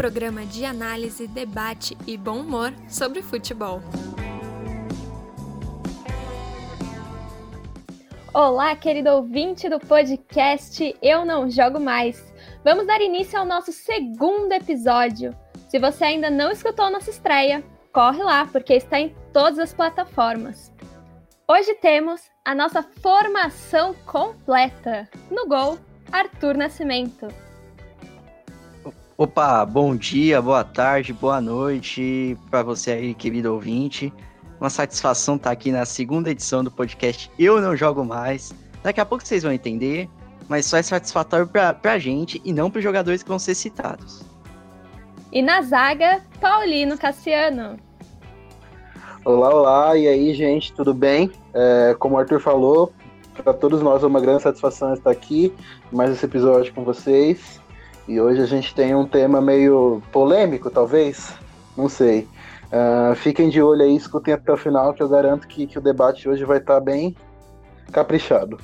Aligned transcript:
programa 0.00 0.46
de 0.46 0.64
análise, 0.64 1.26
debate 1.26 1.94
e 2.06 2.16
bom 2.16 2.38
humor 2.38 2.72
sobre 2.88 3.20
futebol. 3.20 3.82
Olá, 8.32 8.74
querido 8.74 9.10
ouvinte 9.10 9.68
do 9.68 9.78
podcast 9.78 10.96
Eu 11.02 11.26
Não 11.26 11.50
Jogo 11.50 11.78
Mais. 11.78 12.32
Vamos 12.64 12.86
dar 12.86 13.02
início 13.02 13.38
ao 13.38 13.44
nosso 13.44 13.72
segundo 13.72 14.50
episódio. 14.52 15.36
Se 15.68 15.78
você 15.78 16.04
ainda 16.04 16.30
não 16.30 16.50
escutou 16.50 16.88
nossa 16.88 17.10
estreia, 17.10 17.62
corre 17.92 18.22
lá, 18.22 18.46
porque 18.46 18.72
está 18.72 18.98
em 18.98 19.14
todas 19.34 19.58
as 19.58 19.74
plataformas. 19.74 20.72
Hoje 21.46 21.74
temos 21.74 22.22
a 22.42 22.54
nossa 22.54 22.82
formação 22.82 23.94
completa. 24.06 25.06
No 25.30 25.46
gol, 25.46 25.78
Arthur 26.10 26.56
Nascimento. 26.56 27.28
Opa, 29.20 29.66
bom 29.66 29.94
dia, 29.94 30.40
boa 30.40 30.64
tarde, 30.64 31.12
boa 31.12 31.42
noite 31.42 32.38
para 32.50 32.62
você 32.62 32.92
aí, 32.92 33.12
querido 33.12 33.52
ouvinte. 33.52 34.10
Uma 34.58 34.70
satisfação 34.70 35.36
estar 35.36 35.50
tá 35.50 35.52
aqui 35.52 35.70
na 35.70 35.84
segunda 35.84 36.30
edição 36.30 36.64
do 36.64 36.70
podcast 36.70 37.30
Eu 37.38 37.60
Não 37.60 37.76
Jogo 37.76 38.02
Mais. 38.02 38.50
Daqui 38.82 38.98
a 38.98 39.04
pouco 39.04 39.22
vocês 39.22 39.42
vão 39.42 39.52
entender, 39.52 40.08
mas 40.48 40.64
só 40.64 40.78
é 40.78 40.82
satisfatório 40.82 41.46
pra, 41.46 41.74
pra 41.74 41.98
gente 41.98 42.40
e 42.46 42.50
não 42.50 42.70
para 42.70 42.78
os 42.78 42.82
jogadores 42.82 43.22
que 43.22 43.28
vão 43.28 43.38
ser 43.38 43.54
citados. 43.54 44.22
E 45.30 45.42
na 45.42 45.60
zaga, 45.60 46.22
Paulino 46.40 46.96
Cassiano. 46.96 47.76
Olá, 49.22 49.54
olá, 49.54 49.98
e 49.98 50.08
aí, 50.08 50.32
gente, 50.32 50.72
tudo 50.72 50.94
bem? 50.94 51.30
É, 51.52 51.94
como 51.98 52.14
o 52.14 52.18
Arthur 52.18 52.40
falou, 52.40 52.90
para 53.44 53.52
todos 53.52 53.82
nós 53.82 54.02
é 54.02 54.06
uma 54.06 54.18
grande 54.18 54.42
satisfação 54.42 54.94
estar 54.94 55.10
aqui, 55.10 55.52
mais 55.92 56.10
esse 56.10 56.24
episódio 56.24 56.72
com 56.72 56.84
vocês. 56.84 57.59
E 58.10 58.20
hoje 58.20 58.42
a 58.42 58.46
gente 58.46 58.74
tem 58.74 58.92
um 58.92 59.06
tema 59.06 59.40
meio 59.40 60.02
polêmico, 60.10 60.68
talvez, 60.68 61.32
não 61.76 61.88
sei. 61.88 62.26
Uh, 62.64 63.14
fiquem 63.14 63.48
de 63.48 63.62
olho 63.62 63.82
aí, 63.82 63.94
escutem 63.94 64.34
até 64.34 64.52
o 64.52 64.56
final, 64.56 64.92
que 64.92 65.00
eu 65.00 65.08
garanto 65.08 65.46
que, 65.46 65.64
que 65.64 65.78
o 65.78 65.80
debate 65.80 66.28
hoje 66.28 66.44
vai 66.44 66.58
estar 66.58 66.74
tá 66.74 66.80
bem 66.80 67.14
caprichado. 67.92 68.58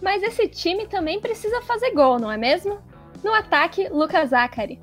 Mas 0.00 0.22
esse 0.22 0.48
time 0.48 0.86
também 0.86 1.20
precisa 1.20 1.60
fazer 1.60 1.90
gol, 1.90 2.18
não 2.18 2.32
é 2.32 2.38
mesmo? 2.38 2.78
No 3.22 3.30
ataque, 3.34 3.90
Lucas 3.90 4.30
Zachary. 4.30 4.80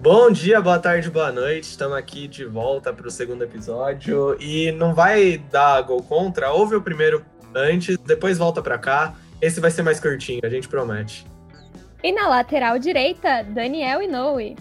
Bom 0.00 0.30
dia, 0.30 0.60
boa 0.60 0.78
tarde, 0.78 1.10
boa 1.10 1.32
noite. 1.32 1.64
Estamos 1.64 1.96
aqui 1.96 2.28
de 2.28 2.44
volta 2.44 2.92
para 2.92 3.08
o 3.08 3.10
segundo 3.10 3.42
episódio. 3.42 4.36
E 4.40 4.70
não 4.70 4.94
vai 4.94 5.38
dar 5.50 5.82
gol 5.82 6.00
contra? 6.00 6.52
Ouve 6.52 6.76
o 6.76 6.80
primeiro 6.80 7.24
antes, 7.52 7.98
depois 7.98 8.38
volta 8.38 8.62
para 8.62 8.78
cá. 8.78 9.16
Esse 9.42 9.58
vai 9.58 9.72
ser 9.72 9.82
mais 9.82 9.98
curtinho, 9.98 10.42
a 10.44 10.48
gente 10.48 10.68
promete. 10.68 11.26
E 12.00 12.12
na 12.12 12.28
lateral 12.28 12.78
direita, 12.78 13.42
Daniel 13.42 14.00
Inoue. 14.00 14.56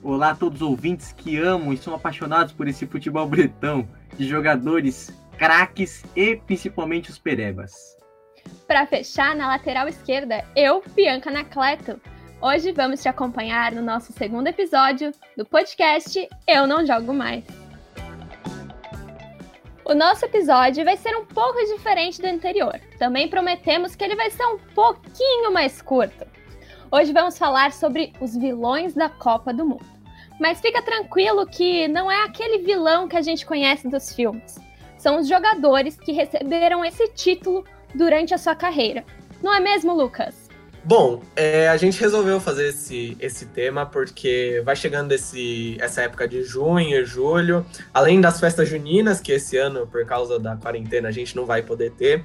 Olá 0.00 0.30
a 0.30 0.34
todos 0.36 0.62
os 0.62 0.68
ouvintes 0.68 1.10
que 1.10 1.36
amam 1.36 1.72
e 1.72 1.76
são 1.76 1.92
apaixonados 1.92 2.52
por 2.52 2.68
esse 2.68 2.86
futebol 2.86 3.26
bretão, 3.26 3.88
de 4.16 4.28
jogadores, 4.28 5.12
craques 5.36 6.04
e 6.14 6.36
principalmente 6.36 7.10
os 7.10 7.18
perebas. 7.18 7.96
Para 8.68 8.86
fechar, 8.86 9.34
na 9.34 9.48
lateral 9.48 9.88
esquerda, 9.88 10.44
eu, 10.54 10.80
Bianca 10.94 11.32
Nacleto. 11.32 12.00
Hoje 12.40 12.70
vamos 12.70 13.02
te 13.02 13.08
acompanhar 13.08 13.72
no 13.72 13.82
nosso 13.82 14.12
segundo 14.12 14.46
episódio 14.46 15.10
do 15.36 15.44
podcast 15.44 16.28
Eu 16.46 16.64
Não 16.68 16.86
Jogo 16.86 17.12
Mais. 17.12 17.44
O 19.84 19.94
nosso 19.94 20.24
episódio 20.26 20.84
vai 20.84 20.96
ser 20.96 21.16
um 21.16 21.24
pouco 21.24 21.58
diferente 21.74 22.20
do 22.20 22.28
anterior. 22.28 22.80
Também 23.00 23.26
prometemos 23.26 23.96
que 23.96 24.04
ele 24.04 24.14
vai 24.14 24.30
ser 24.30 24.44
um 24.44 24.58
pouquinho 24.74 25.52
mais 25.52 25.82
curto. 25.82 26.37
Hoje 26.90 27.12
vamos 27.12 27.36
falar 27.36 27.70
sobre 27.72 28.14
os 28.18 28.34
vilões 28.34 28.94
da 28.94 29.10
Copa 29.10 29.52
do 29.52 29.62
Mundo. 29.62 29.84
Mas 30.40 30.58
fica 30.58 30.80
tranquilo 30.80 31.46
que 31.46 31.86
não 31.86 32.10
é 32.10 32.24
aquele 32.24 32.64
vilão 32.64 33.06
que 33.06 33.16
a 33.16 33.20
gente 33.20 33.44
conhece 33.44 33.86
dos 33.88 34.14
filmes. 34.14 34.58
São 34.96 35.20
os 35.20 35.28
jogadores 35.28 35.96
que 35.96 36.12
receberam 36.12 36.82
esse 36.82 37.06
título 37.08 37.62
durante 37.94 38.32
a 38.32 38.38
sua 38.38 38.54
carreira. 38.54 39.04
Não 39.42 39.54
é 39.54 39.60
mesmo, 39.60 39.92
Lucas? 39.92 40.48
Bom, 40.82 41.20
é, 41.36 41.68
a 41.68 41.76
gente 41.76 42.00
resolveu 42.00 42.40
fazer 42.40 42.68
esse, 42.68 43.14
esse 43.20 43.44
tema 43.44 43.84
porque 43.84 44.62
vai 44.64 44.74
chegando 44.74 45.12
esse, 45.12 45.76
essa 45.78 46.00
época 46.00 46.26
de 46.26 46.42
junho 46.42 47.04
julho, 47.04 47.66
além 47.92 48.18
das 48.18 48.40
festas 48.40 48.66
juninas, 48.66 49.20
que 49.20 49.32
esse 49.32 49.58
ano, 49.58 49.86
por 49.86 50.06
causa 50.06 50.38
da 50.38 50.56
quarentena, 50.56 51.08
a 51.08 51.12
gente 51.12 51.36
não 51.36 51.44
vai 51.44 51.60
poder 51.60 51.90
ter, 51.92 52.24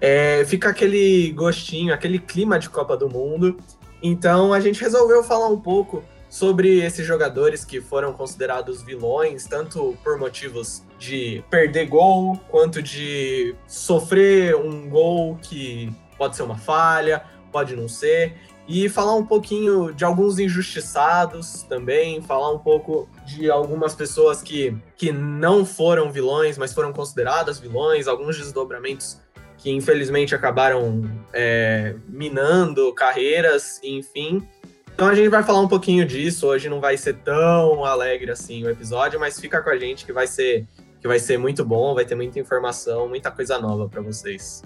é, 0.00 0.44
fica 0.46 0.70
aquele 0.70 1.30
gostinho, 1.32 1.92
aquele 1.92 2.18
clima 2.18 2.58
de 2.58 2.70
Copa 2.70 2.96
do 2.96 3.08
Mundo. 3.08 3.58
Então 4.02 4.52
a 4.52 4.60
gente 4.60 4.80
resolveu 4.80 5.22
falar 5.22 5.48
um 5.48 5.60
pouco 5.60 6.02
sobre 6.28 6.78
esses 6.78 7.04
jogadores 7.04 7.64
que 7.64 7.80
foram 7.80 8.12
considerados 8.12 8.82
vilões, 8.82 9.46
tanto 9.46 9.96
por 10.02 10.16
motivos 10.16 10.82
de 10.98 11.42
perder 11.50 11.86
gol, 11.86 12.40
quanto 12.48 12.80
de 12.80 13.54
sofrer 13.66 14.54
um 14.54 14.88
gol 14.88 15.36
que 15.42 15.92
pode 16.16 16.36
ser 16.36 16.44
uma 16.44 16.56
falha, 16.56 17.24
pode 17.50 17.74
não 17.74 17.88
ser, 17.88 18.36
e 18.68 18.88
falar 18.88 19.16
um 19.16 19.26
pouquinho 19.26 19.92
de 19.92 20.04
alguns 20.04 20.38
injustiçados 20.38 21.64
também, 21.64 22.22
falar 22.22 22.52
um 22.52 22.58
pouco 22.58 23.08
de 23.26 23.50
algumas 23.50 23.96
pessoas 23.96 24.40
que, 24.40 24.76
que 24.96 25.10
não 25.10 25.66
foram 25.66 26.12
vilões, 26.12 26.56
mas 26.56 26.72
foram 26.72 26.92
consideradas 26.92 27.58
vilões, 27.58 28.06
alguns 28.06 28.38
desdobramentos 28.38 29.20
que 29.60 29.70
infelizmente 29.70 30.34
acabaram 30.34 31.02
é, 31.32 31.94
minando 32.08 32.92
carreiras, 32.94 33.78
enfim. 33.84 34.46
Então 34.94 35.06
a 35.06 35.14
gente 35.14 35.28
vai 35.28 35.42
falar 35.42 35.60
um 35.60 35.68
pouquinho 35.68 36.04
disso. 36.06 36.46
Hoje 36.46 36.68
não 36.68 36.80
vai 36.80 36.96
ser 36.96 37.16
tão 37.18 37.84
alegre 37.84 38.30
assim 38.30 38.64
o 38.64 38.70
episódio, 38.70 39.20
mas 39.20 39.38
fica 39.38 39.62
com 39.62 39.70
a 39.70 39.78
gente 39.78 40.04
que 40.04 40.12
vai 40.12 40.26
ser 40.26 40.66
que 41.00 41.08
vai 41.08 41.18
ser 41.18 41.38
muito 41.38 41.64
bom, 41.64 41.94
vai 41.94 42.04
ter 42.04 42.14
muita 42.14 42.38
informação, 42.38 43.08
muita 43.08 43.30
coisa 43.30 43.58
nova 43.58 43.88
para 43.88 44.02
vocês. 44.02 44.62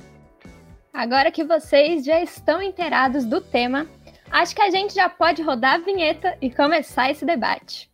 Agora 0.93 1.31
que 1.31 1.44
vocês 1.44 2.04
já 2.04 2.21
estão 2.21 2.60
inteirados 2.60 3.25
do 3.25 3.41
tema, 3.41 3.87
acho 4.31 4.54
que 4.54 4.62
a 4.62 4.71
gente 4.71 4.94
já 4.94 5.09
pode 5.09 5.43
rodar 5.43 5.75
a 5.75 5.78
vinheta 5.78 6.37
e 6.41 6.50
começar 6.50 7.10
esse 7.10 7.25
debate. 7.25 7.91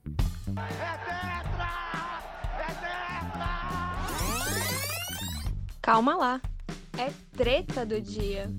Calma 5.83 6.17
lá 6.17 6.41
é 7.01 7.11
treta 7.35 7.87
do 7.87 7.99
dia. 7.99 8.51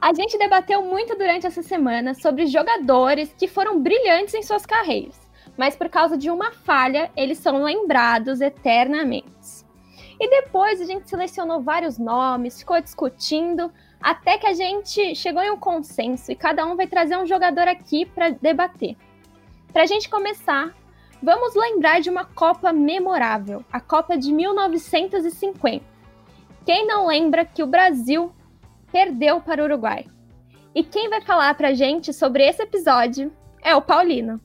A 0.00 0.14
gente 0.14 0.38
debateu 0.38 0.82
muito 0.82 1.16
durante 1.18 1.46
essa 1.46 1.62
semana 1.62 2.14
sobre 2.14 2.46
jogadores 2.46 3.34
que 3.36 3.46
foram 3.46 3.82
brilhantes 3.82 4.32
em 4.32 4.42
suas 4.42 4.64
carreiras, 4.64 5.20
mas 5.56 5.76
por 5.76 5.88
causa 5.90 6.16
de 6.16 6.30
uma 6.30 6.50
falha, 6.52 7.10
eles 7.14 7.38
são 7.38 7.62
lembrados 7.62 8.40
eternamente. 8.40 9.66
E 10.20 10.30
depois 10.30 10.80
a 10.80 10.84
gente 10.84 11.10
selecionou 11.10 11.60
vários 11.60 11.98
nomes, 11.98 12.60
ficou 12.60 12.80
discutindo, 12.80 13.70
até 14.00 14.38
que 14.38 14.46
a 14.46 14.54
gente 14.54 15.14
chegou 15.14 15.42
em 15.42 15.50
um 15.50 15.58
consenso 15.58 16.32
e 16.32 16.36
cada 16.36 16.64
um 16.64 16.74
vai 16.74 16.86
trazer 16.86 17.18
um 17.18 17.26
jogador 17.26 17.68
aqui 17.68 18.06
para 18.06 18.30
debater. 18.30 18.96
Para 19.72 19.82
a 19.82 19.86
gente 19.86 20.08
começar, 20.08 20.74
Vamos 21.22 21.54
lembrar 21.54 22.00
de 22.00 22.08
uma 22.08 22.24
Copa 22.24 22.72
memorável, 22.72 23.64
a 23.72 23.80
Copa 23.80 24.16
de 24.16 24.32
1950. 24.32 25.84
Quem 26.64 26.86
não 26.86 27.08
lembra 27.08 27.44
que 27.44 27.62
o 27.62 27.66
Brasil 27.66 28.32
perdeu 28.92 29.40
para 29.40 29.62
o 29.62 29.64
Uruguai? 29.64 30.06
E 30.74 30.84
quem 30.84 31.08
vai 31.08 31.20
falar 31.20 31.54
para 31.54 31.68
a 31.68 31.74
gente 31.74 32.12
sobre 32.12 32.46
esse 32.46 32.62
episódio 32.62 33.32
é 33.62 33.74
o 33.74 33.82
Paulino. 33.82 34.40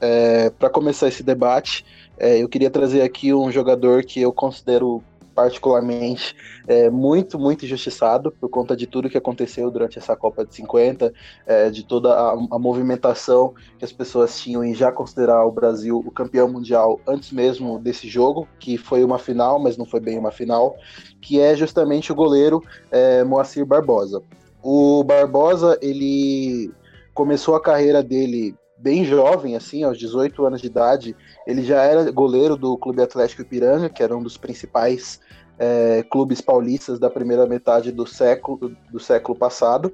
É, 0.00 0.50
para 0.50 0.68
começar 0.68 1.08
esse 1.08 1.22
debate, 1.22 1.84
é, 2.18 2.42
eu 2.42 2.48
queria 2.48 2.70
trazer 2.70 3.00
aqui 3.00 3.32
um 3.32 3.50
jogador 3.50 4.04
que 4.04 4.20
eu 4.20 4.32
considero 4.32 5.02
particularmente 5.40 6.36
é, 6.68 6.90
muito, 6.90 7.38
muito 7.38 7.64
injustiçado 7.64 8.30
por 8.30 8.50
conta 8.50 8.76
de 8.76 8.86
tudo 8.86 9.08
que 9.08 9.16
aconteceu 9.16 9.70
durante 9.70 9.98
essa 9.98 10.14
Copa 10.14 10.44
de 10.44 10.54
50, 10.54 11.14
é, 11.46 11.70
de 11.70 11.82
toda 11.82 12.12
a, 12.12 12.32
a, 12.32 12.58
movimentação 12.58 13.54
que 13.78 13.84
as 13.84 13.90
pessoas 13.90 14.38
tinham 14.38 14.62
em 14.62 14.74
já 14.74 14.92
considerar 14.92 15.46
o 15.46 15.50
Brasil 15.50 15.96
o 16.06 16.10
campeão 16.10 16.46
mundial 16.46 17.00
antes 17.08 17.32
mesmo 17.32 17.78
desse 17.78 18.06
jogo, 18.06 18.46
que 18.58 18.76
foi 18.76 19.02
uma 19.02 19.18
final, 19.18 19.58
mas 19.58 19.78
não 19.78 19.86
foi 19.86 19.98
bem 19.98 20.18
uma 20.18 20.30
final, 20.30 20.76
que 21.22 21.40
é 21.40 21.56
justamente 21.56 22.12
o 22.12 22.14
goleiro 22.14 22.62
é, 22.90 23.24
Moacir 23.24 23.64
Barbosa. 23.64 24.22
O 24.62 25.02
Barbosa, 25.02 25.78
ele 25.80 26.70
começou 27.14 27.54
a 27.54 27.62
carreira 27.62 28.02
dele 28.02 28.54
bem 28.80 29.04
jovem, 29.04 29.56
assim, 29.56 29.84
aos 29.84 29.98
18 29.98 30.44
anos 30.44 30.60
de 30.60 30.66
idade, 30.66 31.16
ele 31.46 31.62
já 31.62 31.82
era 31.82 32.10
goleiro 32.10 32.56
do 32.56 32.76
Clube 32.78 33.02
Atlético 33.02 33.42
Ipiranga, 33.42 33.90
que 33.90 34.02
era 34.02 34.16
um 34.16 34.22
dos 34.22 34.36
principais 34.36 35.20
é, 35.60 36.02
clubes 36.10 36.40
paulistas 36.40 36.98
da 36.98 37.10
primeira 37.10 37.46
metade 37.46 37.92
do 37.92 38.06
século, 38.06 38.74
do 38.90 38.98
século 38.98 39.38
passado. 39.38 39.92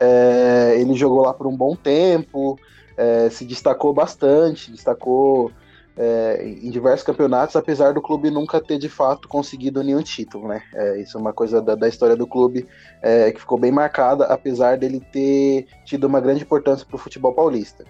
É, 0.00 0.76
ele 0.80 0.94
jogou 0.94 1.22
lá 1.22 1.32
por 1.32 1.46
um 1.46 1.56
bom 1.56 1.76
tempo, 1.76 2.58
é, 2.96 3.30
se 3.30 3.44
destacou 3.44 3.94
bastante, 3.94 4.72
destacou 4.72 5.52
é, 5.96 6.42
em 6.44 6.70
diversos 6.70 7.06
campeonatos, 7.06 7.54
apesar 7.54 7.94
do 7.94 8.02
clube 8.02 8.32
nunca 8.32 8.60
ter 8.60 8.78
de 8.78 8.88
fato 8.88 9.28
conseguido 9.28 9.80
nenhum 9.80 10.02
título, 10.02 10.48
né? 10.48 10.60
É, 10.74 11.00
isso 11.00 11.16
é 11.16 11.20
uma 11.20 11.32
coisa 11.32 11.62
da, 11.62 11.76
da 11.76 11.86
história 11.86 12.16
do 12.16 12.26
clube 12.26 12.66
é, 13.00 13.30
que 13.30 13.38
ficou 13.38 13.56
bem 13.56 13.70
marcada, 13.70 14.24
apesar 14.24 14.76
dele 14.76 15.00
ter 15.12 15.68
tido 15.84 16.04
uma 16.04 16.20
grande 16.20 16.42
importância 16.42 16.84
para 16.84 16.96
o 16.96 16.98
futebol 16.98 17.32
paulista. 17.32 17.84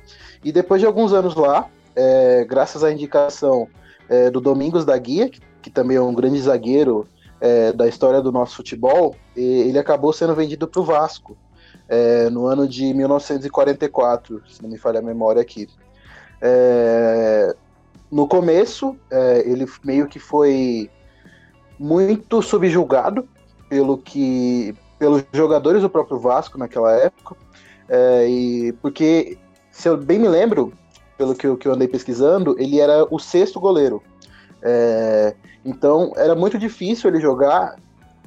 E 0.44 0.52
depois 0.52 0.82
de 0.82 0.86
alguns 0.86 1.14
anos 1.14 1.34
lá, 1.34 1.70
é, 1.96 2.44
graças 2.44 2.84
à 2.84 2.92
indicação 2.92 3.66
é, 4.06 4.30
do 4.30 4.40
Domingos 4.40 4.84
da 4.84 4.98
Guia, 4.98 5.30
que, 5.30 5.40
que, 5.62 5.70
também 5.70 5.96
é 5.96 6.00
um 6.00 6.14
grande 6.14 6.40
zagueiro 6.40 7.06
é, 7.40 7.72
da 7.72 7.88
história 7.88 8.20
do 8.20 8.32
nosso 8.32 8.56
futebol, 8.56 9.16
ele 9.34 9.78
acabou 9.78 10.12
sendo 10.12 10.34
vendido 10.34 10.68
para 10.68 10.80
o 10.80 10.84
Vasco. 10.84 11.36
no 12.30 12.46
ano 12.46 12.68
de 12.68 12.92
1944, 12.94 14.42
se 14.48 14.62
não 14.62 14.70
me 14.70 14.78
falha 14.78 14.98
a 14.98 15.02
memória 15.02 15.40
aqui. 15.40 15.68
É, 16.40 17.54
no 18.10 18.26
começo, 18.26 18.96
é, 19.10 19.42
ele 19.48 19.66
meio 19.84 20.08
que 20.08 20.18
foi 20.18 20.90
muito 21.78 22.42
subjugado 22.42 23.26
pelo 23.68 23.96
que 23.96 24.74
pelos 24.98 25.24
jogadores 25.32 25.82
do 25.82 25.90
próprio 25.90 26.18
Vasco 26.18 26.58
naquela 26.58 26.92
época, 26.92 27.34
é, 27.88 28.28
e 28.28 28.72
porque 28.74 29.38
se 29.70 29.88
eu 29.88 29.96
bem 29.96 30.18
me 30.18 30.28
lembro, 30.28 30.72
pelo 31.16 31.34
que 31.34 31.56
que 31.56 31.66
eu 31.66 31.72
andei 31.72 31.88
pesquisando, 31.88 32.54
ele 32.58 32.78
era 32.78 33.06
o 33.10 33.18
sexto 33.18 33.58
goleiro. 33.58 34.02
É, 34.62 35.34
então 35.64 36.12
era 36.16 36.34
muito 36.34 36.58
difícil 36.58 37.10
ele 37.10 37.20
jogar. 37.20 37.76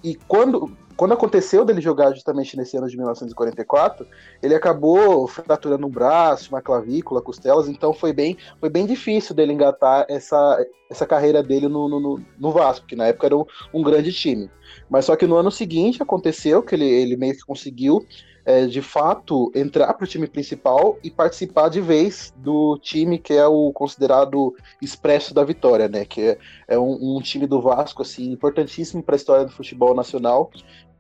E 0.04 0.16
quando 0.28 0.72
quando 0.96 1.14
aconteceu 1.14 1.66
dele 1.66 1.82
jogar 1.82 2.14
justamente 2.14 2.56
nesse 2.56 2.78
ano 2.78 2.88
de 2.88 2.96
1944, 2.96 4.08
ele 4.42 4.56
acabou 4.56 5.28
fraturando 5.28 5.86
um 5.86 5.90
braço, 5.90 6.50
uma 6.50 6.62
clavícula, 6.62 7.22
costelas, 7.22 7.68
então 7.68 7.94
foi 7.94 8.14
bem, 8.14 8.38
foi 8.60 8.70
bem 8.70 8.86
difícil 8.86 9.36
dele 9.36 9.52
engatar 9.52 10.06
essa, 10.08 10.66
essa 10.90 11.06
carreira 11.06 11.44
dele 11.44 11.68
no, 11.68 11.90
no, 11.90 12.22
no 12.40 12.52
Vasco, 12.52 12.86
que 12.88 12.96
na 12.96 13.08
época 13.08 13.28
era 13.28 13.38
um, 13.38 13.46
um, 13.74 13.84
grande 13.84 14.14
time. 14.14 14.50
Mas 14.90 15.06
só 15.06 15.16
que 15.16 15.28
no 15.28 15.36
ano 15.36 15.52
seguinte 15.52 16.02
aconteceu 16.02 16.64
que 16.64 16.76
ele, 16.76 16.88
ele 16.88 17.18
meio 17.18 17.34
que 17.34 17.46
conseguiu, 17.46 18.06
é, 18.46 18.68
de 18.68 18.82
fato, 18.82 19.52
entrar 19.56 19.94
para 19.94 20.06
o 20.06 20.08
time 20.08 20.28
principal 20.28 20.98
e 21.04 21.10
participar 21.10 21.70
de 21.70 21.82
vez 21.82 22.34
do 22.38 22.78
time 22.78 23.18
que 23.18 23.34
é 23.34 23.48
o 23.48 23.74
considerado 23.74 24.56
expresso 24.82 25.34
da 25.34 25.44
vitória, 25.44 25.88
né? 25.88 26.06
Que 26.06 26.22
é, 26.22 26.38
é 26.68 26.80
um, 26.80 27.18
um 27.18 27.22
time 27.22 27.48
do 27.48 27.60
Vasco, 27.60 28.04
assim, 28.04 28.32
importantíssimo 28.32 29.02
para 29.02 29.16
a 29.16 29.18
história 29.18 29.46
do 29.46 29.52
futebol 29.52 29.96
nacional 29.96 30.52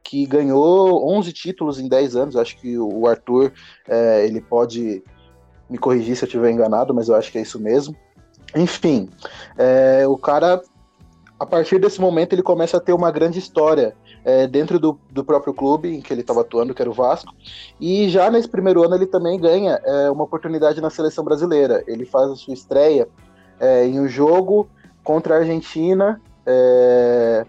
que 0.03 0.25
ganhou 0.25 1.07
11 1.17 1.33
títulos 1.33 1.79
em 1.79 1.87
10 1.87 2.15
anos. 2.15 2.35
Acho 2.35 2.57
que 2.57 2.77
o 2.77 3.07
Arthur 3.07 3.51
é, 3.87 4.25
ele 4.25 4.39
pode 4.39 5.03
me 5.69 5.77
corrigir 5.77 6.15
se 6.15 6.23
eu 6.23 6.27
estiver 6.27 6.51
enganado, 6.51 6.93
mas 6.93 7.09
eu 7.09 7.15
acho 7.15 7.31
que 7.31 7.39
é 7.39 7.41
isso 7.41 7.59
mesmo. 7.59 7.95
Enfim, 8.55 9.09
é, 9.57 10.07
o 10.07 10.15
cara, 10.15 10.61
a 11.39 11.45
partir 11.45 11.79
desse 11.79 11.99
momento, 11.99 12.33
ele 12.33 12.43
começa 12.43 12.77
a 12.77 12.79
ter 12.79 12.93
uma 12.93 13.11
grande 13.11 13.39
história 13.39 13.95
é, 14.25 14.47
dentro 14.47 14.79
do, 14.79 14.99
do, 15.11 15.23
próprio 15.23 15.53
clube 15.53 15.87
em 15.87 16.01
que 16.01 16.11
ele 16.11 16.21
estava 16.21 16.41
atuando, 16.41 16.73
que 16.73 16.81
era 16.81 16.89
o 16.89 16.93
Vasco. 16.93 17.31
E 17.79 18.09
já 18.09 18.29
nesse 18.31 18.49
primeiro 18.49 18.83
ano 18.83 18.95
ele 18.95 19.05
também 19.05 19.39
ganha 19.39 19.79
é, 19.85 20.09
uma 20.09 20.23
oportunidade 20.23 20.81
na 20.81 20.89
seleção 20.89 21.23
brasileira. 21.23 21.83
Ele 21.85 22.05
faz 22.05 22.31
a 22.31 22.35
sua 22.35 22.55
estreia 22.55 23.07
é, 23.59 23.85
em 23.85 23.99
um 23.99 24.07
jogo 24.07 24.67
contra 25.03 25.35
a 25.35 25.37
Argentina. 25.37 26.19
É, 26.43 27.45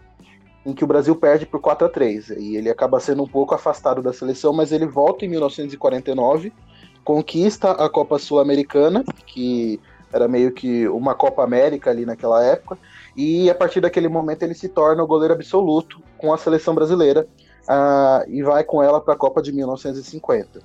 em 0.67 0.73
que 0.73 0.83
o 0.83 0.87
Brasil 0.87 1.15
perde 1.15 1.47
por 1.47 1.61
4 1.61 1.87
a 1.87 1.89
3 1.89 2.31
e 2.31 2.57
ele 2.57 2.69
acaba 2.69 2.99
sendo 2.99 3.23
um 3.23 3.27
pouco 3.27 3.55
afastado 3.55 4.03
da 4.03 4.13
seleção, 4.13 4.53
mas 4.53 4.73
ele 4.73 4.85
volta 4.85 5.25
em 5.25 5.29
1949, 5.29 6.53
conquista 7.05 7.71
a 7.71 7.89
Copa 7.89 8.19
Sul-Americana, 8.19 9.05
que 9.27 9.79
era 10.13 10.27
meio 10.27 10.51
que 10.51 10.89
uma 10.89 11.15
Copa 11.15 11.45
América 11.45 11.91
ali 11.91 12.05
naquela 12.05 12.45
época, 12.45 12.77
e 13.17 13.49
a 13.49 13.55
partir 13.55 13.81
daquele 13.81 14.09
momento 14.09 14.43
ele 14.43 14.55
se 14.55 14.69
torna 14.69 15.03
o 15.03 15.07
goleiro 15.07 15.35
absoluto 15.35 16.03
com 16.19 16.33
a 16.33 16.39
seleção 16.39 16.75
brasileira 16.75 17.27
uh, 17.63 18.29
e 18.29 18.43
vai 18.43 18.63
com 18.63 18.83
ela 18.83 19.01
para 19.01 19.15
a 19.15 19.17
Copa 19.17 19.41
de 19.41 19.53
1950. 19.53 20.61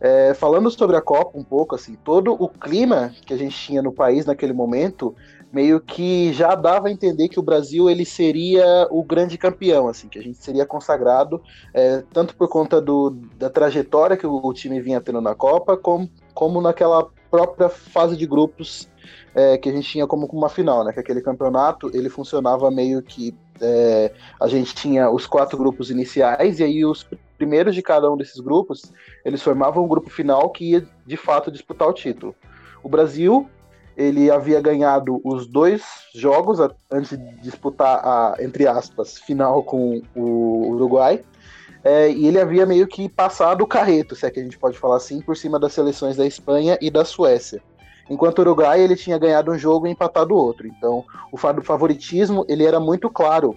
É, 0.00 0.32
falando 0.32 0.70
sobre 0.70 0.96
a 0.96 1.00
Copa 1.00 1.36
um 1.36 1.42
pouco, 1.42 1.74
assim, 1.74 1.96
todo 2.04 2.32
o 2.32 2.48
clima 2.48 3.12
que 3.26 3.34
a 3.34 3.36
gente 3.36 3.56
tinha 3.56 3.82
no 3.82 3.92
país 3.92 4.26
naquele 4.26 4.52
momento 4.52 5.14
meio 5.52 5.80
que 5.80 6.32
já 6.32 6.54
dava 6.54 6.88
a 6.88 6.90
entender 6.90 7.28
que 7.28 7.40
o 7.40 7.42
Brasil 7.42 7.88
ele 7.88 8.04
seria 8.04 8.86
o 8.90 9.02
grande 9.02 9.38
campeão, 9.38 9.88
assim, 9.88 10.08
que 10.08 10.18
a 10.18 10.22
gente 10.22 10.38
seria 10.38 10.66
consagrado, 10.66 11.42
é, 11.72 12.02
tanto 12.12 12.36
por 12.36 12.48
conta 12.48 12.80
do, 12.80 13.10
da 13.36 13.48
trajetória 13.48 14.16
que 14.16 14.26
o, 14.26 14.52
time 14.52 14.80
vinha 14.80 15.00
tendo 15.00 15.20
na 15.20 15.34
Copa, 15.34 15.76
como, 15.76 16.10
como 16.34 16.60
naquela 16.60 17.08
própria 17.30 17.68
fase 17.68 18.16
de 18.16 18.26
grupos 18.26 18.88
é, 19.34 19.56
que 19.58 19.68
a 19.68 19.72
gente 19.72 19.88
tinha 19.88 20.06
como 20.06 20.26
uma 20.26 20.48
final, 20.48 20.84
né? 20.84 20.92
Que 20.92 21.00
aquele 21.00 21.20
campeonato 21.20 21.90
ele 21.94 22.08
funcionava 22.08 22.70
meio 22.70 23.02
que 23.02 23.34
é, 23.60 24.12
a 24.40 24.48
gente 24.48 24.74
tinha 24.74 25.10
os 25.10 25.26
quatro 25.26 25.56
grupos 25.58 25.90
iniciais 25.90 26.60
e 26.60 26.64
aí 26.64 26.84
os 26.84 27.08
primeiros 27.36 27.74
de 27.74 27.82
cada 27.82 28.10
um 28.10 28.16
desses 28.16 28.40
grupos 28.40 28.92
eles 29.24 29.42
formavam 29.42 29.84
um 29.84 29.88
grupo 29.88 30.10
final 30.10 30.50
que 30.50 30.72
ia 30.72 30.86
de 31.06 31.16
fato 31.16 31.50
disputar 31.50 31.88
o 31.88 31.92
título. 31.92 32.34
O 32.82 32.88
Brasil 32.88 33.48
ele 33.98 34.30
havia 34.30 34.60
ganhado 34.60 35.20
os 35.24 35.48
dois 35.48 35.82
jogos 36.14 36.60
antes 36.88 37.18
de 37.18 37.40
disputar 37.40 37.98
a, 38.04 38.36
entre 38.38 38.64
aspas, 38.64 39.18
final 39.18 39.64
com 39.64 40.00
o 40.14 40.68
Uruguai. 40.68 41.24
É, 41.82 42.08
e 42.08 42.26
ele 42.28 42.40
havia 42.40 42.64
meio 42.64 42.86
que 42.86 43.08
passado 43.08 43.62
o 43.62 43.66
carreto, 43.66 44.14
se 44.14 44.24
é 44.24 44.30
que 44.30 44.38
a 44.38 44.42
gente 44.42 44.56
pode 44.56 44.78
falar 44.78 44.96
assim, 44.96 45.20
por 45.20 45.36
cima 45.36 45.58
das 45.58 45.72
seleções 45.72 46.16
da 46.16 46.24
Espanha 46.24 46.78
e 46.80 46.90
da 46.90 47.04
Suécia. 47.04 47.60
Enquanto 48.08 48.38
o 48.38 48.42
Uruguai 48.42 48.80
ele 48.80 48.94
tinha 48.94 49.18
ganhado 49.18 49.50
um 49.50 49.58
jogo 49.58 49.88
e 49.88 49.90
empatado 49.90 50.34
outro. 50.34 50.68
Então, 50.68 51.04
o 51.32 51.36
favoritismo 51.36 52.44
ele 52.48 52.64
era 52.64 52.78
muito 52.78 53.10
claro 53.10 53.56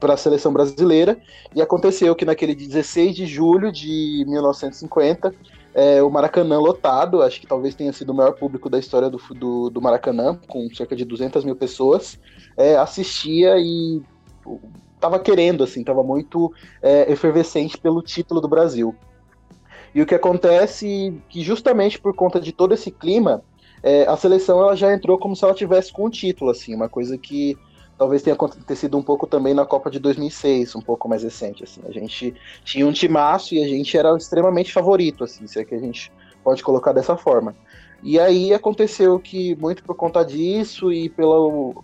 para 0.00 0.14
a 0.14 0.16
seleção 0.16 0.52
brasileira 0.52 1.18
e 1.54 1.60
aconteceu 1.60 2.16
que 2.16 2.24
naquele 2.24 2.54
16 2.54 3.14
de 3.14 3.26
julho 3.26 3.70
de 3.70 4.24
1950 4.26 5.34
é, 5.74 6.02
o 6.02 6.10
Maracanã 6.10 6.58
lotado, 6.58 7.22
acho 7.22 7.40
que 7.40 7.46
talvez 7.46 7.74
tenha 7.74 7.92
sido 7.92 8.10
o 8.10 8.14
maior 8.14 8.32
público 8.32 8.68
da 8.68 8.78
história 8.78 9.08
do, 9.08 9.18
do, 9.34 9.70
do 9.70 9.82
Maracanã, 9.82 10.38
com 10.48 10.68
cerca 10.74 10.96
de 10.96 11.04
200 11.04 11.44
mil 11.44 11.54
pessoas, 11.54 12.18
é, 12.56 12.76
assistia 12.76 13.56
e 13.58 14.02
estava 14.94 15.18
querendo, 15.18 15.64
assim, 15.64 15.80
estava 15.80 16.02
muito 16.02 16.52
é, 16.82 17.10
efervescente 17.10 17.78
pelo 17.78 18.02
título 18.02 18.40
do 18.40 18.48
Brasil. 18.48 18.94
E 19.94 20.02
o 20.02 20.06
que 20.06 20.14
acontece 20.14 21.20
que 21.28 21.42
justamente 21.42 22.00
por 22.00 22.14
conta 22.14 22.40
de 22.40 22.52
todo 22.52 22.74
esse 22.74 22.90
clima, 22.90 23.42
é, 23.82 24.06
a 24.06 24.16
seleção 24.16 24.60
ela 24.60 24.76
já 24.76 24.92
entrou 24.92 25.18
como 25.18 25.34
se 25.34 25.44
ela 25.44 25.54
tivesse 25.54 25.92
com 25.92 26.04
o 26.04 26.10
título, 26.10 26.50
assim, 26.50 26.74
uma 26.74 26.88
coisa 26.88 27.16
que 27.16 27.56
talvez 28.00 28.22
tenha 28.22 28.32
acontecido 28.32 28.96
um 28.96 29.02
pouco 29.02 29.26
também 29.26 29.52
na 29.52 29.66
Copa 29.66 29.90
de 29.90 29.98
2006, 29.98 30.74
um 30.74 30.80
pouco 30.80 31.06
mais 31.06 31.22
recente, 31.22 31.64
assim. 31.64 31.82
A 31.86 31.92
gente 31.92 32.34
tinha 32.64 32.86
um 32.86 32.92
timaço 32.92 33.54
e 33.54 33.62
a 33.62 33.68
gente 33.68 33.94
era 33.94 34.16
extremamente 34.16 34.72
favorito, 34.72 35.22
assim, 35.22 35.46
se 35.46 35.60
é 35.60 35.64
que 35.66 35.74
a 35.74 35.78
gente 35.78 36.10
pode 36.42 36.62
colocar 36.62 36.94
dessa 36.94 37.14
forma. 37.14 37.54
E 38.02 38.18
aí 38.18 38.54
aconteceu 38.54 39.20
que, 39.20 39.54
muito 39.56 39.84
por 39.84 39.94
conta 39.94 40.24
disso 40.24 40.90
e 40.90 41.10
pela, 41.10 41.36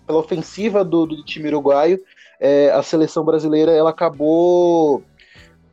pela 0.07 0.17
ofensiva 0.17 0.83
do, 0.83 1.05
do 1.05 1.23
time 1.23 1.49
uruguaio, 1.49 2.01
é, 2.39 2.71
a 2.71 2.81
seleção 2.81 3.23
brasileira 3.23 3.71
ela 3.71 3.91
acabou 3.91 5.03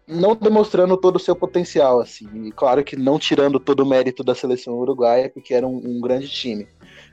não 0.07 0.37
demonstrando 0.37 0.95
todo 0.99 1.17
o 1.17 1.21
seu 1.21 1.35
potencial, 1.35 2.03
assim. 2.03 2.29
E 2.49 2.53
claro 2.53 2.85
que 2.85 2.97
não 2.97 3.19
tirando 3.19 3.59
todo 3.59 3.81
o 3.81 3.87
mérito 3.87 4.23
da 4.23 4.35
seleção 4.35 4.75
uruguaia, 4.75 5.31
porque 5.31 5.55
era 5.55 5.67
um, 5.67 5.81
um 5.83 6.03
grande 6.03 6.29
time. 6.29 6.69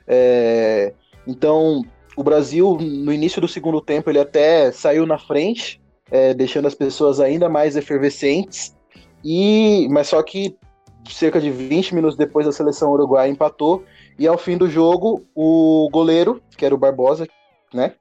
É, 0.06 0.92
então, 1.26 1.82
o 2.16 2.22
Brasil, 2.22 2.76
no 2.80 3.12
início 3.12 3.40
do 3.40 3.48
segundo 3.48 3.80
tempo, 3.80 4.10
ele 4.10 4.18
até 4.18 4.70
saiu 4.70 5.06
na 5.06 5.18
frente, 5.18 5.80
é, 6.10 6.34
deixando 6.34 6.66
as 6.66 6.74
pessoas 6.74 7.20
ainda 7.20 7.48
mais 7.48 7.76
efervescentes. 7.76 8.74
E, 9.24 9.86
mas 9.90 10.08
só 10.08 10.22
que 10.22 10.56
cerca 11.08 11.40
de 11.40 11.50
20 11.50 11.94
minutos 11.94 12.16
depois 12.16 12.46
a 12.46 12.52
seleção 12.52 12.92
uruguaia 12.92 13.30
empatou 13.30 13.84
e 14.18 14.26
ao 14.26 14.38
fim 14.38 14.56
do 14.56 14.68
jogo 14.68 15.24
o 15.34 15.88
goleiro, 15.90 16.40
que 16.56 16.64
era 16.64 16.74
o 16.74 16.78
Barbosa, 16.78 17.26
né, 17.72 17.94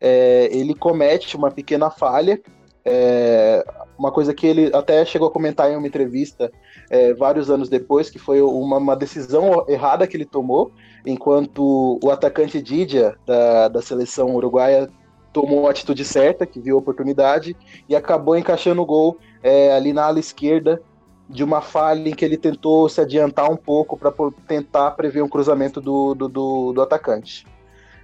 é, 0.00 0.48
ele 0.50 0.74
comete 0.74 1.36
uma 1.36 1.50
pequena 1.50 1.90
falha, 1.90 2.40
é, 2.84 3.64
uma 3.98 4.12
coisa 4.12 4.32
que 4.32 4.46
ele 4.46 4.70
até 4.72 5.04
chegou 5.04 5.28
a 5.28 5.30
comentar 5.30 5.70
em 5.70 5.76
uma 5.76 5.86
entrevista 5.86 6.52
é, 6.88 7.12
vários 7.14 7.50
anos 7.50 7.68
depois, 7.68 8.08
que 8.08 8.18
foi 8.18 8.40
uma, 8.40 8.76
uma 8.76 8.94
decisão 8.94 9.64
errada 9.68 10.06
que 10.06 10.16
ele 10.16 10.24
tomou, 10.24 10.70
enquanto 11.04 11.98
o 12.02 12.10
atacante 12.10 12.62
Didia, 12.62 13.16
da, 13.26 13.68
da 13.68 13.82
seleção 13.82 14.34
uruguaia, 14.36 14.88
tomou 15.32 15.66
a 15.66 15.70
atitude 15.70 16.04
certa, 16.04 16.46
que 16.46 16.60
viu 16.60 16.76
a 16.76 16.78
oportunidade, 16.78 17.56
e 17.88 17.96
acabou 17.96 18.36
encaixando 18.36 18.80
o 18.80 18.86
gol 18.86 19.18
é, 19.42 19.72
ali 19.72 19.92
na 19.92 20.04
ala 20.04 20.20
esquerda, 20.20 20.80
de 21.28 21.44
uma 21.44 21.60
falha 21.60 22.08
em 22.08 22.14
que 22.14 22.24
ele 22.24 22.38
tentou 22.38 22.88
se 22.88 23.00
adiantar 23.00 23.50
um 23.50 23.56
pouco 23.56 23.98
para 23.98 24.12
tentar 24.46 24.92
prever 24.92 25.22
um 25.22 25.28
cruzamento 25.28 25.80
do, 25.80 26.14
do, 26.14 26.28
do, 26.28 26.72
do 26.72 26.82
atacante. 26.82 27.46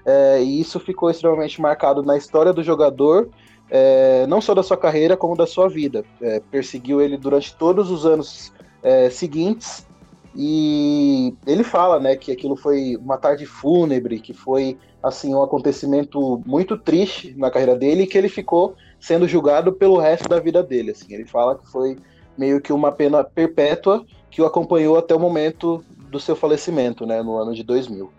É, 0.05 0.43
e 0.43 0.61
isso 0.61 0.79
ficou 0.79 1.09
extremamente 1.09 1.61
marcado 1.61 2.03
na 2.03 2.17
história 2.17 2.53
do 2.53 2.63
jogador, 2.63 3.31
é, 3.71 4.27
não 4.27 4.41
só 4.41 4.55
da 4.55 4.63
sua 4.63 4.77
carreira, 4.77 5.17
como 5.17 5.37
da 5.37 5.47
sua 5.47 5.69
vida. 5.69 6.05
É, 6.21 6.41
perseguiu 6.51 7.01
ele 7.01 7.17
durante 7.17 7.55
todos 7.57 7.91
os 7.91 8.05
anos 8.05 8.53
é, 8.83 9.09
seguintes 9.11 9.87
E 10.37 11.35
ele 11.47 11.63
fala, 11.63 12.01
né, 12.01 12.17
que 12.17 12.33
aquilo 12.33 12.57
foi 12.57 12.97
uma 12.97 13.17
tarde 13.17 13.47
fúnebre, 13.47 14.21
que 14.21 14.35
foi 14.35 14.77
assim 15.03 15.35
um 15.35 15.43
acontecimento 15.43 16.43
muito 16.45 16.77
triste 16.77 17.35
na 17.37 17.51
carreira 17.51 17.77
dele 17.77 18.03
e 18.03 18.07
que 18.07 18.19
ele 18.19 18.29
ficou 18.29 18.75
sendo 18.99 19.29
julgado 19.29 19.73
pelo 19.73 19.99
resto 19.99 20.29
da 20.29 20.41
vida 20.41 20.63
dele. 20.63 20.91
Assim, 20.91 21.15
ele 21.15 21.25
fala 21.25 21.57
que 21.57 21.67
foi 21.71 21.97
meio 22.37 22.61
que 22.61 22.73
uma 22.73 22.91
pena 22.91 23.23
perpétua 23.23 24.05
que 24.31 24.43
o 24.43 24.47
acompanhou 24.47 24.99
até 24.99 25.15
o 25.15 25.21
momento 25.21 25.85
do 26.11 26.19
seu 26.19 26.35
falecimento, 26.35 27.07
né, 27.07 27.23
no 27.23 27.37
ano 27.37 27.55
de 27.55 27.63
2000. 27.63 28.11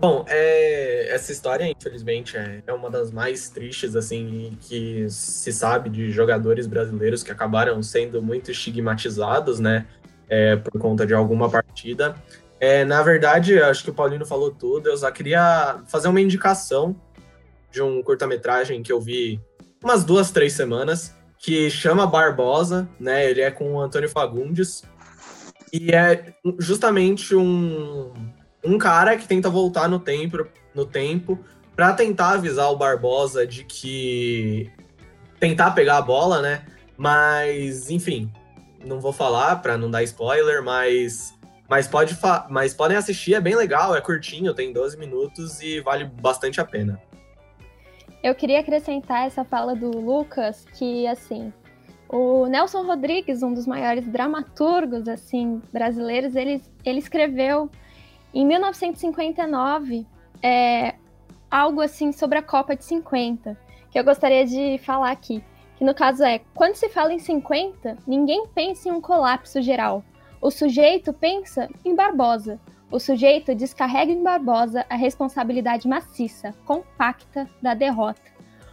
Bom, 0.00 0.24
é, 0.28 1.14
essa 1.14 1.30
história, 1.30 1.70
infelizmente, 1.70 2.34
é, 2.34 2.62
é, 2.66 2.72
uma 2.72 2.88
das 2.88 3.10
mais 3.10 3.50
tristes, 3.50 3.94
assim, 3.94 4.56
que 4.58 5.06
se 5.10 5.52
sabe 5.52 5.90
de 5.90 6.10
jogadores 6.10 6.66
brasileiros 6.66 7.22
que 7.22 7.30
acabaram 7.30 7.82
sendo 7.82 8.22
muito 8.22 8.50
estigmatizados, 8.50 9.60
né, 9.60 9.86
é, 10.26 10.56
por 10.56 10.80
conta 10.80 11.06
de 11.06 11.12
alguma 11.12 11.50
partida. 11.50 12.16
É, 12.58 12.82
na 12.82 13.02
verdade, 13.02 13.62
acho 13.62 13.84
que 13.84 13.90
o 13.90 13.94
Paulino 13.94 14.24
falou 14.24 14.50
tudo, 14.50 14.88
eu 14.88 14.96
só 14.96 15.10
queria 15.10 15.82
fazer 15.86 16.08
uma 16.08 16.20
indicação 16.20 16.96
de 17.70 17.82
um 17.82 18.02
curta-metragem 18.02 18.82
que 18.82 18.90
eu 18.90 19.02
vi 19.02 19.38
umas 19.84 20.02
duas, 20.02 20.30
três 20.30 20.54
semanas, 20.54 21.14
que 21.38 21.68
chama 21.68 22.06
Barbosa, 22.06 22.88
né, 22.98 23.30
ele 23.30 23.42
é 23.42 23.50
com 23.50 23.74
o 23.74 23.80
Antônio 23.80 24.08
Fagundes, 24.08 24.82
e 25.70 25.92
é 25.92 26.34
justamente 26.58 27.36
um 27.36 28.14
um 28.64 28.78
cara 28.78 29.16
que 29.16 29.26
tenta 29.26 29.48
voltar 29.48 29.88
no 29.88 29.98
tempo, 29.98 30.46
no 30.74 30.84
tempo 30.84 31.38
para 31.74 31.92
tentar 31.92 32.32
avisar 32.32 32.70
o 32.70 32.76
Barbosa 32.76 33.46
de 33.46 33.64
que 33.64 34.70
tentar 35.38 35.70
pegar 35.70 35.96
a 35.96 36.02
bola, 36.02 36.42
né? 36.42 36.62
Mas, 36.96 37.90
enfim, 37.90 38.30
não 38.84 39.00
vou 39.00 39.12
falar 39.12 39.56
para 39.56 39.78
não 39.78 39.90
dar 39.90 40.02
spoiler, 40.02 40.62
mas 40.62 41.34
mas 41.68 41.86
pode 41.86 42.18
mas 42.48 42.74
podem 42.74 42.96
assistir, 42.96 43.34
é 43.34 43.40
bem 43.40 43.54
legal, 43.54 43.94
é 43.94 44.00
curtinho, 44.00 44.52
tem 44.52 44.72
12 44.72 44.98
minutos 44.98 45.62
e 45.62 45.80
vale 45.80 46.04
bastante 46.04 46.60
a 46.60 46.64
pena. 46.64 47.00
Eu 48.22 48.34
queria 48.34 48.60
acrescentar 48.60 49.26
essa 49.26 49.44
fala 49.44 49.74
do 49.74 49.90
Lucas 49.90 50.66
que 50.74 51.06
assim, 51.06 51.52
o 52.08 52.46
Nelson 52.46 52.82
Rodrigues, 52.82 53.42
um 53.42 53.54
dos 53.54 53.66
maiores 53.66 54.06
dramaturgos 54.06 55.08
assim 55.08 55.62
brasileiros, 55.72 56.34
ele, 56.34 56.60
ele 56.84 56.98
escreveu 56.98 57.70
em 58.32 58.46
1959, 58.46 60.06
é, 60.42 60.94
algo 61.50 61.80
assim 61.80 62.12
sobre 62.12 62.38
a 62.38 62.42
Copa 62.42 62.76
de 62.76 62.84
50, 62.84 63.58
que 63.90 63.98
eu 63.98 64.04
gostaria 64.04 64.46
de 64.46 64.78
falar 64.78 65.10
aqui. 65.10 65.42
Que 65.76 65.84
no 65.84 65.94
caso 65.94 66.22
é, 66.22 66.40
quando 66.54 66.74
se 66.74 66.88
fala 66.88 67.12
em 67.12 67.18
50, 67.18 67.96
ninguém 68.06 68.46
pensa 68.54 68.88
em 68.88 68.92
um 68.92 69.00
colapso 69.00 69.60
geral. 69.60 70.04
O 70.40 70.50
sujeito 70.50 71.12
pensa 71.12 71.68
em 71.84 71.94
Barbosa. 71.94 72.60
O 72.90 72.98
sujeito 72.98 73.54
descarrega 73.54 74.12
em 74.12 74.22
Barbosa 74.22 74.84
a 74.88 74.96
responsabilidade 74.96 75.88
maciça, 75.88 76.54
compacta 76.64 77.48
da 77.60 77.74
derrota. 77.74 78.30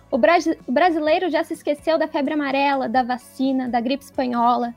O, 0.10 0.18
bra 0.18 0.38
o 0.66 0.72
brasileiro 0.72 1.30
já 1.30 1.44
se 1.44 1.54
esqueceu 1.54 1.98
da 1.98 2.08
febre 2.08 2.34
amarela, 2.34 2.88
da 2.88 3.04
vacina, 3.04 3.68
da 3.68 3.82
gripe 3.82 4.04
espanhola, 4.04 4.74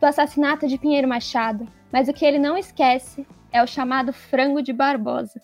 do 0.00 0.06
assassinato 0.06 0.68
de 0.68 0.78
Pinheiro 0.78 1.08
Machado, 1.08 1.66
mas 1.92 2.08
o 2.08 2.12
que 2.12 2.24
ele 2.24 2.38
não 2.38 2.56
esquece 2.56 3.26
é 3.52 3.62
o 3.62 3.66
chamado 3.66 4.12
frango 4.12 4.62
de 4.62 4.72
Barbosa. 4.72 5.40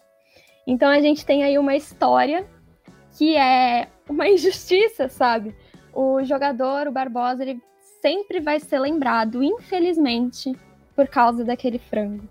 Então 0.67 0.89
a 0.89 1.01
gente 1.01 1.25
tem 1.25 1.45
aí 1.45 1.59
uma 1.59 1.75
história 1.77 2.47
que 3.17 3.37
é 3.37 3.89
uma 4.09 4.27
injustiça, 4.29 5.09
sabe? 5.09 5.55
O 5.93 6.23
jogador, 6.25 6.89
o 6.89 6.93
Barbosa, 6.93 7.43
ele 7.43 7.61
sempre 8.01 8.41
vai 8.41 8.61
ser 8.61 8.79
lembrado, 8.79 9.43
infelizmente, 9.43 10.53
por 10.95 11.09
causa 11.09 11.45
daquele 11.45 11.79
frango. 11.79 12.29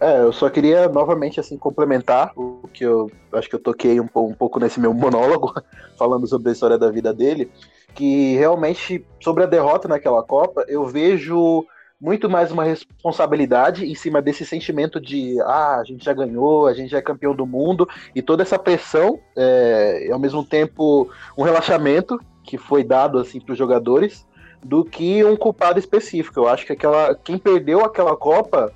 É, 0.00 0.20
eu 0.20 0.32
só 0.32 0.48
queria 0.48 0.88
novamente 0.88 1.40
assim 1.40 1.58
complementar 1.58 2.30
o 2.36 2.68
que 2.72 2.84
eu 2.84 3.10
acho 3.32 3.48
que 3.48 3.56
eu 3.56 3.62
toquei 3.62 3.98
um, 4.00 4.08
um 4.14 4.32
pouco 4.32 4.60
nesse 4.60 4.78
meu 4.78 4.94
monólogo, 4.94 5.52
falando 5.98 6.26
sobre 6.26 6.50
a 6.50 6.52
história 6.52 6.78
da 6.78 6.90
vida 6.90 7.12
dele, 7.12 7.50
que 7.94 8.36
realmente 8.36 9.04
sobre 9.20 9.42
a 9.42 9.46
derrota 9.46 9.88
naquela 9.88 10.22
Copa, 10.22 10.64
eu 10.68 10.86
vejo 10.86 11.66
muito 12.00 12.30
mais 12.30 12.52
uma 12.52 12.62
responsabilidade 12.62 13.84
em 13.84 13.94
cima 13.94 14.22
desse 14.22 14.46
sentimento 14.46 15.00
de 15.00 15.40
ah, 15.42 15.78
a 15.80 15.84
gente 15.84 16.04
já 16.04 16.12
ganhou, 16.12 16.66
a 16.66 16.72
gente 16.72 16.90
já 16.90 16.98
é 16.98 17.02
campeão 17.02 17.34
do 17.34 17.44
mundo, 17.44 17.88
e 18.14 18.22
toda 18.22 18.42
essa 18.42 18.58
pressão, 18.58 19.18
é, 19.36 20.06
e 20.06 20.12
ao 20.12 20.18
mesmo 20.18 20.44
tempo 20.44 21.10
um 21.36 21.42
relaxamento 21.42 22.20
que 22.44 22.56
foi 22.56 22.84
dado 22.84 23.18
assim 23.18 23.40
para 23.40 23.52
os 23.52 23.58
jogadores, 23.58 24.26
do 24.62 24.84
que 24.84 25.24
um 25.24 25.36
culpado 25.36 25.78
específico. 25.78 26.40
Eu 26.40 26.48
acho 26.48 26.66
que 26.66 26.72
aquela, 26.72 27.14
quem 27.14 27.38
perdeu 27.38 27.84
aquela 27.84 28.16
Copa 28.16 28.72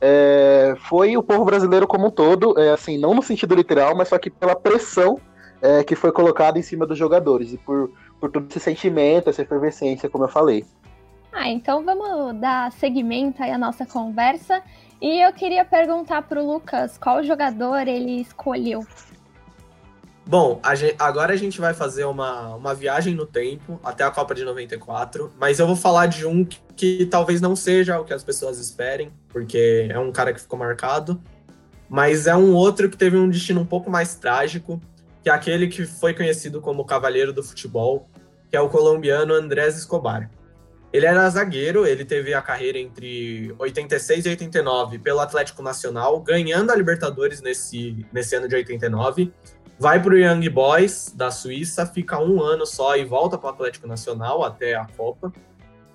é, 0.00 0.74
foi 0.80 1.16
o 1.16 1.22
povo 1.22 1.44
brasileiro 1.44 1.86
como 1.86 2.06
um 2.06 2.10
todo, 2.10 2.58
é, 2.58 2.72
assim, 2.72 2.98
não 2.98 3.14
no 3.14 3.22
sentido 3.22 3.54
literal, 3.54 3.94
mas 3.96 4.08
só 4.08 4.18
que 4.18 4.30
pela 4.30 4.54
pressão 4.54 5.18
é, 5.60 5.82
que 5.82 5.94
foi 5.94 6.12
colocada 6.12 6.58
em 6.58 6.62
cima 6.62 6.86
dos 6.86 6.98
jogadores 6.98 7.52
e 7.52 7.58
por, 7.58 7.90
por 8.20 8.30
todo 8.30 8.46
esse 8.48 8.60
sentimento, 8.60 9.30
essa 9.30 9.42
efervescência, 9.42 10.08
como 10.08 10.24
eu 10.24 10.28
falei. 10.28 10.64
Ah, 11.38 11.50
então 11.50 11.84
vamos 11.84 12.40
dar 12.40 12.72
seguimento 12.72 13.42
aí 13.42 13.50
à 13.50 13.58
nossa 13.58 13.84
conversa. 13.84 14.62
E 15.02 15.22
eu 15.22 15.30
queria 15.34 15.66
perguntar 15.66 16.22
para 16.22 16.42
o 16.42 16.50
Lucas 16.50 16.96
qual 16.96 17.22
jogador 17.22 17.86
ele 17.86 18.22
escolheu. 18.22 18.86
Bom, 20.24 20.58
a 20.62 20.74
gente, 20.74 20.96
agora 20.98 21.34
a 21.34 21.36
gente 21.36 21.60
vai 21.60 21.74
fazer 21.74 22.06
uma, 22.06 22.54
uma 22.54 22.74
viagem 22.74 23.14
no 23.14 23.26
tempo 23.26 23.78
até 23.84 24.02
a 24.02 24.10
Copa 24.10 24.34
de 24.34 24.44
94, 24.44 25.30
mas 25.38 25.58
eu 25.58 25.66
vou 25.66 25.76
falar 25.76 26.06
de 26.06 26.24
um 26.24 26.42
que, 26.42 26.58
que 26.74 27.04
talvez 27.04 27.38
não 27.38 27.54
seja 27.54 28.00
o 28.00 28.04
que 28.06 28.14
as 28.14 28.24
pessoas 28.24 28.58
esperem, 28.58 29.12
porque 29.28 29.88
é 29.90 29.98
um 29.98 30.10
cara 30.10 30.32
que 30.32 30.40
ficou 30.40 30.58
marcado, 30.58 31.20
mas 31.86 32.26
é 32.26 32.34
um 32.34 32.54
outro 32.54 32.88
que 32.88 32.96
teve 32.96 33.18
um 33.18 33.28
destino 33.28 33.60
um 33.60 33.66
pouco 33.66 33.90
mais 33.90 34.14
trágico, 34.14 34.80
que 35.22 35.28
é 35.28 35.32
aquele 35.32 35.68
que 35.68 35.84
foi 35.84 36.14
conhecido 36.14 36.62
como 36.62 36.82
Cavaleiro 36.86 37.30
do 37.30 37.42
Futebol, 37.42 38.08
que 38.50 38.56
é 38.56 38.60
o 38.60 38.70
colombiano 38.70 39.34
Andrés 39.34 39.76
Escobar. 39.76 40.30
Ele 40.96 41.04
era 41.04 41.28
zagueiro, 41.28 41.86
ele 41.86 42.06
teve 42.06 42.32
a 42.32 42.40
carreira 42.40 42.78
entre 42.78 43.54
86 43.58 44.24
e 44.24 44.28
89 44.30 44.98
pelo 44.98 45.20
Atlético 45.20 45.62
Nacional, 45.62 46.18
ganhando 46.20 46.70
a 46.70 46.74
Libertadores 46.74 47.42
nesse, 47.42 48.06
nesse 48.10 48.34
ano 48.34 48.48
de 48.48 48.54
89. 48.54 49.30
Vai 49.78 50.02
para 50.02 50.14
o 50.14 50.16
Young 50.16 50.48
Boys 50.48 51.12
da 51.14 51.30
Suíça, 51.30 51.84
fica 51.84 52.18
um 52.18 52.42
ano 52.42 52.64
só 52.64 52.96
e 52.96 53.04
volta 53.04 53.36
para 53.36 53.48
o 53.48 53.52
Atlético 53.52 53.86
Nacional 53.86 54.42
até 54.42 54.74
a 54.74 54.86
Copa. 54.96 55.30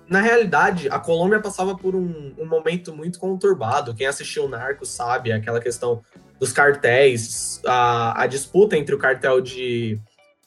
Na 0.08 0.20
realidade, 0.20 0.88
a 0.88 1.00
Colômbia 1.00 1.40
passava 1.40 1.76
por 1.76 1.96
um, 1.96 2.32
um 2.38 2.46
momento 2.46 2.94
muito 2.94 3.18
conturbado. 3.18 3.96
Quem 3.96 4.06
assistiu 4.06 4.44
o 4.44 4.48
Narco 4.48 4.86
sabe, 4.86 5.32
aquela 5.32 5.58
questão 5.58 6.00
dos 6.38 6.52
cartéis, 6.52 7.60
a, 7.66 8.22
a 8.22 8.26
disputa 8.28 8.76
entre 8.76 8.94
o 8.94 8.98
cartel 8.98 9.40
de, 9.40 9.98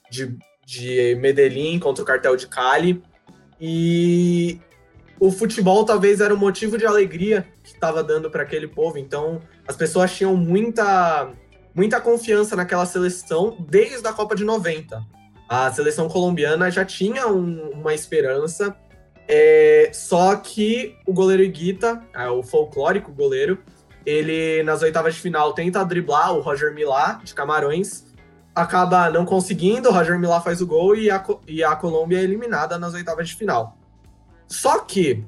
de, 0.10 0.38
de 0.66 1.18
Medellín 1.20 1.78
contra 1.78 2.02
o 2.02 2.08
cartel 2.08 2.38
de 2.38 2.48
Cali 2.48 3.04
e 3.60 4.60
o 5.20 5.32
futebol 5.32 5.86
talvez 5.86 6.20
era 6.20 6.34
o 6.34 6.38
motivo 6.38 6.78
de 6.78 6.86
alegria 6.86 7.46
que 7.64 7.70
estava 7.70 8.04
dando 8.04 8.30
para 8.30 8.44
aquele 8.44 8.68
povo. 8.68 8.98
Então, 8.98 9.42
as 9.68 9.76
pessoas 9.76 10.16
tinham 10.16 10.36
muita 10.36 11.32
muita 11.74 12.00
confiança 12.00 12.56
naquela 12.56 12.86
seleção 12.86 13.58
desde 13.60 14.08
a 14.08 14.14
Copa 14.14 14.34
de 14.34 14.46
90. 14.46 15.04
A 15.48 15.72
seleção 15.72 16.08
colombiana 16.08 16.72
já 16.72 16.86
tinha 16.86 17.28
um, 17.28 17.72
uma 17.72 17.94
esperança, 17.94 18.76
é, 19.28 19.90
só 19.94 20.38
que 20.38 20.96
o 21.06 21.14
goleiro 21.14 21.44
Iguita, 21.44 22.02
é, 22.14 22.30
o 22.30 22.42
folclórico 22.42 23.12
goleiro, 23.12 23.60
ele 24.06 24.64
nas 24.64 24.82
oitavas 24.82 25.16
de 25.16 25.22
final 25.22 25.54
tenta 25.54 25.84
driblar 25.84 26.34
o 26.34 26.40
Roger 26.40 26.74
Milá 26.74 27.20
de 27.24 27.34
Camarões 27.34 28.06
acaba 28.56 29.10
não 29.10 29.26
conseguindo, 29.26 29.90
o 29.90 29.92
Roger 29.92 30.18
Milá 30.18 30.40
faz 30.40 30.62
o 30.62 30.68
gol 30.68 30.96
e 30.96 31.12
a, 31.12 31.24
e 31.46 31.64
a 31.64 31.76
Colômbia 31.76 32.20
é 32.20 32.24
eliminada 32.24 32.80
nas 32.80 32.94
oitavas 32.94 33.28
de 33.28 33.36
final. 33.36 33.78
Só 34.48 34.80
que 34.80 35.26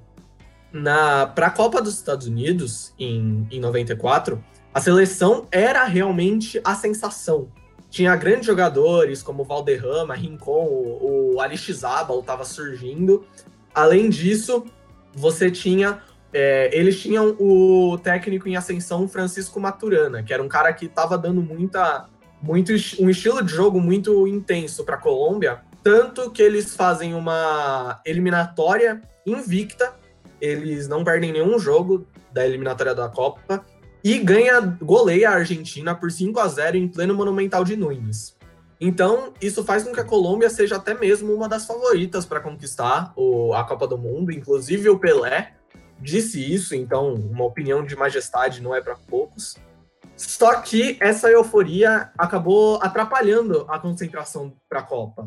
para 1.35 1.47
a 1.47 1.49
Copa 1.49 1.81
dos 1.81 1.95
Estados 1.95 2.27
Unidos, 2.27 2.93
em, 2.97 3.47
em 3.51 3.59
94, 3.59 4.41
a 4.73 4.79
seleção 4.79 5.47
era 5.51 5.83
realmente 5.85 6.61
a 6.63 6.75
sensação. 6.75 7.49
Tinha 7.89 8.15
grandes 8.15 8.45
jogadores 8.45 9.23
como 9.23 9.43
Valderrama, 9.43 10.13
Rincon, 10.13 10.65
o, 10.65 11.35
o 11.35 11.41
Alixizabal 11.41 12.19
estava 12.19 12.43
surgindo. 12.43 13.25
Além 13.73 14.09
disso, 14.09 14.65
você 15.13 15.49
tinha 15.49 16.01
é, 16.33 16.69
eles 16.77 16.99
tinham 17.01 17.35
o 17.39 17.97
técnico 17.97 18.47
em 18.47 18.57
ascensão 18.57 19.07
Francisco 19.07 19.59
Maturana, 19.59 20.21
que 20.21 20.33
era 20.33 20.43
um 20.43 20.47
cara 20.47 20.73
que 20.73 20.85
estava 20.85 21.17
dando 21.17 21.41
muita 21.41 22.07
muito 22.41 22.71
um 22.99 23.09
estilo 23.09 23.41
de 23.43 23.51
jogo 23.51 23.79
muito 23.79 24.27
intenso 24.27 24.83
para 24.83 24.95
a 24.95 24.99
Colômbia, 24.99 25.61
tanto 25.83 26.31
que 26.31 26.41
eles 26.41 26.75
fazem 26.75 27.13
uma 27.13 28.01
eliminatória 28.05 29.01
invicta, 29.25 29.95
eles 30.39 30.87
não 30.87 31.03
perdem 31.03 31.31
nenhum 31.31 31.57
jogo 31.57 32.05
da 32.31 32.45
eliminatória 32.45 32.93
da 32.93 33.09
Copa 33.09 33.65
e 34.03 34.19
ganha 34.19 34.59
goleia 34.61 35.29
a 35.29 35.33
Argentina 35.33 35.95
por 35.95 36.11
5 36.11 36.39
a 36.39 36.47
0 36.47 36.77
em 36.77 36.87
pleno 36.87 37.13
Monumental 37.13 37.63
de 37.63 37.75
Nunes. 37.75 38.37
Então, 38.79 39.33
isso 39.41 39.63
faz 39.63 39.83
com 39.83 39.91
que 39.91 39.99
a 39.99 40.05
Colômbia 40.05 40.49
seja 40.49 40.75
até 40.75 40.93
mesmo 40.93 41.33
uma 41.33 41.49
das 41.49 41.65
favoritas 41.65 42.25
para 42.25 42.39
conquistar 42.39 43.11
o, 43.15 43.53
a 43.53 43.63
Copa 43.63 43.87
do 43.87 43.97
Mundo, 43.97 44.31
inclusive 44.31 44.87
o 44.89 44.99
Pelé 44.99 45.53
disse 45.99 46.53
isso, 46.53 46.75
então 46.75 47.13
uma 47.15 47.43
opinião 47.43 47.83
de 47.83 47.95
majestade 47.95 48.61
não 48.61 48.75
é 48.75 48.81
para 48.81 48.95
poucos. 48.95 49.55
Só 50.17 50.61
que 50.61 50.97
essa 50.99 51.29
euforia 51.29 52.09
acabou 52.17 52.79
atrapalhando 52.81 53.65
a 53.69 53.77
concentração 53.77 54.51
para 54.67 54.79
a 54.79 54.83
Copa. 54.83 55.25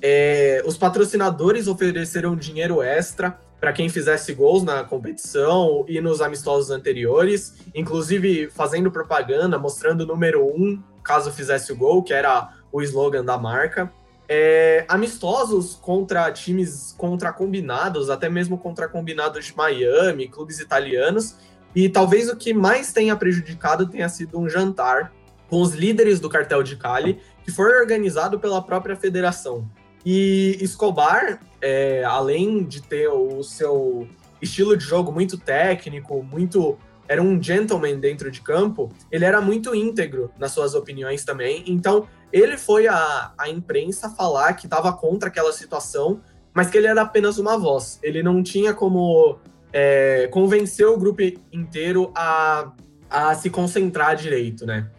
É, 0.00 0.62
os 0.64 0.78
patrocinadores 0.78 1.66
ofereceram 1.66 2.36
dinheiro 2.36 2.80
extra 2.80 3.36
para 3.60 3.72
quem 3.72 3.88
fizesse 3.88 4.32
gols 4.32 4.62
na 4.62 4.84
competição 4.84 5.84
e 5.88 6.00
nos 6.00 6.20
amistosos 6.20 6.70
anteriores, 6.70 7.54
inclusive 7.74 8.48
fazendo 8.50 8.92
propaganda, 8.92 9.58
mostrando 9.58 10.02
o 10.02 10.06
número 10.06 10.46
um 10.46 10.80
caso 11.02 11.32
fizesse 11.32 11.72
o 11.72 11.76
gol, 11.76 12.02
que 12.02 12.12
era 12.12 12.52
o 12.70 12.80
slogan 12.80 13.24
da 13.24 13.36
marca. 13.36 13.92
É, 14.28 14.84
amistosos 14.86 15.74
contra 15.74 16.30
times 16.30 16.94
contra 16.98 17.32
combinados, 17.32 18.10
até 18.10 18.28
mesmo 18.28 18.58
contra 18.58 18.86
combinados 18.86 19.46
de 19.46 19.56
Miami, 19.56 20.28
clubes 20.28 20.60
italianos, 20.60 21.34
e 21.74 21.88
talvez 21.88 22.28
o 22.28 22.36
que 22.36 22.52
mais 22.52 22.92
tenha 22.92 23.14
prejudicado 23.16 23.86
tenha 23.86 24.08
sido 24.08 24.38
um 24.38 24.48
jantar 24.48 25.12
com 25.48 25.60
os 25.62 25.74
líderes 25.74 26.20
do 26.20 26.28
cartel 26.28 26.62
de 26.62 26.76
Cali, 26.76 27.20
que 27.44 27.50
foi 27.50 27.80
organizado 27.80 28.38
pela 28.38 28.62
própria 28.62 28.96
federação. 28.96 29.68
E 30.04 30.56
Escobar, 30.60 31.40
é, 31.60 32.04
além 32.04 32.64
de 32.64 32.82
ter 32.82 33.08
o 33.08 33.42
seu 33.42 34.06
estilo 34.40 34.76
de 34.76 34.84
jogo 34.84 35.10
muito 35.10 35.36
técnico, 35.36 36.22
muito 36.22 36.78
era 37.08 37.22
um 37.22 37.42
gentleman 37.42 37.98
dentro 37.98 38.30
de 38.30 38.42
campo, 38.42 38.92
ele 39.10 39.24
era 39.24 39.40
muito 39.40 39.74
íntegro 39.74 40.30
nas 40.38 40.52
suas 40.52 40.74
opiniões 40.74 41.24
também. 41.24 41.64
Então, 41.66 42.06
ele 42.30 42.58
foi 42.58 42.86
à, 42.86 43.32
à 43.36 43.48
imprensa 43.48 44.10
falar 44.10 44.52
que 44.52 44.66
estava 44.66 44.92
contra 44.92 45.30
aquela 45.30 45.52
situação, 45.52 46.20
mas 46.52 46.68
que 46.68 46.76
ele 46.76 46.86
era 46.86 47.00
apenas 47.00 47.38
uma 47.38 47.56
voz. 47.56 47.98
Ele 48.02 48.22
não 48.22 48.42
tinha 48.42 48.74
como 48.74 49.38
é, 49.72 50.28
convencer 50.30 50.86
o 50.86 50.96
grupo 50.96 51.22
inteiro 51.52 52.10
a, 52.14 52.72
a 53.08 53.34
se 53.34 53.50
concentrar 53.50 54.16
direito, 54.16 54.66
né? 54.66 54.90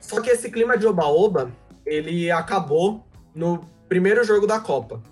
Só 0.00 0.20
que 0.20 0.30
esse 0.30 0.50
clima 0.50 0.76
de 0.76 0.86
oba-oba, 0.86 1.50
ele 1.84 2.30
acabou 2.30 3.04
no 3.34 3.60
primeiro 3.88 4.22
jogo 4.24 4.46
da 4.46 4.60
Copa. 4.60 5.02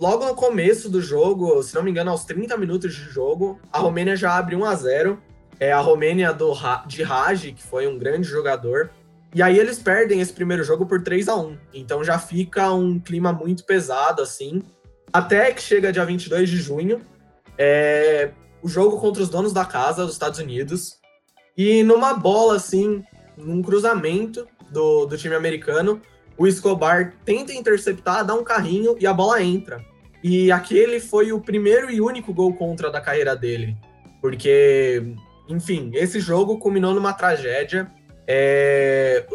Logo 0.00 0.26
no 0.26 0.34
começo 0.34 0.88
do 0.88 1.00
jogo, 1.00 1.62
se 1.62 1.74
não 1.74 1.82
me 1.82 1.90
engano, 1.90 2.10
aos 2.10 2.24
30 2.24 2.56
minutos 2.56 2.94
de 2.94 3.02
jogo, 3.02 3.60
a 3.72 3.78
Romênia 3.78 4.16
já 4.16 4.36
abre 4.36 4.56
1 4.56 4.64
a 4.64 4.74
0 4.74 5.18
É 5.60 5.72
a 5.72 5.80
Romênia 5.80 6.32
do, 6.32 6.52
de 6.86 7.02
Raj, 7.02 7.52
que 7.52 7.62
foi 7.62 7.86
um 7.86 7.96
grande 7.96 8.26
jogador. 8.26 8.90
E 9.34 9.42
aí 9.42 9.58
eles 9.58 9.78
perdem 9.78 10.20
esse 10.20 10.32
primeiro 10.32 10.62
jogo 10.64 10.86
por 10.86 11.02
3 11.02 11.28
a 11.28 11.36
1 11.36 11.58
Então 11.72 12.04
já 12.04 12.18
fica 12.18 12.72
um 12.72 12.98
clima 12.98 13.32
muito 13.32 13.64
pesado, 13.64 14.20
assim. 14.20 14.62
Até 15.12 15.52
que 15.52 15.62
chega 15.62 15.92
dia 15.92 16.04
22 16.04 16.50
de 16.50 16.56
junho, 16.56 17.00
é, 17.56 18.32
o 18.64 18.68
jogo 18.68 18.98
contra 18.98 19.22
os 19.22 19.28
donos 19.28 19.52
da 19.52 19.66
casa 19.66 20.06
dos 20.06 20.14
Estados 20.14 20.40
Unidos. 20.40 20.98
E 21.54 21.82
numa 21.82 22.14
bola, 22.14 22.56
assim, 22.56 23.04
num 23.36 23.62
cruzamento 23.62 24.48
do, 24.70 25.04
do 25.04 25.18
time 25.18 25.34
americano, 25.34 26.00
o 26.38 26.46
Escobar 26.46 27.14
tenta 27.26 27.52
interceptar, 27.52 28.24
dá 28.24 28.34
um 28.34 28.42
carrinho 28.42 28.96
e 28.98 29.06
a 29.06 29.12
bola 29.12 29.42
entra. 29.42 29.84
E 30.22 30.50
aquele 30.50 30.98
foi 30.98 31.30
o 31.30 31.40
primeiro 31.42 31.90
e 31.90 32.00
único 32.00 32.32
gol 32.32 32.54
contra 32.54 32.90
da 32.90 33.02
carreira 33.02 33.36
dele. 33.36 33.76
Porque, 34.22 35.14
enfim, 35.46 35.90
esse 35.92 36.18
jogo 36.18 36.58
culminou 36.58 36.94
numa 36.94 37.12
tragédia. 37.12 37.92
É, 38.26 39.26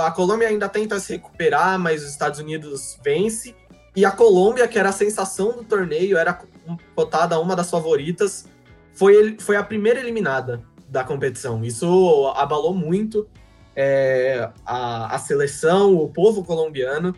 a 0.00 0.10
Colômbia 0.12 0.46
ainda 0.46 0.68
tenta 0.68 1.00
se 1.00 1.14
recuperar, 1.14 1.76
mas 1.80 2.04
os 2.04 2.10
Estados 2.10 2.38
Unidos 2.38 2.96
vence. 3.04 3.56
E 3.96 4.04
a 4.04 4.12
Colômbia, 4.12 4.68
que 4.68 4.78
era 4.78 4.90
a 4.90 4.92
sensação 4.92 5.56
do 5.56 5.64
torneio, 5.64 6.16
era 6.16 6.40
cotada 6.94 7.40
uma 7.40 7.56
das 7.56 7.68
favoritas, 7.68 8.46
foi, 8.98 9.36
foi 9.38 9.56
a 9.56 9.62
primeira 9.62 10.00
eliminada 10.00 10.60
da 10.88 11.04
competição. 11.04 11.64
Isso 11.64 12.32
abalou 12.34 12.74
muito 12.74 13.28
é, 13.76 14.50
a, 14.66 15.14
a 15.14 15.18
seleção, 15.20 15.94
o 15.94 16.08
povo 16.08 16.44
colombiano. 16.44 17.14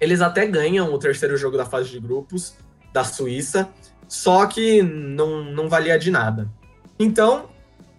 Eles 0.00 0.20
até 0.20 0.44
ganham 0.44 0.92
o 0.92 0.98
terceiro 0.98 1.36
jogo 1.36 1.56
da 1.56 1.64
fase 1.64 1.90
de 1.90 2.00
grupos 2.00 2.56
da 2.92 3.04
Suíça, 3.04 3.68
só 4.08 4.44
que 4.46 4.82
não, 4.82 5.44
não 5.44 5.68
valia 5.68 5.96
de 5.96 6.10
nada. 6.10 6.50
Então, 6.98 7.48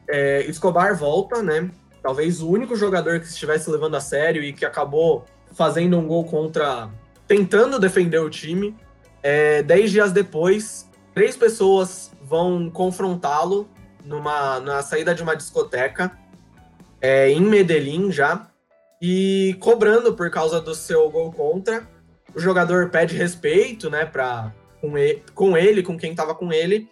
é, 0.09 0.45
Escobar 0.47 0.93
volta, 0.97 1.41
né? 1.41 1.71
Talvez 2.03 2.41
o 2.41 2.49
único 2.49 2.75
jogador 2.75 3.21
que 3.21 3.27
estivesse 3.27 3.69
levando 3.69 3.95
a 3.95 4.01
sério 4.01 4.43
e 4.43 4.51
que 4.51 4.65
acabou 4.65 5.23
fazendo 5.53 5.97
um 5.97 6.05
gol 6.05 6.25
contra. 6.25 6.89
tentando 7.25 7.79
defender 7.79 8.19
o 8.19 8.29
time. 8.29 8.75
É, 9.23 9.63
dez 9.63 9.89
dias 9.89 10.11
depois, 10.11 10.89
três 11.13 11.37
pessoas 11.37 12.11
vão 12.31 12.69
confrontá-lo 12.69 13.69
numa 14.05 14.61
na 14.61 14.81
saída 14.81 15.13
de 15.13 15.21
uma 15.21 15.35
discoteca 15.35 16.17
é, 17.01 17.29
em 17.29 17.41
Medellín 17.41 18.09
já, 18.09 18.47
e 19.01 19.57
cobrando 19.59 20.13
por 20.13 20.29
causa 20.31 20.61
do 20.61 20.73
seu 20.73 21.09
gol 21.09 21.33
contra. 21.33 21.85
O 22.33 22.39
jogador 22.39 22.89
pede 22.89 23.17
respeito, 23.17 23.89
né, 23.89 24.05
pra, 24.05 24.53
com, 24.79 24.97
ele, 24.97 25.21
com 25.35 25.57
ele, 25.57 25.83
com 25.83 25.97
quem 25.97 26.11
estava 26.11 26.33
com 26.33 26.53
ele, 26.53 26.87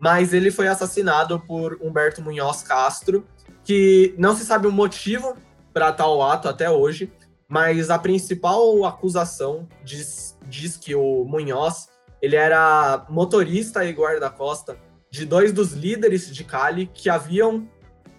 mas 0.00 0.32
ele 0.32 0.50
foi 0.50 0.66
assassinado 0.66 1.38
por 1.38 1.78
Humberto 1.80 2.20
Munhoz 2.20 2.62
Castro, 2.62 3.24
que 3.62 4.12
não 4.18 4.34
se 4.34 4.44
sabe 4.44 4.66
o 4.66 4.72
motivo 4.72 5.36
para 5.72 5.92
tal 5.92 6.20
ato 6.20 6.48
até 6.48 6.68
hoje, 6.68 7.12
mas 7.46 7.90
a 7.90 7.98
principal 7.98 8.84
acusação 8.84 9.68
diz, 9.84 10.36
diz 10.48 10.76
que 10.76 10.96
o 10.96 11.24
Munhoz 11.24 11.89
ele 12.20 12.36
era 12.36 13.06
motorista 13.08 13.84
e 13.84 13.92
guarda-costa 13.92 14.76
de 15.10 15.24
dois 15.24 15.52
dos 15.52 15.72
líderes 15.72 16.32
de 16.32 16.44
Cali 16.44 16.86
que 16.92 17.08
haviam 17.10 17.68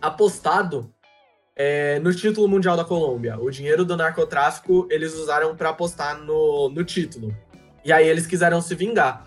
apostado 0.02 0.94
é, 1.56 2.00
no 2.00 2.14
título 2.14 2.48
mundial 2.48 2.76
da 2.76 2.84
Colômbia. 2.84 3.40
O 3.40 3.50
dinheiro 3.50 3.86
do 3.86 3.96
narcotráfico 3.96 4.88
eles 4.90 5.14
usaram 5.14 5.56
para 5.56 5.70
apostar 5.70 6.20
no, 6.20 6.70
no 6.70 6.84
título. 6.84 7.36
E 7.86 7.94
aí 7.94 8.08
eles 8.08 8.28
quiseram 8.28 8.62
se 8.62 8.76
vingar. 8.76 9.26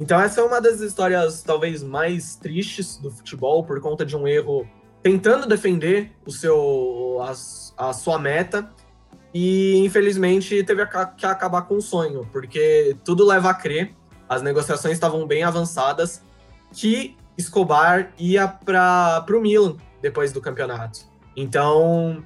Então 0.00 0.20
essa 0.20 0.40
é 0.40 0.44
uma 0.44 0.60
das 0.60 0.80
histórias 0.80 1.42
talvez 1.42 1.82
mais 1.82 2.36
tristes 2.36 2.98
do 2.98 3.10
futebol 3.10 3.64
por 3.64 3.80
conta 3.80 4.04
de 4.04 4.16
um 4.16 4.26
erro 4.26 4.68
tentando 5.02 5.46
defender 5.46 6.12
o 6.26 6.32
seu 6.32 7.18
a, 7.22 7.88
a 7.88 7.92
sua 7.92 8.18
meta 8.18 8.68
e 9.32 9.84
infelizmente 9.84 10.62
teve 10.64 10.84
que 11.16 11.26
acabar 11.26 11.62
com 11.62 11.76
o 11.76 11.82
sonho, 11.82 12.26
porque 12.32 12.96
tudo 13.04 13.26
leva 13.26 13.50
a 13.50 13.54
crer, 13.54 13.94
as 14.28 14.42
negociações 14.42 14.94
estavam 14.94 15.26
bem 15.26 15.42
avançadas 15.42 16.22
que 16.72 17.16
Escobar 17.36 18.12
ia 18.18 18.48
para 18.48 19.24
o 19.28 19.40
Milan 19.40 19.76
depois 20.00 20.32
do 20.32 20.40
campeonato. 20.40 21.00
Então, 21.36 22.24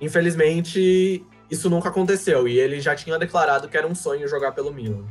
infelizmente, 0.00 1.24
isso 1.50 1.68
nunca 1.68 1.88
aconteceu. 1.88 2.46
E 2.46 2.58
ele 2.58 2.80
já 2.80 2.94
tinha 2.94 3.18
declarado 3.18 3.68
que 3.68 3.76
era 3.76 3.86
um 3.86 3.94
sonho 3.94 4.28
jogar 4.28 4.52
pelo 4.52 4.72
Milan. 4.72 5.04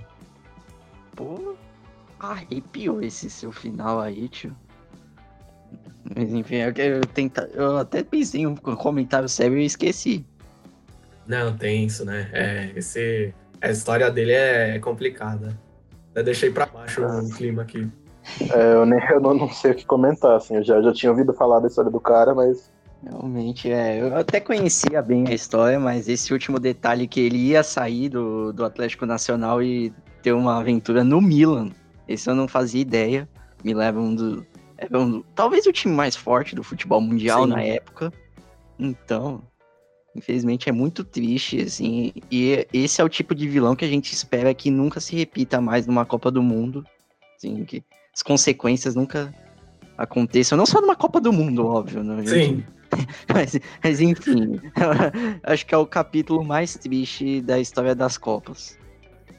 Pô, 1.15 1.55
arrepiou 2.19 3.01
esse 3.01 3.29
seu 3.29 3.51
final 3.51 3.99
aí, 3.99 4.29
tio. 4.29 4.55
Mas 6.15 6.33
enfim, 6.33 6.55
eu, 6.55 6.73
eu, 6.73 7.01
tenta, 7.01 7.49
eu 7.53 7.77
até 7.77 8.03
pensei 8.03 8.41
em 8.41 8.47
um 8.47 8.55
comentário 8.55 9.29
sério 9.29 9.57
e 9.57 9.65
esqueci. 9.65 10.25
Não, 11.27 11.55
tem 11.55 11.85
isso, 11.85 12.03
né? 12.03 12.29
É, 12.33 12.71
esse, 12.75 13.33
a 13.61 13.69
história 13.69 14.09
dele 14.09 14.31
é 14.31 14.79
complicada. 14.79 15.57
Eu 16.13 16.23
deixei 16.23 16.51
pra 16.51 16.65
baixo 16.65 17.01
o 17.03 17.29
clima 17.29 17.61
aqui. 17.61 17.87
É, 18.53 18.73
eu, 18.73 18.85
nem, 18.85 18.99
eu 19.09 19.19
não, 19.19 19.33
não, 19.33 19.49
sei 19.49 19.71
o 19.71 19.75
que 19.75 19.85
comentar, 19.85 20.35
assim. 20.35 20.57
Eu 20.57 20.63
já, 20.63 20.81
já 20.81 20.93
tinha 20.93 21.11
ouvido 21.11 21.33
falar 21.33 21.59
da 21.59 21.67
história 21.67 21.89
do 21.89 21.99
cara, 21.99 22.35
mas 22.35 22.71
Realmente, 23.03 23.71
é. 23.71 23.99
Eu 23.99 24.15
até 24.15 24.39
conhecia 24.39 25.01
bem 25.01 25.27
a 25.27 25.33
história, 25.33 25.79
mas 25.79 26.07
esse 26.07 26.31
último 26.31 26.59
detalhe 26.59 27.07
que 27.07 27.19
ele 27.19 27.37
ia 27.37 27.63
sair 27.63 28.09
do, 28.09 28.53
do 28.53 28.63
Atlético 28.63 29.05
Nacional 29.05 29.61
e 29.61 29.91
ter 30.21 30.33
uma 30.33 30.59
aventura 30.59 31.03
no 31.03 31.19
Milan, 31.19 31.71
esse 32.07 32.29
eu 32.29 32.35
não 32.35 32.47
fazia 32.47 32.81
ideia. 32.81 33.27
Me 33.63 33.73
leva 33.73 33.99
um 33.99 34.13
do. 34.13 34.45
É 34.77 34.95
um, 34.95 35.23
talvez 35.35 35.65
o 35.65 35.71
time 35.71 35.93
mais 35.93 36.15
forte 36.15 36.55
do 36.55 36.63
futebol 36.63 37.01
mundial 37.01 37.43
Sim. 37.43 37.49
na 37.49 37.61
época. 37.63 38.13
Então, 38.77 39.41
infelizmente 40.15 40.69
é 40.69 40.71
muito 40.71 41.03
triste, 41.03 41.61
assim. 41.61 42.13
E 42.31 42.67
esse 42.73 43.01
é 43.01 43.03
o 43.03 43.09
tipo 43.09 43.33
de 43.33 43.47
vilão 43.47 43.75
que 43.75 43.85
a 43.85 43.87
gente 43.87 44.13
espera 44.13 44.53
que 44.53 44.69
nunca 44.69 44.99
se 44.99 45.15
repita 45.15 45.61
mais 45.61 45.87
numa 45.87 46.05
Copa 46.05 46.29
do 46.29 46.41
Mundo. 46.41 46.85
Assim, 47.35 47.63
que 47.65 47.83
as 48.13 48.21
consequências 48.21 48.95
nunca 48.95 49.33
aconteçam. 49.97 50.57
Não 50.57 50.65
só 50.65 50.81
numa 50.81 50.95
Copa 50.95 51.19
do 51.21 51.31
Mundo, 51.31 51.65
óbvio, 51.65 52.03
né? 52.03 52.25
Sim. 52.25 52.63
mas, 53.33 53.59
mas 53.83 54.01
enfim, 54.01 54.59
acho 55.43 55.65
que 55.65 55.73
é 55.73 55.77
o 55.77 55.85
capítulo 55.85 56.43
mais 56.43 56.75
triste 56.75 57.41
da 57.41 57.59
história 57.59 57.95
das 57.95 58.17
Copas. 58.17 58.77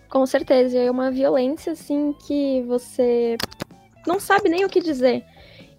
Com 0.08 0.26
certeza, 0.26 0.78
é 0.78 0.90
uma 0.90 1.10
violência 1.10 1.72
assim 1.72 2.14
que 2.26 2.62
você 2.66 3.36
não 4.06 4.20
sabe 4.20 4.48
nem 4.48 4.64
o 4.64 4.68
que 4.68 4.80
dizer. 4.80 5.24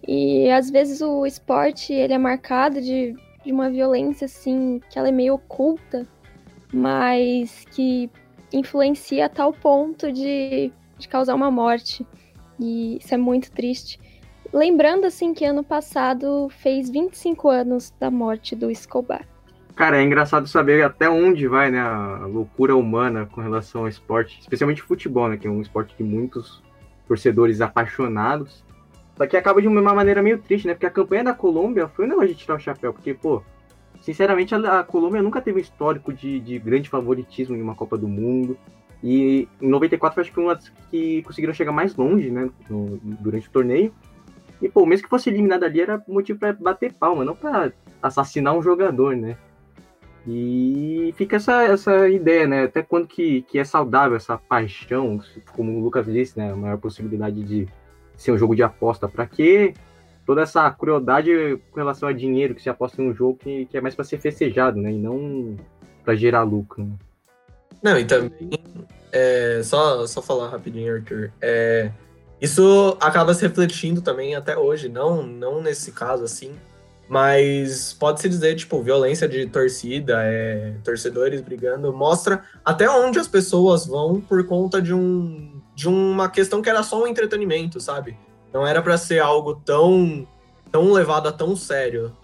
E 0.06 0.50
às 0.50 0.70
vezes 0.70 1.00
o 1.00 1.24
esporte 1.24 1.92
ele 1.92 2.12
é 2.12 2.18
marcado 2.18 2.80
de, 2.80 3.14
de 3.44 3.52
uma 3.52 3.70
violência 3.70 4.24
assim 4.24 4.80
que 4.90 4.98
ela 4.98 5.08
é 5.08 5.12
meio 5.12 5.34
oculta, 5.34 6.06
mas 6.72 7.64
que 7.70 8.10
influencia 8.52 9.26
a 9.26 9.28
tal 9.28 9.52
ponto 9.52 10.10
de, 10.10 10.72
de 10.98 11.08
causar 11.08 11.34
uma 11.34 11.50
morte. 11.50 12.06
E 12.58 12.98
isso 12.98 13.14
é 13.14 13.16
muito 13.16 13.50
triste. 13.50 13.98
lembrando 14.52 15.04
assim 15.04 15.34
que 15.34 15.44
ano 15.44 15.64
passado 15.64 16.48
fez 16.48 16.88
25 16.88 17.48
anos 17.48 17.92
da 17.98 18.10
morte 18.10 18.54
do 18.54 18.70
Escobar. 18.70 19.26
Cara, 19.74 19.98
é 19.98 20.02
engraçado 20.02 20.46
saber 20.46 20.84
até 20.84 21.10
onde 21.10 21.48
vai, 21.48 21.68
né, 21.68 21.80
a 21.80 22.26
loucura 22.26 22.76
humana 22.76 23.26
com 23.26 23.40
relação 23.40 23.82
ao 23.82 23.88
esporte, 23.88 24.38
especialmente 24.40 24.80
futebol, 24.80 25.28
né, 25.28 25.36
que 25.36 25.48
é 25.48 25.50
um 25.50 25.60
esporte 25.60 25.96
de 25.96 26.04
muitos 26.04 26.62
torcedores 27.08 27.60
apaixonados. 27.60 28.64
Só 29.16 29.26
que 29.26 29.36
acaba 29.36 29.62
de 29.62 29.68
uma 29.68 29.94
maneira 29.94 30.22
meio 30.22 30.38
triste, 30.38 30.66
né, 30.66 30.74
porque 30.74 30.86
a 30.86 30.90
campanha 30.90 31.24
da 31.24 31.34
Colômbia 31.34 31.88
foi 31.88 32.04
um 32.04 32.08
negócio 32.08 32.28
de 32.28 32.34
tirar 32.34 32.56
o 32.56 32.60
chapéu, 32.60 32.92
porque, 32.92 33.14
pô, 33.14 33.42
sinceramente 34.00 34.54
a, 34.54 34.80
a 34.80 34.84
Colômbia 34.84 35.22
nunca 35.22 35.40
teve 35.40 35.58
um 35.58 35.62
histórico 35.62 36.12
de, 36.12 36.40
de 36.40 36.58
grande 36.58 36.88
favoritismo 36.88 37.56
em 37.56 37.62
uma 37.62 37.74
Copa 37.74 37.96
do 37.96 38.08
Mundo. 38.08 38.58
E 39.02 39.48
em 39.60 39.68
94 39.68 40.20
acho 40.20 40.30
que 40.30 40.34
foi 40.34 40.44
uma 40.44 40.54
das 40.54 40.68
que 40.90 41.22
conseguiram 41.22 41.54
chegar 41.54 41.72
mais 41.72 41.94
longe, 41.94 42.30
né, 42.30 42.50
no, 42.68 42.98
durante 43.02 43.48
o 43.48 43.52
torneio. 43.52 43.92
E, 44.60 44.68
pô, 44.68 44.86
mesmo 44.86 45.04
que 45.04 45.10
fosse 45.10 45.28
eliminado 45.28 45.64
ali, 45.64 45.80
era 45.80 46.02
motivo 46.08 46.38
para 46.38 46.52
bater 46.52 46.92
palma, 46.92 47.24
não 47.24 47.36
para 47.36 47.72
assassinar 48.02 48.56
um 48.56 48.62
jogador, 48.62 49.14
né? 49.14 49.36
E 50.26 51.12
fica 51.16 51.36
essa, 51.36 51.64
essa 51.64 52.08
ideia, 52.08 52.46
né? 52.46 52.64
Até 52.64 52.82
quando 52.82 53.06
que, 53.06 53.42
que 53.42 53.58
é 53.58 53.64
saudável 53.64 54.16
essa 54.16 54.38
paixão, 54.38 55.20
como 55.54 55.76
o 55.78 55.82
Lucas 55.82 56.06
disse, 56.06 56.38
né? 56.38 56.50
A 56.50 56.56
maior 56.56 56.78
possibilidade 56.78 57.42
de 57.42 57.68
ser 58.16 58.32
um 58.32 58.38
jogo 58.38 58.54
de 58.54 58.62
aposta. 58.62 59.08
Para 59.08 59.26
que 59.26 59.74
toda 60.26 60.42
essa 60.42 60.70
crueldade 60.70 61.30
com 61.70 61.78
relação 61.78 62.08
a 62.08 62.12
dinheiro 62.12 62.54
que 62.54 62.62
se 62.62 62.70
aposta 62.70 63.00
em 63.00 63.10
um 63.10 63.14
jogo 63.14 63.38
que, 63.38 63.66
que 63.66 63.76
é 63.76 63.80
mais 63.80 63.94
para 63.94 64.04
ser 64.04 64.18
festejado, 64.18 64.80
né? 64.80 64.92
E 64.92 64.98
não 64.98 65.56
para 66.04 66.14
gerar 66.14 66.42
lucro. 66.42 66.84
Né? 66.84 66.96
Não, 67.82 67.98
e 67.98 68.04
também, 68.04 68.50
é, 69.12 69.60
só, 69.62 70.06
só 70.06 70.22
falar 70.22 70.48
rapidinho, 70.48 70.94
Arthur. 70.94 71.30
É, 71.40 71.90
isso 72.40 72.96
acaba 73.00 73.34
se 73.34 73.42
refletindo 73.46 74.00
também 74.00 74.34
até 74.34 74.56
hoje, 74.56 74.88
não, 74.88 75.22
não 75.22 75.62
nesse 75.62 75.92
caso 75.92 76.24
assim, 76.24 76.54
mas 77.08 77.92
pode-se 77.92 78.28
dizer, 78.28 78.54
tipo, 78.56 78.82
violência 78.82 79.28
de 79.28 79.46
torcida, 79.46 80.22
é, 80.22 80.74
torcedores 80.82 81.40
brigando, 81.40 81.92
mostra 81.92 82.42
até 82.64 82.88
onde 82.88 83.18
as 83.18 83.28
pessoas 83.28 83.86
vão 83.86 84.20
por 84.20 84.44
conta 84.46 84.80
de, 84.80 84.92
um, 84.92 85.53
de 85.74 85.88
uma 85.88 86.28
questão 86.28 86.62
que 86.62 86.70
era 86.70 86.82
só 86.82 87.02
um 87.02 87.06
entretenimento, 87.06 87.80
sabe? 87.80 88.16
Não 88.52 88.66
era 88.66 88.80
para 88.80 88.96
ser 88.96 89.18
algo 89.18 89.56
tão, 89.56 90.26
tão 90.70 90.92
levado 90.92 91.28
a 91.28 91.32
tão 91.32 91.56
sério. 91.56 92.16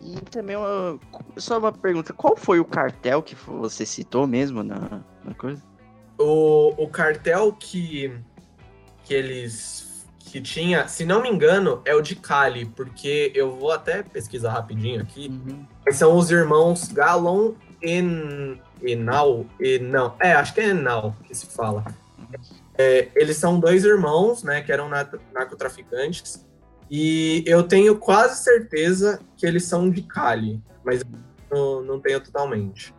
E 0.00 0.16
também 0.30 0.56
uma, 0.56 0.98
só 1.36 1.58
uma 1.58 1.72
pergunta, 1.72 2.12
qual 2.12 2.36
foi 2.36 2.60
o 2.60 2.64
cartel 2.64 3.22
que 3.22 3.34
você 3.34 3.84
citou 3.84 4.26
mesmo 4.26 4.62
na, 4.62 5.00
na 5.24 5.34
coisa? 5.34 5.62
O, 6.18 6.74
o 6.82 6.88
cartel 6.88 7.52
que, 7.52 8.14
que 9.04 9.14
eles 9.14 9.90
que 10.30 10.40
tinha, 10.40 10.86
se 10.86 11.04
não 11.04 11.20
me 11.20 11.28
engano, 11.28 11.82
é 11.84 11.92
o 11.92 12.00
de 12.00 12.14
Cali, 12.14 12.64
porque 12.64 13.32
eu 13.34 13.56
vou 13.56 13.72
até 13.72 14.00
pesquisar 14.00 14.52
rapidinho 14.52 15.02
aqui. 15.02 15.28
Uhum. 15.28 15.66
São 15.92 16.16
os 16.16 16.30
irmãos 16.30 16.86
Galon 16.86 17.54
e 17.82 18.00
Enal. 18.80 19.44
E 19.58 19.80
não, 19.80 20.14
é, 20.20 20.32
acho 20.32 20.54
que 20.54 20.60
é 20.60 20.68
Enal 20.68 21.16
que 21.24 21.34
se 21.34 21.46
fala. 21.46 21.84
É, 22.80 23.08
eles 23.14 23.36
são 23.36 23.60
dois 23.60 23.84
irmãos, 23.84 24.42
né, 24.42 24.62
que 24.62 24.72
eram 24.72 24.88
narcotraficantes. 24.88 26.46
E 26.90 27.44
eu 27.46 27.62
tenho 27.62 27.96
quase 27.96 28.42
certeza 28.42 29.20
que 29.36 29.46
eles 29.46 29.64
são 29.64 29.90
de 29.90 30.02
Cali, 30.02 30.60
mas 30.82 31.02
não, 31.50 31.82
não 31.82 32.00
tenho 32.00 32.20
totalmente. 32.20 32.94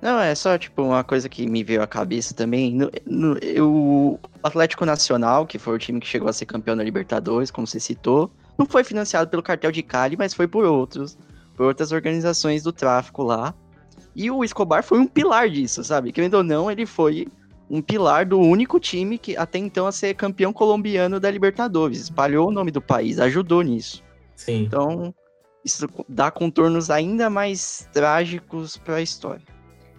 Não, 0.00 0.20
é 0.20 0.34
só, 0.34 0.56
tipo, 0.56 0.82
uma 0.82 1.02
coisa 1.02 1.28
que 1.28 1.46
me 1.46 1.64
veio 1.64 1.82
à 1.82 1.86
cabeça 1.86 2.32
também. 2.32 2.74
No, 2.74 2.90
no, 3.04 3.38
o 3.60 4.20
Atlético 4.42 4.86
Nacional, 4.86 5.46
que 5.46 5.58
foi 5.58 5.74
o 5.74 5.78
time 5.78 5.98
que 5.98 6.06
chegou 6.06 6.28
a 6.28 6.32
ser 6.32 6.46
campeão 6.46 6.76
da 6.76 6.84
Libertadores, 6.84 7.50
como 7.50 7.66
você 7.66 7.80
citou, 7.80 8.30
não 8.56 8.66
foi 8.66 8.84
financiado 8.84 9.28
pelo 9.30 9.42
cartel 9.42 9.72
de 9.72 9.82
Cali, 9.82 10.16
mas 10.16 10.32
foi 10.32 10.46
por 10.46 10.64
outros, 10.64 11.18
por 11.56 11.66
outras 11.66 11.90
organizações 11.90 12.62
do 12.62 12.72
tráfico 12.72 13.22
lá. 13.22 13.52
E 14.14 14.30
o 14.30 14.44
Escobar 14.44 14.84
foi 14.84 14.98
um 14.98 15.06
pilar 15.06 15.50
disso, 15.50 15.82
sabe? 15.82 16.12
Querendo 16.12 16.34
ou 16.34 16.44
não, 16.44 16.70
ele 16.70 16.86
foi 16.86 17.26
um 17.68 17.80
pilar 17.80 18.26
do 18.26 18.38
único 18.38 18.78
time 18.78 19.18
que 19.18 19.36
até 19.36 19.58
então 19.58 19.86
a 19.86 19.92
ser 19.92 20.14
campeão 20.14 20.52
colombiano 20.52 21.18
da 21.18 21.30
Libertadores. 21.30 22.00
Espalhou 22.00 22.48
o 22.48 22.52
nome 22.52 22.70
do 22.70 22.80
país, 22.80 23.18
ajudou 23.18 23.62
nisso. 23.62 24.02
Sim. 24.36 24.62
Então, 24.64 25.14
isso 25.64 25.88
dá 26.08 26.30
contornos 26.30 26.90
ainda 26.90 27.30
mais 27.30 27.88
trágicos 27.92 28.76
para 28.76 28.96
a 28.96 29.02
história. 29.02 29.42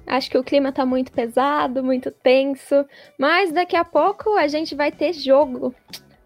Acho 0.06 0.30
que 0.30 0.38
o 0.38 0.44
clima 0.44 0.72
tá 0.72 0.86
muito 0.86 1.12
pesado, 1.12 1.84
muito 1.84 2.12
tenso, 2.12 2.86
mas 3.18 3.52
daqui 3.52 3.76
a 3.76 3.84
pouco 3.84 4.36
a 4.38 4.48
gente 4.48 4.76
vai 4.76 4.92
ter 4.92 5.14
jogo. 5.14 5.74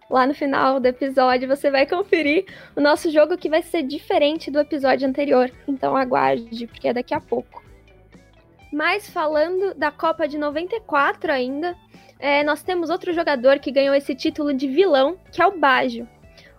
Lá 0.10 0.28
no 0.28 0.34
final 0.34 0.80
do 0.80 0.88
episódio 0.88 1.48
você 1.48 1.72
vai 1.72 1.86
conferir 1.86 2.46
o 2.76 2.82
nosso 2.82 3.10
jogo 3.12 3.38
que 3.38 3.50
vai 3.50 3.62
ser 3.62 3.84
diferente 3.84 4.52
do 4.52 4.60
episódio 4.60 5.08
anterior. 5.08 5.50
Então 5.68 5.96
aguarde, 5.96 6.68
porque 6.68 6.90
é 6.90 6.94
daqui 6.94 7.14
a 7.14 7.22
pouco. 7.22 7.59
Mas 8.72 9.10
falando 9.10 9.74
da 9.74 9.92
Copa 9.92 10.28
de 10.28 10.38
94 10.38 11.32
ainda, 11.32 11.76
é, 12.20 12.44
nós 12.44 12.62
temos 12.62 12.90
outro 12.90 13.14
jogador 13.14 13.60
que 13.60 13.72
ganhou 13.72 13.96
esse 13.96 14.14
título 14.14 14.54
de 14.54 14.68
vilão, 14.68 15.18
que 15.32 15.42
é 15.42 15.48
o 15.48 15.58
Baggio. 15.58 16.08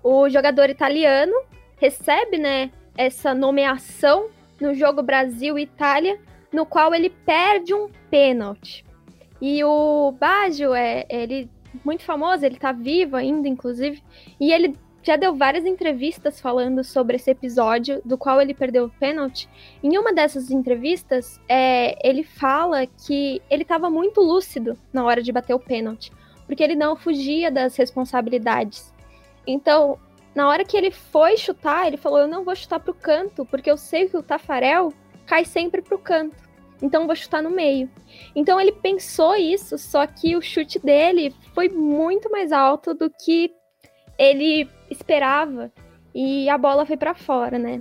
O 0.03 0.29
jogador 0.29 0.70
italiano 0.70 1.35
recebe 1.77 2.38
né, 2.38 2.70
essa 2.96 3.35
nomeação 3.35 4.29
no 4.61 4.75
jogo 4.75 5.03
Brasil-Itália 5.03 6.18
no 6.53 6.66
qual 6.66 6.94
ele 6.94 7.11
perde 7.11 7.73
um 7.75 7.88
pênalti. 8.11 8.85
E 9.40 9.62
o 9.64 10.12
Baggio 10.12 10.75
é 10.75 11.07
ele 11.09 11.49
muito 11.85 12.03
famoso, 12.03 12.44
ele 12.44 12.59
tá 12.59 12.73
vivo 12.73 13.16
ainda, 13.16 13.49
inclusive, 13.49 14.03
e 14.38 14.53
ele 14.53 14.75
já 15.11 15.16
deu 15.16 15.35
várias 15.35 15.66
entrevistas 15.66 16.40
falando 16.40 16.85
sobre 16.85 17.16
esse 17.16 17.29
episódio 17.29 18.01
do 18.05 18.16
qual 18.16 18.40
ele 18.40 18.55
perdeu 18.55 18.85
o 18.85 18.90
pênalti. 18.90 19.49
Em 19.83 19.99
uma 19.99 20.12
dessas 20.12 20.53
entrevistas, 20.53 21.40
é, 21.49 21.99
ele 22.09 22.23
fala 22.23 22.87
que 22.87 23.42
ele 23.51 23.62
estava 23.62 23.90
muito 23.90 24.20
lúcido 24.20 24.79
na 24.92 25.05
hora 25.05 25.20
de 25.20 25.33
bater 25.33 25.53
o 25.53 25.59
pênalti, 25.59 26.12
porque 26.46 26.62
ele 26.62 26.77
não 26.77 26.94
fugia 26.94 27.51
das 27.51 27.75
responsabilidades. 27.75 28.94
Então, 29.44 29.99
na 30.33 30.49
hora 30.49 30.64
que 30.64 30.77
ele 30.77 30.92
foi 30.92 31.37
chutar, 31.37 31.88
ele 31.88 31.96
falou: 31.96 32.20
Eu 32.20 32.29
não 32.29 32.44
vou 32.44 32.55
chutar 32.55 32.79
pro 32.79 32.94
canto, 32.94 33.44
porque 33.44 33.68
eu 33.68 33.77
sei 33.77 34.09
que 34.09 34.16
o 34.16 34.23
Tafarel 34.23 34.92
cai 35.27 35.44
sempre 35.44 35.83
pro 35.83 35.99
canto. 35.99 36.37
Então 36.81 37.09
vou 37.09 37.16
chutar 37.16 37.42
no 37.42 37.51
meio. 37.51 37.90
Então 38.35 38.61
ele 38.61 38.73
pensou 38.73 39.35
isso, 39.35 39.77
só 39.77 40.07
que 40.07 40.37
o 40.37 40.40
chute 40.40 40.79
dele 40.79 41.35
foi 41.53 41.68
muito 41.68 42.31
mais 42.31 42.53
alto 42.53 42.94
do 42.94 43.11
que 43.11 43.51
ele 44.20 44.68
esperava 44.90 45.72
e 46.14 46.46
a 46.50 46.59
bola 46.59 46.85
foi 46.85 46.98
para 46.98 47.14
fora, 47.14 47.59
né? 47.59 47.80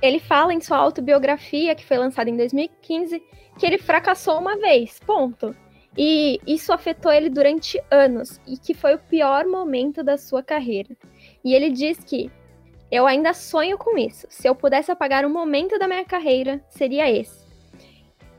Ele 0.00 0.18
fala 0.18 0.54
em 0.54 0.60
sua 0.60 0.78
autobiografia, 0.78 1.74
que 1.74 1.84
foi 1.84 1.98
lançada 1.98 2.30
em 2.30 2.36
2015, 2.36 3.22
que 3.58 3.66
ele 3.66 3.76
fracassou 3.76 4.38
uma 4.38 4.56
vez, 4.56 4.98
ponto. 5.00 5.54
E 5.96 6.40
isso 6.46 6.72
afetou 6.72 7.12
ele 7.12 7.28
durante 7.28 7.78
anos 7.90 8.40
e 8.46 8.56
que 8.56 8.72
foi 8.72 8.94
o 8.94 8.98
pior 8.98 9.46
momento 9.46 10.02
da 10.02 10.16
sua 10.16 10.42
carreira. 10.42 10.96
E 11.44 11.54
ele 11.54 11.68
diz 11.68 12.02
que 12.02 12.30
eu 12.90 13.06
ainda 13.06 13.34
sonho 13.34 13.76
com 13.76 13.98
isso. 13.98 14.26
Se 14.30 14.48
eu 14.48 14.54
pudesse 14.54 14.90
apagar 14.90 15.26
um 15.26 15.32
momento 15.32 15.78
da 15.78 15.86
minha 15.86 16.04
carreira, 16.04 16.62
seria 16.70 17.10
esse. 17.10 17.44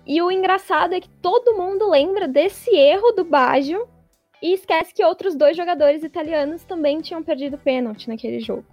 E 0.06 0.22
o 0.22 0.32
engraçado 0.32 0.94
é 0.94 1.02
que 1.02 1.10
todo 1.10 1.56
mundo 1.56 1.90
lembra 1.90 2.28
desse 2.28 2.76
erro 2.76 3.12
do 3.12 3.24
Baggio 3.24 3.88
e 4.42 4.54
esquece 4.54 4.94
que 4.94 5.04
outros 5.04 5.36
dois 5.36 5.58
jogadores 5.58 6.04
italianos 6.04 6.64
também 6.64 7.02
tinham 7.02 7.24
perdido 7.24 7.58
pênalti 7.58 8.08
naquele 8.08 8.40
jogo. 8.40 8.66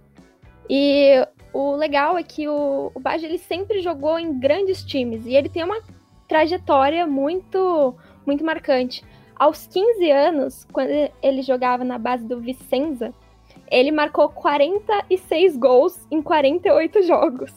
E 0.69 1.25
o 1.53 1.75
legal 1.75 2.17
é 2.17 2.23
que 2.23 2.47
o, 2.47 2.91
o 2.93 2.99
Baggio 2.99 3.27
ele 3.27 3.37
sempre 3.37 3.81
jogou 3.81 4.19
em 4.19 4.37
grandes 4.37 4.83
times 4.83 5.25
e 5.25 5.35
ele 5.35 5.49
tem 5.49 5.63
uma 5.63 5.81
trajetória 6.27 7.05
muito 7.05 7.95
muito 8.25 8.43
marcante. 8.43 9.03
Aos 9.35 9.67
15 9.67 10.11
anos, 10.11 10.67
quando 10.71 10.89
ele 11.21 11.41
jogava 11.41 11.83
na 11.83 11.97
base 11.97 12.25
do 12.25 12.39
Vicenza, 12.39 13.13
ele 13.69 13.91
marcou 13.91 14.29
46 14.29 15.57
gols 15.57 16.07
em 16.09 16.21
48 16.21 17.01
jogos, 17.03 17.51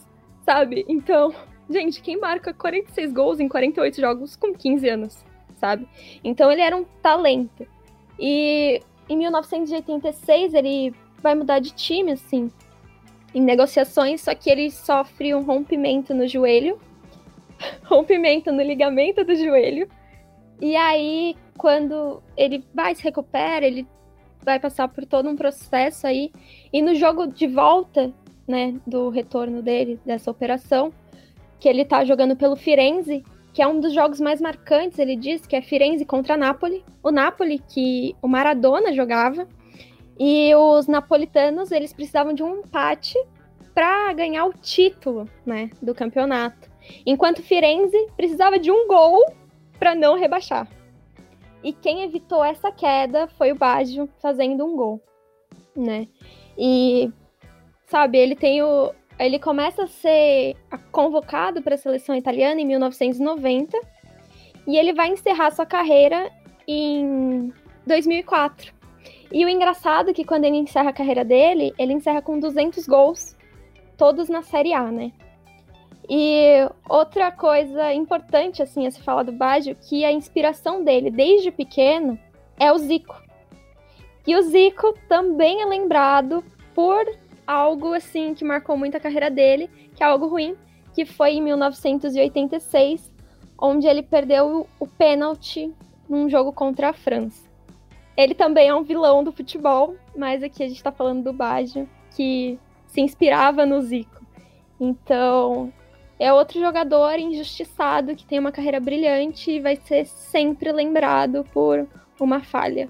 sabe? 0.45 0.85
Então, 0.87 1.33
gente, 1.69 2.01
quem 2.01 2.19
marca 2.19 2.53
46 2.53 3.13
gols 3.13 3.39
em 3.39 3.47
48 3.47 3.99
jogos 3.99 4.35
com 4.35 4.53
15 4.53 4.89
anos, 4.89 5.25
sabe? 5.55 5.87
Então 6.23 6.51
ele 6.51 6.61
era 6.61 6.75
um 6.75 6.83
talento. 7.01 7.65
E 8.19 8.81
em 9.07 9.17
1986 9.17 10.53
ele 10.53 10.93
vai 11.21 11.35
mudar 11.35 11.59
de 11.59 11.71
time, 11.71 12.11
assim, 12.11 12.51
em 13.33 13.41
negociações, 13.41 14.21
só 14.21 14.35
que 14.35 14.49
ele 14.49 14.69
sofre 14.69 15.33
um 15.33 15.43
rompimento 15.43 16.13
no 16.13 16.27
joelho, 16.27 16.79
rompimento 17.85 18.51
no 18.51 18.61
ligamento 18.61 19.23
do 19.23 19.35
joelho. 19.35 19.87
E 20.61 20.75
aí, 20.75 21.35
quando 21.57 22.21
ele 22.35 22.63
vai 22.73 22.93
se 22.93 23.03
recupera, 23.03 23.65
ele 23.65 23.87
vai 24.43 24.59
passar 24.59 24.87
por 24.87 25.05
todo 25.05 25.29
um 25.29 25.35
processo 25.35 26.05
aí. 26.05 26.31
E 26.71 26.81
no 26.81 26.93
jogo 26.95 27.27
de 27.27 27.47
volta, 27.47 28.11
né, 28.47 28.75
do 28.85 29.09
retorno 29.09 29.61
dele, 29.61 29.99
dessa 30.05 30.29
operação, 30.29 30.91
que 31.59 31.69
ele 31.69 31.85
tá 31.85 32.03
jogando 32.03 32.35
pelo 32.35 32.55
Firenze, 32.55 33.23
que 33.53 33.61
é 33.61 33.67
um 33.67 33.79
dos 33.79 33.93
jogos 33.93 34.19
mais 34.19 34.39
marcantes, 34.39 34.99
ele 34.99 35.15
diz, 35.15 35.45
que 35.45 35.55
é 35.55 35.61
Firenze 35.61 36.05
contra 36.05 36.37
Napoli. 36.37 36.83
O 37.03 37.11
Napoli, 37.11 37.59
que 37.59 38.15
o 38.21 38.27
Maradona 38.27 38.93
jogava. 38.93 39.47
E 40.19 40.53
os 40.55 40.87
napolitanos, 40.87 41.71
eles 41.71 41.93
precisavam 41.93 42.33
de 42.33 42.43
um 42.43 42.59
empate 42.59 43.17
para 43.73 44.11
ganhar 44.13 44.45
o 44.45 44.53
título, 44.53 45.29
né, 45.45 45.69
do 45.81 45.95
campeonato. 45.95 46.69
Enquanto 47.05 47.41
Firenze 47.41 47.97
precisava 48.17 48.59
de 48.59 48.69
um 48.71 48.87
gol 48.87 49.23
para 49.79 49.95
não 49.95 50.17
rebaixar. 50.17 50.67
E 51.63 51.73
quem 51.73 52.03
evitou 52.03 52.43
essa 52.43 52.71
queda 52.71 53.27
foi 53.27 53.51
o 53.51 53.55
Baggio 53.55 54.09
fazendo 54.21 54.65
um 54.65 54.75
gol, 54.75 55.01
né? 55.75 56.07
E 56.57 57.11
sabe, 57.85 58.17
ele 58.17 58.35
tem 58.35 58.61
o 58.61 58.93
ele 59.19 59.37
começa 59.37 59.83
a 59.83 59.87
ser 59.87 60.55
convocado 60.91 61.61
para 61.61 61.75
a 61.75 61.77
seleção 61.77 62.15
italiana 62.15 62.61
em 62.61 62.65
1990 62.65 63.77
e 64.65 64.77
ele 64.77 64.93
vai 64.93 65.09
encerrar 65.09 65.51
sua 65.51 65.65
carreira 65.65 66.31
em 66.67 67.53
2004. 67.85 68.73
E 69.31 69.45
o 69.45 69.49
engraçado 69.49 70.09
é 70.09 70.13
que 70.13 70.23
quando 70.23 70.45
ele 70.45 70.57
encerra 70.57 70.89
a 70.89 70.93
carreira 70.93 71.25
dele, 71.25 71.73
ele 71.77 71.93
encerra 71.93 72.21
com 72.21 72.39
200 72.39 72.87
gols, 72.87 73.35
todos 73.97 74.29
na 74.29 74.41
Série 74.41 74.73
A, 74.73 74.89
né? 74.89 75.11
E 76.09 76.67
outra 76.87 77.31
coisa 77.31 77.93
importante, 77.93 78.63
assim, 78.63 78.87
a 78.87 78.91
se 78.91 79.01
falar 79.01 79.23
do 79.23 79.31
Baggio, 79.31 79.75
que 79.75 80.03
a 80.03 80.11
inspiração 80.11 80.83
dele, 80.83 81.11
desde 81.11 81.51
pequeno, 81.51 82.17
é 82.57 82.71
o 82.71 82.77
Zico. 82.79 83.21
E 84.25 84.35
o 84.35 84.41
Zico 84.41 84.93
também 85.07 85.61
é 85.61 85.65
lembrado 85.65 86.43
por 86.73 87.05
algo, 87.49 87.93
assim, 87.93 88.35
que 88.35 88.45
marcou 88.45 88.77
muito 88.77 88.95
a 88.95 88.99
carreira 88.99 89.31
dele, 89.31 89.67
que 89.95 90.03
é 90.03 90.05
algo 90.05 90.27
ruim, 90.27 90.55
que 90.93 91.03
foi 91.03 91.31
em 91.31 91.41
1986, 91.41 93.11
onde 93.59 93.87
ele 93.87 94.03
perdeu 94.03 94.67
o 94.79 94.85
pênalti 94.85 95.73
num 96.07 96.29
jogo 96.29 96.53
contra 96.53 96.89
a 96.89 96.93
França. 96.93 97.49
Ele 98.15 98.35
também 98.35 98.69
é 98.69 98.75
um 98.75 98.83
vilão 98.83 99.23
do 99.23 99.31
futebol, 99.31 99.95
mas 100.15 100.43
aqui 100.43 100.61
a 100.63 100.67
gente 100.67 100.83
tá 100.83 100.91
falando 100.91 101.23
do 101.23 101.33
Baggio, 101.33 101.89
que 102.15 102.59
se 102.85 103.01
inspirava 103.01 103.65
no 103.65 103.81
Zico. 103.81 104.23
Então, 104.79 105.73
é 106.19 106.31
outro 106.31 106.59
jogador 106.59 107.17
injustiçado 107.17 108.15
que 108.15 108.25
tem 108.25 108.37
uma 108.37 108.51
carreira 108.51 108.79
brilhante 108.79 109.51
e 109.51 109.59
vai 109.59 109.75
ser 109.75 110.05
sempre 110.05 110.71
lembrado 110.71 111.43
por 111.51 111.87
uma 112.19 112.41
falha. 112.41 112.89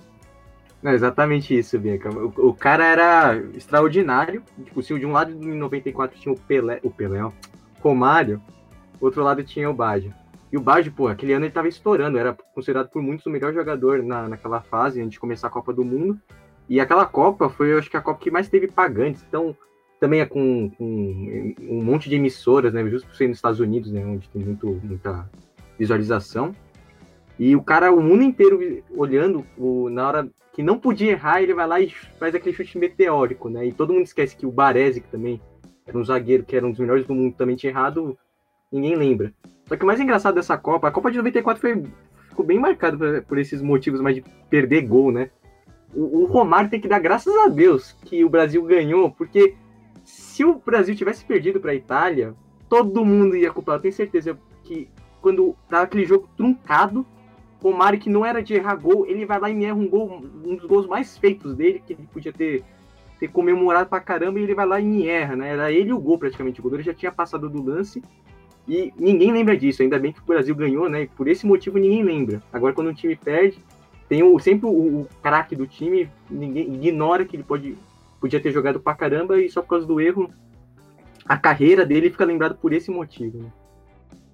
É 0.83 0.93
exatamente 0.93 1.57
isso, 1.57 1.77
Bianca. 1.77 2.09
O, 2.09 2.49
o, 2.49 2.53
cara 2.53 2.85
era 2.85 3.37
extraordinário. 3.53 4.41
Tipo, 4.63 4.81
se 4.81 4.97
de 4.97 5.05
um 5.05 5.11
lado 5.11 5.31
em 5.31 5.57
94 5.57 6.17
tinha 6.17 6.33
o 6.33 6.39
Pelé, 6.39 6.79
o 6.83 6.89
Pelé, 6.89 7.21
ó, 7.23 7.31
Romário, 7.81 8.41
outro 8.99 9.23
lado 9.23 9.43
tinha 9.43 9.69
o 9.69 9.73
Baggio. 9.73 10.13
E 10.51 10.57
o 10.57 10.61
Baggio, 10.61 10.91
pô, 10.91 11.07
aquele 11.07 11.33
ano 11.33 11.45
ele 11.45 11.53
tava 11.53 11.67
estourando, 11.67 12.17
era 12.17 12.35
considerado 12.55 12.89
por 12.89 13.01
muitos 13.01 13.25
o 13.25 13.29
melhor 13.29 13.53
jogador 13.53 14.01
na, 14.01 14.27
naquela 14.29 14.61
fase, 14.61 14.99
antes 14.99 15.11
de 15.11 15.19
começar 15.19 15.47
a 15.47 15.51
Copa 15.51 15.73
do 15.73 15.83
Mundo. 15.83 16.19
E 16.67 16.79
aquela 16.79 17.05
Copa 17.05 17.49
foi, 17.49 17.73
eu 17.73 17.79
acho 17.79 17.89
que 17.89 17.97
a 17.97 18.01
Copa 18.01 18.19
que 18.19 18.31
mais 18.31 18.47
teve 18.47 18.67
pagantes. 18.67 19.23
Então, 19.27 19.55
também 19.99 20.21
é 20.21 20.25
com, 20.25 20.69
com, 20.77 21.55
um 21.61 21.83
monte 21.83 22.09
de 22.09 22.15
emissoras, 22.15 22.73
né? 22.73 22.87
Justo 22.89 23.07
por 23.07 23.15
ser 23.15 23.27
nos 23.27 23.37
Estados 23.37 23.59
Unidos, 23.59 23.91
né? 23.91 24.05
Onde 24.05 24.29
tem 24.29 24.43
muito, 24.43 24.79
muita 24.81 25.29
visualização. 25.77 26.55
E 27.37 27.55
o 27.55 27.61
cara, 27.61 27.91
o 27.91 28.01
mundo 28.01 28.23
inteiro 28.23 28.83
olhando, 28.95 29.45
o, 29.57 29.89
na 29.89 30.07
hora 30.07 30.29
que 30.59 30.63
não 30.63 30.77
podia 30.77 31.13
errar, 31.13 31.41
ele 31.41 31.53
vai 31.53 31.65
lá 31.65 31.79
e 31.79 31.89
faz 32.19 32.35
aquele 32.35 32.53
chute 32.53 32.77
meteórico, 32.77 33.47
né? 33.47 33.65
E 33.65 33.71
todo 33.71 33.93
mundo 33.93 34.03
esquece 34.03 34.35
que 34.35 34.45
o 34.45 34.51
Baresi, 34.51 34.99
que 34.99 35.07
também 35.07 35.39
era 35.87 35.97
um 35.97 36.03
zagueiro, 36.03 36.43
que 36.43 36.53
era 36.53 36.67
um 36.67 36.71
dos 36.71 36.81
melhores 36.81 37.07
do 37.07 37.15
mundo, 37.15 37.33
também 37.33 37.55
tinha 37.55 37.71
errado, 37.71 38.17
ninguém 38.69 38.93
lembra. 38.93 39.33
Só 39.65 39.77
que 39.77 39.85
o 39.85 39.87
mais 39.87 40.01
engraçado 40.01 40.35
dessa 40.35 40.57
Copa, 40.57 40.89
a 40.89 40.91
Copa 40.91 41.11
de 41.11 41.17
94 41.17 41.61
foi, 41.61 41.81
ficou 42.27 42.45
bem 42.45 42.59
marcada 42.59 43.21
por, 43.21 43.37
esses 43.37 43.61
motivos 43.61 44.01
mais 44.01 44.17
de 44.17 44.25
perder 44.49 44.81
gol, 44.81 45.13
né? 45.13 45.29
O, 45.93 46.23
o 46.23 46.25
Romário 46.25 46.69
tem 46.69 46.81
que 46.81 46.89
dar 46.89 46.99
graças 46.99 47.33
a 47.37 47.47
Deus 47.47 47.93
que 48.03 48.25
o 48.25 48.29
Brasil 48.29 48.61
ganhou, 48.63 49.11
porque 49.11 49.55
se 50.03 50.43
o 50.43 50.55
Brasil 50.55 50.93
tivesse 50.93 51.23
perdido 51.23 51.61
para 51.61 51.71
a 51.71 51.75
Itália, 51.75 52.35
todo 52.67 53.05
mundo 53.05 53.37
ia 53.37 53.53
culpar. 53.53 53.77
Eu 53.77 53.81
tenho 53.83 53.93
certeza 53.93 54.37
que 54.65 54.89
quando 55.21 55.55
tava 55.69 55.83
aquele 55.83 56.05
jogo 56.05 56.27
truncado, 56.35 57.05
Romário, 57.61 57.99
que 57.99 58.09
não 58.09 58.25
era 58.25 58.41
de 58.41 58.53
errar 58.53 58.75
gol, 58.75 59.05
ele 59.05 59.25
vai 59.25 59.39
lá 59.39 59.49
e 59.49 59.65
erra 59.65 59.75
um 59.75 59.87
gol, 59.87 60.21
um 60.45 60.55
dos 60.55 60.65
gols 60.65 60.87
mais 60.87 61.17
feitos 61.17 61.55
dele, 61.55 61.83
que 61.85 61.93
ele 61.93 62.07
podia 62.11 62.31
ter, 62.31 62.63
ter 63.19 63.27
comemorado 63.27 63.89
pra 63.89 63.99
caramba, 63.99 64.39
e 64.39 64.43
ele 64.43 64.55
vai 64.55 64.65
lá 64.65 64.79
e 64.79 64.85
me 64.85 65.07
erra, 65.07 65.35
né? 65.35 65.49
Era 65.49 65.71
ele 65.71 65.91
o 65.91 65.99
gol 65.99 66.17
praticamente. 66.17 66.59
O 66.59 66.63
goleiro 66.63 66.83
já 66.83 66.93
tinha 66.93 67.11
passado 67.11 67.49
do 67.49 67.61
lance 67.61 68.01
e 68.67 68.93
ninguém 68.97 69.31
lembra 69.31 69.57
disso. 69.57 69.81
Ainda 69.81 69.99
bem 69.99 70.13
que 70.13 70.19
o 70.19 70.25
Brasil 70.25 70.55
ganhou, 70.55 70.89
né? 70.89 71.03
E 71.03 71.07
por 71.07 71.27
esse 71.27 71.45
motivo 71.45 71.77
ninguém 71.77 72.03
lembra. 72.03 72.41
Agora, 72.53 72.73
quando 72.73 72.91
um 72.91 72.93
time 72.93 73.15
perde, 73.15 73.59
tem 74.07 74.23
o, 74.23 74.39
sempre 74.39 74.65
o, 74.67 75.01
o 75.01 75.07
craque 75.21 75.55
do 75.55 75.67
time, 75.67 76.09
ninguém 76.29 76.73
ignora 76.73 77.25
que 77.25 77.35
ele 77.35 77.43
pode 77.43 77.77
podia 78.19 78.39
ter 78.39 78.51
jogado 78.51 78.79
pra 78.79 78.95
caramba 78.95 79.39
e 79.39 79.49
só 79.49 79.61
por 79.61 79.69
causa 79.69 79.85
do 79.85 79.99
erro, 80.01 80.29
a 81.25 81.37
carreira 81.37 81.85
dele 81.85 82.09
fica 82.09 82.25
lembrada 82.25 82.53
por 82.53 82.73
esse 82.73 82.91
motivo. 82.91 83.43
Né? 83.43 83.51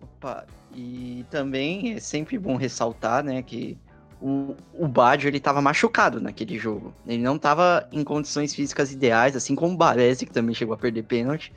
Opa, 0.01 0.45
e 0.75 1.25
também 1.29 1.93
é 1.93 1.99
sempre 1.99 2.37
bom 2.37 2.55
ressaltar, 2.55 3.23
né, 3.23 3.41
que 3.41 3.77
o, 4.21 4.55
o 4.73 4.87
Baggio, 4.87 5.27
ele 5.27 5.39
tava 5.39 5.61
machucado 5.61 6.19
naquele 6.19 6.57
jogo. 6.57 6.93
Ele 7.07 7.21
não 7.21 7.37
tava 7.37 7.87
em 7.91 8.03
condições 8.03 8.53
físicas 8.53 8.91
ideais, 8.91 9.35
assim 9.35 9.55
como 9.55 9.73
o 9.73 9.77
Baresi, 9.77 10.25
que 10.25 10.33
também 10.33 10.53
chegou 10.53 10.73
a 10.73 10.77
perder 10.77 11.03
pênalti. 11.03 11.53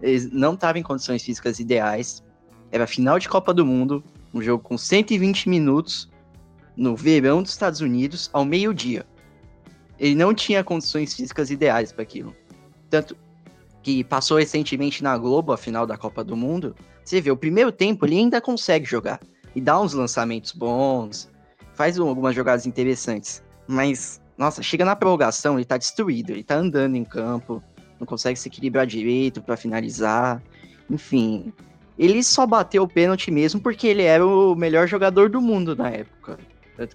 Ele 0.00 0.30
não 0.32 0.56
tava 0.56 0.78
em 0.78 0.82
condições 0.82 1.22
físicas 1.22 1.58
ideais. 1.58 2.22
Era 2.70 2.86
final 2.86 3.18
de 3.18 3.28
Copa 3.28 3.52
do 3.52 3.64
Mundo, 3.64 4.02
um 4.32 4.40
jogo 4.40 4.62
com 4.62 4.78
120 4.78 5.48
minutos, 5.48 6.10
no 6.76 6.96
verão 6.96 7.42
dos 7.42 7.52
Estados 7.52 7.80
Unidos, 7.80 8.30
ao 8.32 8.44
meio-dia 8.44 9.04
ele 10.02 10.16
não 10.16 10.34
tinha 10.34 10.64
condições 10.64 11.14
físicas 11.14 11.48
ideais 11.48 11.92
para 11.92 12.02
aquilo. 12.02 12.34
Tanto 12.90 13.16
que 13.84 14.02
passou 14.02 14.36
recentemente 14.36 15.00
na 15.00 15.16
Globo, 15.16 15.52
a 15.52 15.56
final 15.56 15.86
da 15.86 15.96
Copa 15.96 16.24
do 16.24 16.36
Mundo. 16.36 16.74
Você 17.04 17.20
vê, 17.20 17.30
o 17.30 17.36
primeiro 17.36 17.72
tempo 17.72 18.06
ele 18.06 18.16
ainda 18.16 18.40
consegue 18.40 18.84
jogar. 18.84 19.20
E 19.54 19.60
dá 19.60 19.80
uns 19.80 19.92
lançamentos 19.92 20.52
bons, 20.52 21.30
faz 21.74 21.98
algumas 21.98 22.34
jogadas 22.34 22.66
interessantes. 22.66 23.42
Mas, 23.66 24.20
nossa, 24.36 24.62
chega 24.62 24.84
na 24.84 24.96
prorrogação, 24.96 25.56
ele 25.56 25.64
tá 25.64 25.76
destruído, 25.76 26.30
ele 26.30 26.42
tá 26.42 26.56
andando 26.56 26.96
em 26.96 27.04
campo, 27.04 27.62
não 28.00 28.06
consegue 28.06 28.38
se 28.38 28.48
equilibrar 28.48 28.86
direito 28.86 29.42
para 29.42 29.56
finalizar. 29.56 30.42
Enfim, 30.90 31.52
ele 31.98 32.22
só 32.22 32.46
bateu 32.46 32.82
o 32.82 32.88
pênalti 32.88 33.30
mesmo 33.30 33.60
porque 33.60 33.86
ele 33.86 34.02
era 34.02 34.26
o 34.26 34.54
melhor 34.54 34.86
jogador 34.88 35.28
do 35.28 35.40
mundo 35.40 35.76
na 35.76 35.90
época. 35.90 36.38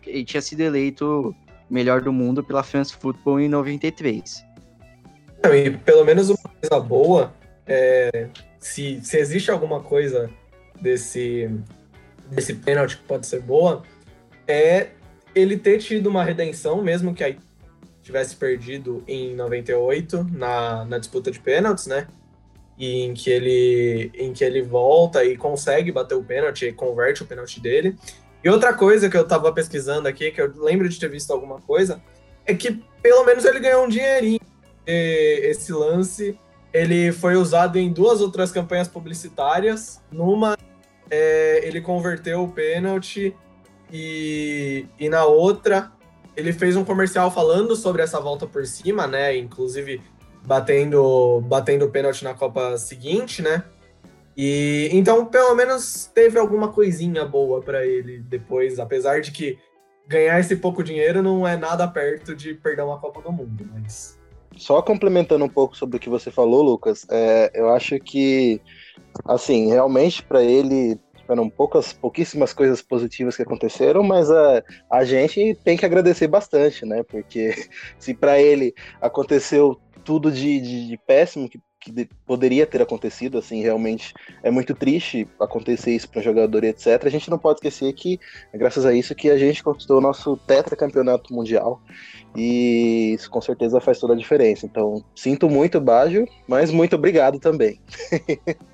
Ele 0.06 0.26
tinha 0.26 0.42
sido 0.42 0.62
eleito 0.62 1.36
melhor 1.70 2.02
do 2.02 2.12
mundo 2.12 2.44
pela 2.44 2.64
France 2.64 2.94
Football 2.96 3.40
em 3.40 3.48
93. 3.48 4.46
E 5.54 5.70
pelo 5.70 6.04
menos 6.04 6.30
uma 6.30 6.38
coisa 6.38 6.84
boa, 6.84 7.34
é, 7.66 8.28
se, 8.60 9.00
se 9.04 9.18
existe 9.18 9.52
alguma 9.52 9.82
coisa 9.82 10.30
desse, 10.80 11.50
desse 12.30 12.54
pênalti 12.54 12.98
que 12.98 13.04
pode 13.04 13.28
ser 13.28 13.42
boa, 13.42 13.84
é 14.48 14.90
ele 15.36 15.58
ter 15.58 15.80
tido 15.80 16.08
uma 16.08 16.24
redenção, 16.24 16.82
mesmo 16.82 17.14
que 17.14 17.24
aí 17.24 17.38
tivesse 18.02 18.36
perdido 18.36 19.04
em 19.08 19.36
98 19.36 20.28
na, 20.32 20.86
na 20.86 20.98
disputa 20.98 21.30
de 21.30 21.40
pênaltis, 21.40 21.88
né? 21.88 22.08
E 22.78 23.04
em 23.04 23.14
que 23.14 23.30
ele 23.30 24.12
em 24.16 24.32
que 24.32 24.44
ele 24.44 24.62
volta 24.62 25.24
e 25.26 25.36
consegue 25.36 25.92
bater 25.92 26.16
o 26.16 26.24
pênalti 26.24 26.72
converte 26.72 27.24
o 27.24 27.26
pênalti 27.26 27.60
dele. 27.60 27.98
E 28.44 28.50
outra 28.50 28.74
coisa 28.74 29.10
que 29.10 29.18
eu 29.18 29.28
tava 29.28 29.52
pesquisando 29.52 30.08
aqui, 30.08 30.32
que 30.32 30.40
eu 30.40 30.54
lembro 30.56 30.88
de 30.88 30.98
ter 30.98 31.10
visto 31.10 31.32
alguma 31.32 31.60
coisa, 31.60 32.02
é 32.46 32.54
que 32.54 32.82
pelo 33.02 33.26
menos 33.26 33.44
ele 33.46 33.60
ganhou 33.60 33.84
um 33.84 33.90
dinheirinho. 33.90 34.40
Esse 34.86 35.74
lance, 35.74 36.40
ele 36.74 37.12
foi 37.12 37.36
usado 37.36 37.78
em 37.78 37.92
duas 37.92 38.22
outras 38.22 38.52
campanhas 38.52 38.88
publicitárias. 38.88 40.02
Numa, 40.12 40.58
é, 41.10 41.62
ele 41.68 41.82
converteu 41.82 42.44
o 42.44 42.52
pênalti 42.52 43.36
e, 43.92 44.86
e 45.00 45.10
na 45.10 45.26
outra, 45.26 45.92
ele 46.36 46.54
fez 46.54 46.76
um 46.76 46.84
comercial 46.84 47.32
falando 47.32 47.76
sobre 47.76 48.02
essa 48.02 48.20
volta 48.20 48.46
por 48.46 48.66
cima, 48.66 49.08
né? 49.08 49.36
Inclusive 49.36 50.02
batendo 50.46 51.42
batendo 51.42 51.90
pênalti 51.90 52.24
na 52.24 52.34
Copa 52.34 52.78
seguinte, 52.78 53.42
né? 53.42 53.64
E 54.36 54.90
então, 54.92 55.26
pelo 55.26 55.56
menos 55.56 56.10
teve 56.14 56.38
alguma 56.38 56.72
coisinha 56.72 57.26
boa 57.26 57.62
para 57.62 57.86
ele 57.86 58.20
depois, 58.20 58.78
apesar 58.78 59.20
de 59.22 59.32
que 59.32 59.58
ganhar 60.08 60.40
esse 60.40 60.56
pouco 60.56 60.84
dinheiro 60.84 61.22
não 61.22 61.46
é 61.48 61.58
nada 61.58 61.88
perto 61.88 62.36
de 62.36 62.54
perder 62.54 62.84
uma 62.84 63.00
Copa 63.00 63.22
do 63.22 63.32
Mundo, 63.32 63.68
mas 63.74 64.17
só 64.58 64.82
complementando 64.82 65.46
um 65.46 65.50
pouco 65.50 65.76
sobre 65.76 65.98
o 65.98 66.00
que 66.00 66.10
você 66.10 66.32
falou, 66.32 66.62
Lucas, 66.62 67.06
é, 67.10 67.52
eu 67.54 67.70
acho 67.70 68.00
que 68.00 68.62
assim, 69.26 69.68
realmente 69.68 70.24
para 70.24 70.44
ele 70.44 71.00
foram 71.26 71.50
poucas, 71.50 71.92
pouquíssimas 71.92 72.54
coisas 72.54 72.82
positivas 72.82 73.36
que 73.36 73.42
aconteceram, 73.42 74.02
mas 74.02 74.32
a, 74.32 74.64
a 74.90 75.04
gente 75.04 75.56
tem 75.64 75.76
que 75.76 75.86
agradecer 75.86 76.28
bastante, 76.28 76.86
né? 76.86 77.04
Porque 77.04 77.54
se 78.00 78.14
para 78.14 78.42
ele 78.42 78.74
aconteceu 79.02 79.78
tudo 80.06 80.32
de, 80.32 80.62
de, 80.62 80.88
de 80.88 80.98
péssimo 81.06 81.50
que 81.50 81.60
que 81.88 81.92
de, 81.92 82.10
poderia 82.26 82.66
ter 82.68 82.82
acontecido, 82.82 83.38
assim, 83.38 83.62
realmente 83.62 84.14
é 84.44 84.52
muito 84.52 84.76
triste 84.76 85.28
acontecer 85.40 85.96
isso 85.96 86.10
para 86.10 86.20
um 86.20 86.24
jogador 86.24 86.64
e 86.64 86.68
etc. 86.68 87.02
A 87.06 87.10
gente 87.10 87.30
não 87.30 87.40
pode 87.40 87.60
esquecer 87.60 87.94
que 87.94 88.20
é 88.52 88.58
graças 88.58 88.86
a 88.86 88.94
isso 88.94 89.16
que 89.16 89.30
a 89.30 89.38
gente 89.38 89.64
conquistou 89.64 89.98
o 89.98 90.02
nosso 90.02 90.36
tetracampeonato 90.38 91.34
mundial 91.34 91.82
e 92.36 93.14
isso 93.14 93.30
com 93.32 93.42
certeza 93.42 93.80
faz 93.80 94.00
toda 94.00 94.14
a 94.14 94.18
diferença. 94.18 94.66
Então, 94.66 95.04
sinto 95.16 95.50
muito, 95.50 95.80
Bajo, 95.80 96.26
mas 96.48 96.72
muito 96.72 96.96
obrigado 96.96 97.40
também. 97.40 97.80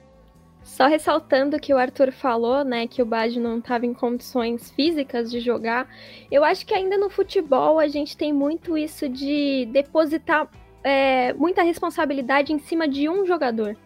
Só 0.63 0.87
ressaltando 0.87 1.59
que 1.59 1.71
o 1.71 1.77
Arthur 1.77 2.11
falou, 2.11 2.63
né, 2.63 2.87
que 2.87 2.99
o 2.99 3.05
Baggio 3.05 3.39
não 3.39 3.59
estava 3.59 3.85
em 3.85 3.93
condições 3.93 4.71
físicas 4.71 5.29
de 5.29 5.39
jogar. 5.39 5.87
Eu 6.31 6.43
acho 6.43 6.65
que 6.65 6.73
ainda 6.73 6.97
no 6.97 7.11
futebol 7.11 7.79
a 7.79 7.87
gente 7.87 8.17
tem 8.17 8.33
muito 8.33 8.75
isso 8.75 9.07
de 9.07 9.67
depositar 9.71 10.49
é, 10.83 11.33
muita 11.33 11.63
responsabilidade 11.63 12.51
em 12.51 12.59
cima 12.59 12.87
de 12.87 13.07
um 13.07 13.25
jogador, 13.25 13.77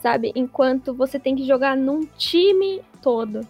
sabe? 0.00 0.32
Enquanto 0.34 0.94
você 0.94 1.18
tem 1.18 1.34
que 1.34 1.44
jogar 1.46 1.76
num 1.76 2.06
time 2.16 2.82
todo. 3.02 3.40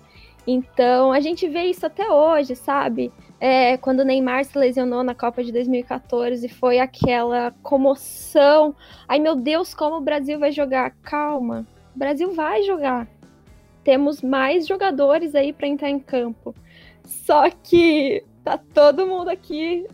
Então 0.46 1.12
a 1.12 1.20
gente 1.20 1.46
vê 1.46 1.64
isso 1.64 1.84
até 1.84 2.10
hoje, 2.10 2.56
sabe? 2.56 3.12
É, 3.38 3.76
quando 3.76 4.00
o 4.00 4.04
Neymar 4.04 4.44
se 4.44 4.58
lesionou 4.58 5.04
na 5.04 5.14
Copa 5.14 5.44
de 5.44 5.52
2014, 5.52 6.48
foi 6.48 6.78
aquela 6.78 7.52
comoção. 7.62 8.74
Ai 9.06 9.18
meu 9.18 9.36
Deus, 9.36 9.74
como 9.74 9.96
o 9.96 10.00
Brasil 10.00 10.38
vai 10.38 10.50
jogar? 10.50 10.90
Calma, 11.02 11.66
o 11.94 11.98
Brasil 11.98 12.32
vai 12.32 12.62
jogar. 12.62 13.06
Temos 13.84 14.22
mais 14.22 14.66
jogadores 14.66 15.34
aí 15.34 15.52
para 15.52 15.68
entrar 15.68 15.90
em 15.90 16.00
campo. 16.00 16.54
Só 17.04 17.48
que 17.50 18.24
tá 18.42 18.58
todo 18.58 19.06
mundo 19.06 19.28
aqui 19.28 19.86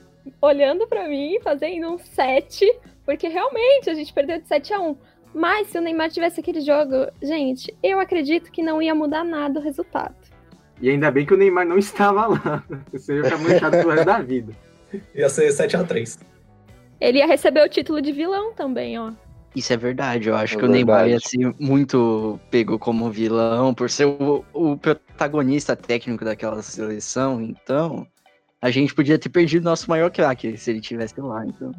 olhando 0.44 0.86
para 0.86 1.08
mim, 1.08 1.38
fazendo 1.42 1.88
um 1.90 1.98
7, 1.98 2.70
porque 3.04 3.28
realmente 3.28 3.88
a 3.90 3.94
gente 3.94 4.12
perdeu 4.12 4.40
de 4.40 4.46
7 4.46 4.72
a 4.74 4.80
1. 4.80 4.96
Mas 5.34 5.68
se 5.68 5.78
o 5.78 5.80
Neymar 5.80 6.10
tivesse 6.10 6.40
aquele 6.40 6.60
jogo, 6.60 7.08
gente, 7.22 7.74
eu 7.82 7.98
acredito 7.98 8.52
que 8.52 8.62
não 8.62 8.80
ia 8.80 8.94
mudar 8.94 9.24
nada 9.24 9.58
o 9.58 9.62
resultado. 9.62 10.14
E 10.80 10.88
ainda 10.90 11.10
bem 11.10 11.26
que 11.26 11.34
o 11.34 11.36
Neymar 11.36 11.66
não 11.66 11.78
estava 11.78 12.26
lá. 12.26 12.64
Você 12.92 13.16
ia 13.16 13.24
ficar 13.24 13.38
manchado 13.38 13.78
pro 13.78 13.90
resto 13.90 14.06
da 14.06 14.20
vida. 14.20 14.52
Ia 15.14 15.28
ser 15.28 15.50
7 15.50 15.76
a 15.76 15.84
3 15.84 16.20
Ele 17.00 17.18
ia 17.18 17.26
receber 17.26 17.64
o 17.64 17.68
título 17.68 18.00
de 18.00 18.12
vilão 18.12 18.52
também, 18.54 18.98
ó. 18.98 19.12
Isso 19.56 19.72
é 19.72 19.76
verdade, 19.76 20.28
eu 20.28 20.36
acho 20.36 20.56
É 20.56 20.58
que 20.58 20.64
o 20.64 20.68
Neymar 20.68 21.08
ia 21.08 21.18
verdade. 21.18 21.28
ser 21.28 21.54
muito 21.60 22.38
pego 22.50 22.78
como 22.78 23.10
vilão 23.10 23.72
por 23.72 23.88
ser 23.88 24.04
o, 24.04 24.44
o 24.52 24.76
protagonista 24.76 25.76
técnico 25.76 26.24
daquela 26.24 26.60
seleção, 26.60 27.40
então 27.40 28.06
a 28.64 28.70
gente 28.70 28.94
podia 28.94 29.18
ter 29.18 29.28
perdido 29.28 29.62
nosso 29.62 29.90
maior 29.90 30.10
craque 30.10 30.56
se 30.56 30.70
ele 30.70 30.80
tivesse 30.80 31.20
lá, 31.20 31.44
então. 31.44 31.70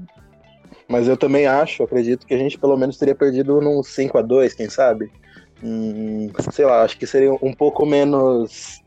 Mas 0.88 1.08
eu 1.08 1.18
também 1.18 1.48
acho, 1.48 1.82
acredito 1.82 2.28
que 2.28 2.34
a 2.36 2.38
gente 2.38 2.60
pelo 2.60 2.78
menos 2.78 2.96
teria 2.96 3.16
perdido 3.16 3.60
num 3.60 3.82
5 3.82 4.16
a 4.20 4.22
2 4.22 4.54
quem 4.54 4.70
sabe? 4.70 5.12
Hum, 5.64 6.30
sei 6.52 6.64
lá, 6.64 6.84
acho 6.84 6.96
que 6.96 7.08
seria 7.08 7.34
um 7.42 7.52
pouco 7.52 7.88
menos 7.88 8.84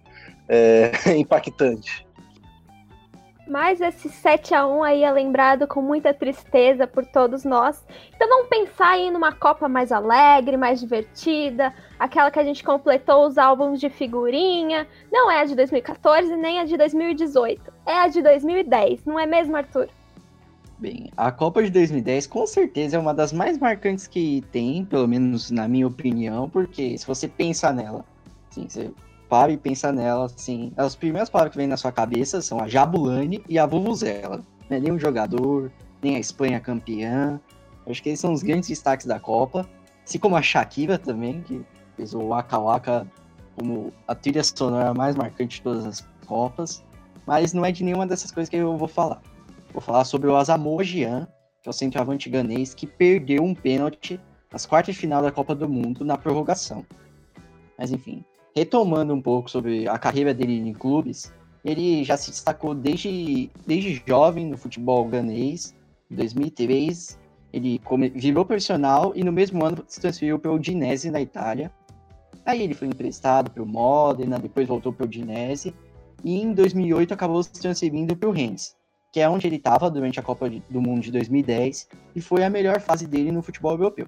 é, 0.48 0.92
impactante. 1.18 2.06
Mas 3.48 3.80
esse 3.80 4.10
7 4.10 4.54
a 4.54 4.66
1 4.66 4.82
aí 4.82 5.02
é 5.02 5.10
lembrado 5.10 5.66
com 5.66 5.80
muita 5.80 6.12
tristeza 6.12 6.86
por 6.86 7.06
todos 7.06 7.44
nós. 7.44 7.82
Então 8.14 8.28
vamos 8.28 8.48
pensar 8.48 8.90
aí 8.90 9.10
numa 9.10 9.32
Copa 9.32 9.66
mais 9.66 9.90
alegre, 9.90 10.58
mais 10.58 10.78
divertida, 10.78 11.72
aquela 11.98 12.30
que 12.30 12.38
a 12.38 12.44
gente 12.44 12.62
completou 12.62 13.26
os 13.26 13.38
álbuns 13.38 13.80
de 13.80 13.88
figurinha. 13.88 14.86
Não 15.10 15.30
é 15.30 15.40
a 15.40 15.44
de 15.46 15.54
2014 15.54 16.36
nem 16.36 16.60
a 16.60 16.66
de 16.66 16.76
2018, 16.76 17.72
é 17.86 18.00
a 18.00 18.08
de 18.08 18.20
2010, 18.20 19.06
não 19.06 19.18
é 19.18 19.24
mesmo, 19.24 19.56
Arthur? 19.56 19.88
Bem, 20.78 21.10
a 21.16 21.32
Copa 21.32 21.62
de 21.62 21.70
2010 21.70 22.26
com 22.26 22.46
certeza 22.46 22.96
é 22.96 23.00
uma 23.00 23.14
das 23.14 23.32
mais 23.32 23.58
marcantes 23.58 24.06
que 24.06 24.44
tem, 24.52 24.84
pelo 24.84 25.08
menos 25.08 25.50
na 25.50 25.66
minha 25.66 25.86
opinião, 25.86 26.50
porque 26.50 26.98
se 26.98 27.06
você 27.06 27.26
pensar 27.26 27.72
nela, 27.72 28.04
assim, 28.50 28.68
você 28.68 28.90
para 29.28 29.52
e 29.52 29.56
pensa 29.56 29.92
nela, 29.92 30.26
assim, 30.26 30.72
as 30.76 30.96
primeiras 30.96 31.28
palavras 31.28 31.52
que 31.52 31.58
vêm 31.58 31.66
na 31.66 31.76
sua 31.76 31.92
cabeça 31.92 32.40
são 32.40 32.60
a 32.60 32.68
Jabulani 32.68 33.42
e 33.48 33.58
a 33.58 33.66
Vuvuzela. 33.66 34.42
Não 34.68 34.76
é 34.76 34.80
nem 34.80 34.92
um 34.92 34.98
jogador, 34.98 35.70
nem 36.02 36.16
a 36.16 36.18
Espanha 36.18 36.60
campeã. 36.60 37.40
Acho 37.86 38.02
que 38.02 38.10
eles 38.10 38.20
são 38.20 38.32
os 38.32 38.42
grandes 38.42 38.68
destaques 38.68 39.06
da 39.06 39.18
Copa. 39.18 39.68
Assim 40.04 40.18
como 40.18 40.36
a 40.36 40.42
Shakira 40.42 40.98
também, 40.98 41.42
que 41.42 41.64
fez 41.96 42.14
o 42.14 42.28
Waka 42.28 42.58
Waka 42.58 43.06
como 43.56 43.92
a 44.06 44.14
trilha 44.14 44.44
sonora 44.44 44.94
mais 44.94 45.16
marcante 45.16 45.56
de 45.56 45.62
todas 45.62 45.84
as 45.84 46.06
Copas. 46.26 46.84
Mas 47.26 47.52
não 47.52 47.64
é 47.64 47.72
de 47.72 47.82
nenhuma 47.84 48.06
dessas 48.06 48.30
coisas 48.30 48.48
que 48.48 48.56
eu 48.56 48.76
vou 48.76 48.88
falar. 48.88 49.20
Vou 49.72 49.82
falar 49.82 50.04
sobre 50.04 50.28
o 50.28 50.36
Asamoah 50.36 50.84
Gyan, 50.84 51.26
que 51.62 51.68
é 51.68 51.70
o 51.70 51.72
centroavante 51.72 52.30
ganês, 52.30 52.74
que 52.74 52.86
perdeu 52.86 53.42
um 53.42 53.54
pênalti 53.54 54.20
nas 54.52 54.64
quartas 54.64 54.94
de 54.94 55.00
final 55.00 55.22
da 55.22 55.30
Copa 55.30 55.54
do 55.54 55.68
Mundo 55.68 56.04
na 56.04 56.16
prorrogação. 56.16 56.86
Mas 57.78 57.92
enfim, 57.92 58.24
retomando 58.54 59.14
um 59.14 59.20
pouco 59.20 59.50
sobre 59.50 59.88
a 59.88 59.98
carreira 59.98 60.34
dele 60.34 60.58
em 60.58 60.72
clubes, 60.72 61.32
ele 61.64 62.04
já 62.04 62.16
se 62.16 62.30
destacou 62.30 62.74
desde, 62.74 63.50
desde 63.66 64.02
jovem 64.06 64.46
no 64.46 64.56
futebol 64.56 65.04
ganês. 65.06 65.74
Em 66.10 66.14
2003, 66.14 67.18
ele 67.52 67.80
virou 68.14 68.44
profissional 68.44 69.12
e 69.14 69.24
no 69.24 69.32
mesmo 69.32 69.64
ano 69.64 69.84
se 69.86 70.00
transferiu 70.00 70.38
para 70.38 70.50
o 70.50 70.54
Udinese 70.54 71.10
na 71.10 71.20
Itália. 71.20 71.70
Aí 72.44 72.62
ele 72.62 72.74
foi 72.74 72.88
emprestado 72.88 73.50
para 73.50 73.62
o 73.62 73.66
Modena, 73.66 74.38
depois 74.38 74.66
voltou 74.66 74.92
para 74.92 75.04
o 75.04 75.06
Udinese 75.06 75.74
e 76.24 76.40
em 76.40 76.52
2008 76.52 77.12
acabou 77.12 77.42
se 77.42 77.52
transferindo 77.52 78.16
para 78.16 78.28
o 78.28 78.32
Rennes, 78.32 78.74
que 79.12 79.20
é 79.20 79.28
onde 79.28 79.46
ele 79.46 79.56
estava 79.56 79.90
durante 79.90 80.18
a 80.18 80.22
Copa 80.22 80.48
do 80.48 80.80
Mundo 80.80 81.02
de 81.02 81.12
2010 81.12 81.88
e 82.16 82.20
foi 82.20 82.44
a 82.44 82.50
melhor 82.50 82.80
fase 82.80 83.06
dele 83.06 83.30
no 83.30 83.42
futebol 83.42 83.72
europeu. 83.72 84.06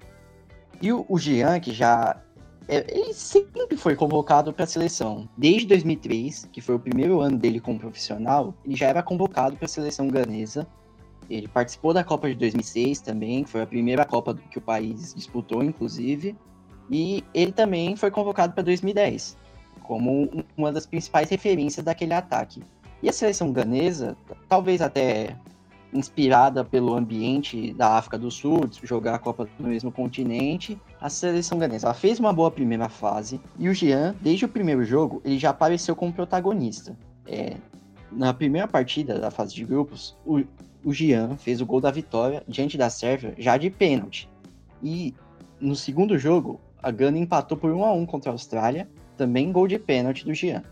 E 0.81 0.91
o, 0.91 1.05
Jean, 1.17 1.59
que 1.59 1.71
já 1.71 2.19
ele 2.67 3.13
sempre 3.13 3.75
foi 3.75 3.95
convocado 3.95 4.53
para 4.53 4.63
a 4.63 4.67
seleção. 4.67 5.27
Desde 5.37 5.67
2003, 5.67 6.47
que 6.51 6.61
foi 6.61 6.75
o 6.75 6.79
primeiro 6.79 7.19
ano 7.19 7.37
dele 7.37 7.59
como 7.59 7.79
profissional, 7.79 8.53
ele 8.63 8.75
já 8.75 8.87
era 8.87 9.03
convocado 9.03 9.55
para 9.57 9.65
a 9.65 9.69
seleção 9.69 10.07
ganesa. 10.07 10.67
Ele 11.29 11.47
participou 11.47 11.93
da 11.93 12.03
Copa 12.03 12.29
de 12.29 12.35
2006 12.35 13.01
também, 13.01 13.43
que 13.43 13.49
foi 13.49 13.61
a 13.61 13.67
primeira 13.67 14.05
Copa 14.05 14.35
que 14.35 14.57
o 14.57 14.61
país 14.61 15.13
disputou, 15.13 15.63
inclusive. 15.63 16.35
E 16.89 17.23
ele 17.33 17.51
também 17.51 17.95
foi 17.95 18.11
convocado 18.11 18.53
para 18.53 18.63
2010, 18.63 19.37
como 19.83 20.23
um- 20.23 20.43
uma 20.57 20.71
das 20.71 20.85
principais 20.85 21.29
referências 21.29 21.85
daquele 21.85 22.13
ataque. 22.13 22.61
E 23.01 23.09
a 23.09 23.13
seleção 23.13 23.51
ganesa, 23.51 24.15
talvez 24.47 24.81
até 24.81 25.35
inspirada 25.93 26.63
pelo 26.63 26.95
ambiente 26.95 27.73
da 27.73 27.97
África 27.97 28.17
do 28.17 28.31
Sul, 28.31 28.61
jogar 28.83 29.15
a 29.15 29.19
Copa 29.19 29.47
no 29.59 29.67
mesmo 29.67 29.91
continente, 29.91 30.79
a 30.99 31.09
seleção 31.09 31.57
ganesa 31.57 31.87
ela 31.87 31.93
fez 31.93 32.19
uma 32.19 32.31
boa 32.31 32.49
primeira 32.49 32.87
fase 32.87 33.39
e 33.59 33.67
o 33.67 33.73
Jean, 33.73 34.15
desde 34.21 34.45
o 34.45 34.49
primeiro 34.49 34.83
jogo, 34.83 35.21
ele 35.25 35.37
já 35.37 35.49
apareceu 35.49 35.95
como 35.95 36.13
protagonista. 36.13 36.97
É, 37.25 37.57
na 38.11 38.33
primeira 38.33 38.67
partida 38.67 39.19
da 39.19 39.31
fase 39.31 39.53
de 39.53 39.65
grupos, 39.65 40.15
o, 40.25 40.41
o 40.83 40.93
Jean 40.93 41.37
fez 41.37 41.61
o 41.61 41.65
gol 41.65 41.81
da 41.81 41.91
vitória 41.91 42.43
diante 42.47 42.77
da 42.77 42.89
Sérvia 42.89 43.33
já 43.37 43.57
de 43.57 43.69
pênalti. 43.69 44.29
E 44.81 45.13
no 45.59 45.75
segundo 45.75 46.17
jogo, 46.17 46.59
a 46.81 46.89
Gana 46.89 47.17
empatou 47.17 47.57
por 47.57 47.71
1 47.71 47.85
a 47.85 47.93
1 47.93 48.05
contra 48.05 48.31
a 48.31 48.33
Austrália, 48.33 48.89
também 49.15 49.51
gol 49.51 49.67
de 49.67 49.77
pênalti 49.77 50.25
do 50.25 50.33
Jean. 50.33 50.63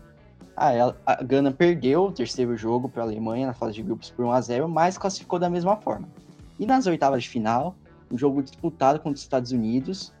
Ah, 0.62 0.94
a 1.06 1.22
Gana 1.22 1.50
perdeu 1.50 2.04
o 2.04 2.12
terceiro 2.12 2.54
jogo 2.54 2.86
para 2.86 3.02
a 3.02 3.06
Alemanha 3.06 3.46
na 3.46 3.54
fase 3.54 3.76
de 3.76 3.82
grupos 3.82 4.10
por 4.10 4.26
1 4.26 4.32
a 4.32 4.40
0, 4.42 4.68
mas 4.68 4.98
classificou 4.98 5.38
da 5.38 5.48
mesma 5.48 5.74
forma. 5.78 6.06
E 6.58 6.66
nas 6.66 6.86
oitavas 6.86 7.22
de 7.22 7.30
final, 7.30 7.74
um 8.12 8.18
jogo 8.18 8.42
disputado 8.42 8.98
contra 8.98 9.14
os 9.14 9.22
Estados 9.22 9.52
Unidos, 9.52 10.12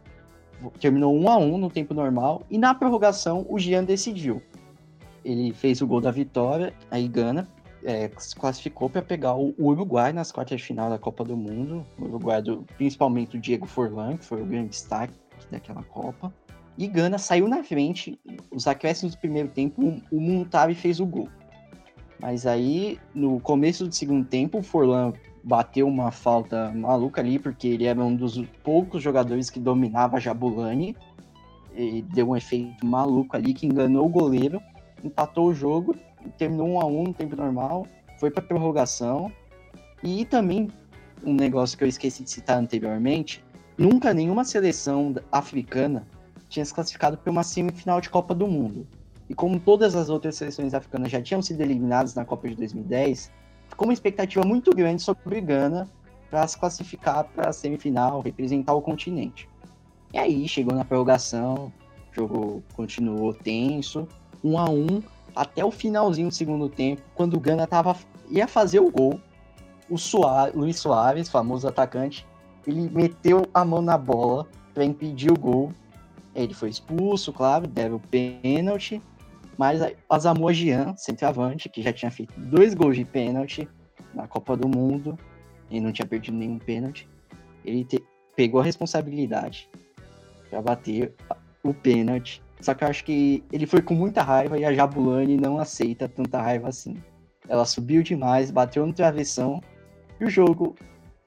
terminou 0.80 1.14
1 1.14 1.28
a 1.28 1.36
1 1.36 1.58
no 1.58 1.68
tempo 1.68 1.92
normal 1.92 2.42
e 2.48 2.56
na 2.56 2.74
prorrogação 2.74 3.44
o 3.50 3.58
Jean 3.58 3.84
decidiu. 3.84 4.40
Ele 5.22 5.52
fez 5.52 5.82
o 5.82 5.86
gol 5.86 6.00
da 6.00 6.10
vitória, 6.10 6.72
aí 6.90 7.06
Gana 7.06 7.46
é, 7.84 8.10
se 8.16 8.34
classificou 8.34 8.88
para 8.88 9.02
pegar 9.02 9.34
o 9.34 9.54
o 9.58 9.66
Uruguai 9.66 10.10
nas 10.10 10.32
quartas 10.32 10.58
de 10.58 10.66
final 10.66 10.88
da 10.88 10.98
Copa 10.98 11.22
do 11.22 11.36
Mundo. 11.36 11.84
O 11.98 12.04
Uruguai, 12.04 12.40
do, 12.40 12.64
principalmente 12.78 13.36
o 13.36 13.40
Diego 13.40 13.66
Forlan, 13.66 14.16
que 14.16 14.24
foi 14.24 14.40
o 14.40 14.46
grande 14.46 14.70
destaque 14.70 15.12
daquela 15.50 15.82
Copa. 15.82 16.32
E 16.78 16.86
Gana 16.86 17.18
saiu 17.18 17.46
na 17.48 17.62
frente, 17.62 18.18
os 18.50 18.66
acréscimos 18.66 19.14
do 19.14 19.20
primeiro 19.20 19.48
tempo, 19.48 19.82
o- 20.10 20.20
Muntabi 20.20 20.74
fez 20.74 20.98
o 21.00 21.06
gol. 21.06 21.28
Mas 22.20 22.46
aí, 22.46 22.98
no 23.14 23.40
começo 23.40 23.86
do 23.86 23.94
segundo 23.94 24.26
tempo, 24.26 24.58
o 24.58 24.62
Forlan 24.62 25.12
bateu 25.42 25.86
uma 25.88 26.10
falta 26.10 26.70
maluca 26.72 27.20
ali, 27.20 27.38
porque 27.38 27.68
ele 27.68 27.84
era 27.84 28.02
um 28.02 28.14
dos 28.14 28.38
poucos 28.62 29.02
jogadores 29.02 29.48
que 29.48 29.58
dominava 29.58 30.20
Jabulani. 30.20 30.96
E 31.74 32.02
deu 32.02 32.30
um 32.30 32.36
efeito 32.36 32.84
maluco 32.84 33.36
ali 33.36 33.54
que 33.54 33.64
enganou 33.64 34.04
o 34.04 34.08
goleiro, 34.08 34.60
empatou 35.04 35.46
o 35.48 35.54
jogo, 35.54 35.94
terminou 36.36 36.68
1 36.68 36.80
a 36.80 36.84
1 36.84 37.04
no 37.04 37.14
tempo 37.14 37.36
normal, 37.36 37.86
foi 38.18 38.30
para 38.30 38.42
prorrogação. 38.42 39.30
E 40.02 40.24
também 40.24 40.68
um 41.24 41.32
negócio 41.32 41.78
que 41.78 41.84
eu 41.84 41.88
esqueci 41.88 42.24
de 42.24 42.30
citar 42.30 42.58
anteriormente, 42.58 43.42
nunca 43.78 44.12
nenhuma 44.12 44.44
seleção 44.44 45.14
africana 45.30 46.06
tinha 46.50 46.64
se 46.64 46.74
classificado 46.74 47.16
para 47.16 47.30
uma 47.30 47.42
semifinal 47.42 48.00
de 48.00 48.10
Copa 48.10 48.34
do 48.34 48.46
Mundo. 48.46 48.86
E 49.28 49.34
como 49.34 49.58
todas 49.58 49.94
as 49.94 50.10
outras 50.10 50.34
seleções 50.34 50.74
africanas 50.74 51.10
já 51.10 51.22
tinham 51.22 51.40
sido 51.40 51.60
eliminadas 51.60 52.14
na 52.14 52.24
Copa 52.24 52.48
de 52.48 52.56
2010, 52.56 53.32
ficou 53.68 53.86
uma 53.86 53.94
expectativa 53.94 54.44
muito 54.44 54.72
grande 54.72 55.00
sobre 55.00 55.40
Gana 55.40 55.88
para 56.28 56.46
se 56.46 56.58
classificar 56.58 57.24
para 57.24 57.48
a 57.50 57.52
semifinal, 57.52 58.20
representar 58.20 58.74
o 58.74 58.82
continente. 58.82 59.48
E 60.12 60.18
aí 60.18 60.48
chegou 60.48 60.74
na 60.74 60.84
prorrogação, 60.84 61.72
o 62.10 62.14
jogo 62.14 62.64
continuou 62.74 63.32
tenso, 63.32 64.08
um 64.42 64.58
a 64.58 64.68
um, 64.68 65.00
até 65.34 65.64
o 65.64 65.70
finalzinho 65.70 66.28
do 66.28 66.34
segundo 66.34 66.68
tempo, 66.68 67.02
quando 67.14 67.34
o 67.34 67.40
Gana 67.40 67.66
tava, 67.66 67.96
ia 68.28 68.48
fazer 68.48 68.80
o 68.80 68.90
gol. 68.90 69.20
O 69.88 69.96
Soares, 69.96 70.54
Luiz 70.54 70.78
Soares, 70.78 71.28
famoso 71.28 71.68
atacante, 71.68 72.26
ele 72.66 72.90
meteu 72.90 73.46
a 73.54 73.64
mão 73.64 73.80
na 73.80 73.96
bola 73.96 74.46
para 74.74 74.84
impedir 74.84 75.30
o 75.30 75.38
gol. 75.38 75.72
Ele 76.34 76.54
foi 76.54 76.68
expulso, 76.68 77.32
claro, 77.32 77.66
deve 77.66 77.94
o 77.94 78.00
pênalti. 78.00 79.02
Mas 79.58 79.80
a 80.08 80.18
Zamoa 80.18 80.54
Jean, 80.54 80.96
centroavante, 80.96 81.68
que 81.68 81.82
já 81.82 81.92
tinha 81.92 82.10
feito 82.10 82.32
dois 82.40 82.72
gols 82.72 82.96
de 82.96 83.04
pênalti 83.04 83.68
na 84.14 84.26
Copa 84.26 84.56
do 84.56 84.66
Mundo 84.66 85.18
e 85.70 85.80
não 85.80 85.92
tinha 85.92 86.06
perdido 86.06 86.36
nenhum 86.36 86.58
pênalti, 86.58 87.08
ele 87.64 87.84
te, 87.84 88.02
pegou 88.34 88.60
a 88.60 88.64
responsabilidade 88.64 89.68
para 90.48 90.62
bater 90.62 91.14
o 91.62 91.74
pênalti. 91.74 92.42
Só 92.60 92.74
que 92.74 92.84
eu 92.84 92.88
acho 92.88 93.04
que 93.04 93.44
ele 93.52 93.66
foi 93.66 93.82
com 93.82 93.94
muita 93.94 94.22
raiva 94.22 94.58
e 94.58 94.64
a 94.64 94.72
Jabulani 94.72 95.36
não 95.36 95.58
aceita 95.58 96.08
tanta 96.08 96.40
raiva 96.40 96.68
assim. 96.68 96.96
Ela 97.48 97.64
subiu 97.64 98.02
demais, 98.02 98.50
bateu 98.50 98.86
no 98.86 98.92
travessão 98.92 99.60
e 100.20 100.24
o 100.24 100.30
jogo 100.30 100.74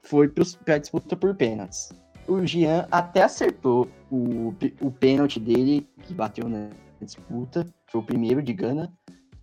foi 0.02 0.28
para 0.28 0.78
disputa 0.78 1.16
por 1.16 1.34
pênaltis. 1.34 1.92
O 2.26 2.44
Jean 2.46 2.86
até 2.90 3.22
acertou 3.22 3.88
o, 4.10 4.54
o 4.80 4.90
pênalti 4.90 5.38
dele, 5.38 5.86
que 6.02 6.14
bateu 6.14 6.48
na 6.48 6.70
disputa, 7.00 7.66
foi 7.86 8.00
o 8.00 8.04
primeiro 8.04 8.42
de 8.42 8.52
Gana, 8.52 8.92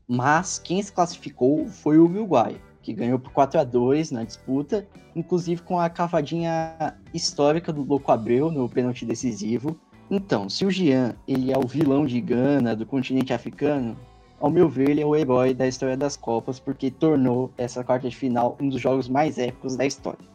mas 0.08 0.60
quem 0.60 0.82
se 0.82 0.92
classificou 0.92 1.68
foi 1.68 1.98
o 1.98 2.06
Uruguai, 2.06 2.60
que 2.82 2.94
ganhou 2.94 3.20
por 3.20 3.32
4 3.32 3.60
a 3.60 3.64
2 3.64 4.12
na 4.12 4.24
disputa, 4.24 4.88
inclusive 5.16 5.62
com 5.62 5.80
a 5.80 5.90
cavadinha 5.90 6.98
histórica 7.14 7.72
do 7.72 7.84
Louco 7.84 8.12
Abreu 8.12 8.52
no 8.52 8.68
pênalti 8.68 9.06
decisivo. 9.06 9.80
Então, 10.10 10.50
se 10.50 10.66
o 10.66 10.72
Jean 10.72 11.16
ele 11.28 11.52
é 11.52 11.58
o 11.58 11.68
vilão 11.68 12.06
de 12.06 12.20
Gana, 12.20 12.76
do 12.76 12.86
continente 12.86 13.32
africano, 13.32 13.96
ao 14.40 14.50
meu 14.50 14.68
ver, 14.68 14.90
ele 14.90 15.02
é 15.02 15.06
o 15.06 15.16
herói 15.16 15.54
da 15.54 15.68
história 15.68 15.96
das 15.96 16.18
Copas, 16.18 16.60
porque 16.60 16.90
tornou 16.90 17.52
essa 17.58 17.84
quarta 17.84 18.10
de 18.10 18.16
final 18.16 18.58
um 18.60 18.70
dos 18.70 18.82
jogos 18.82 19.08
mais 19.08 19.38
épicos 19.38 19.78
da 19.78 19.86
história. 19.86 20.26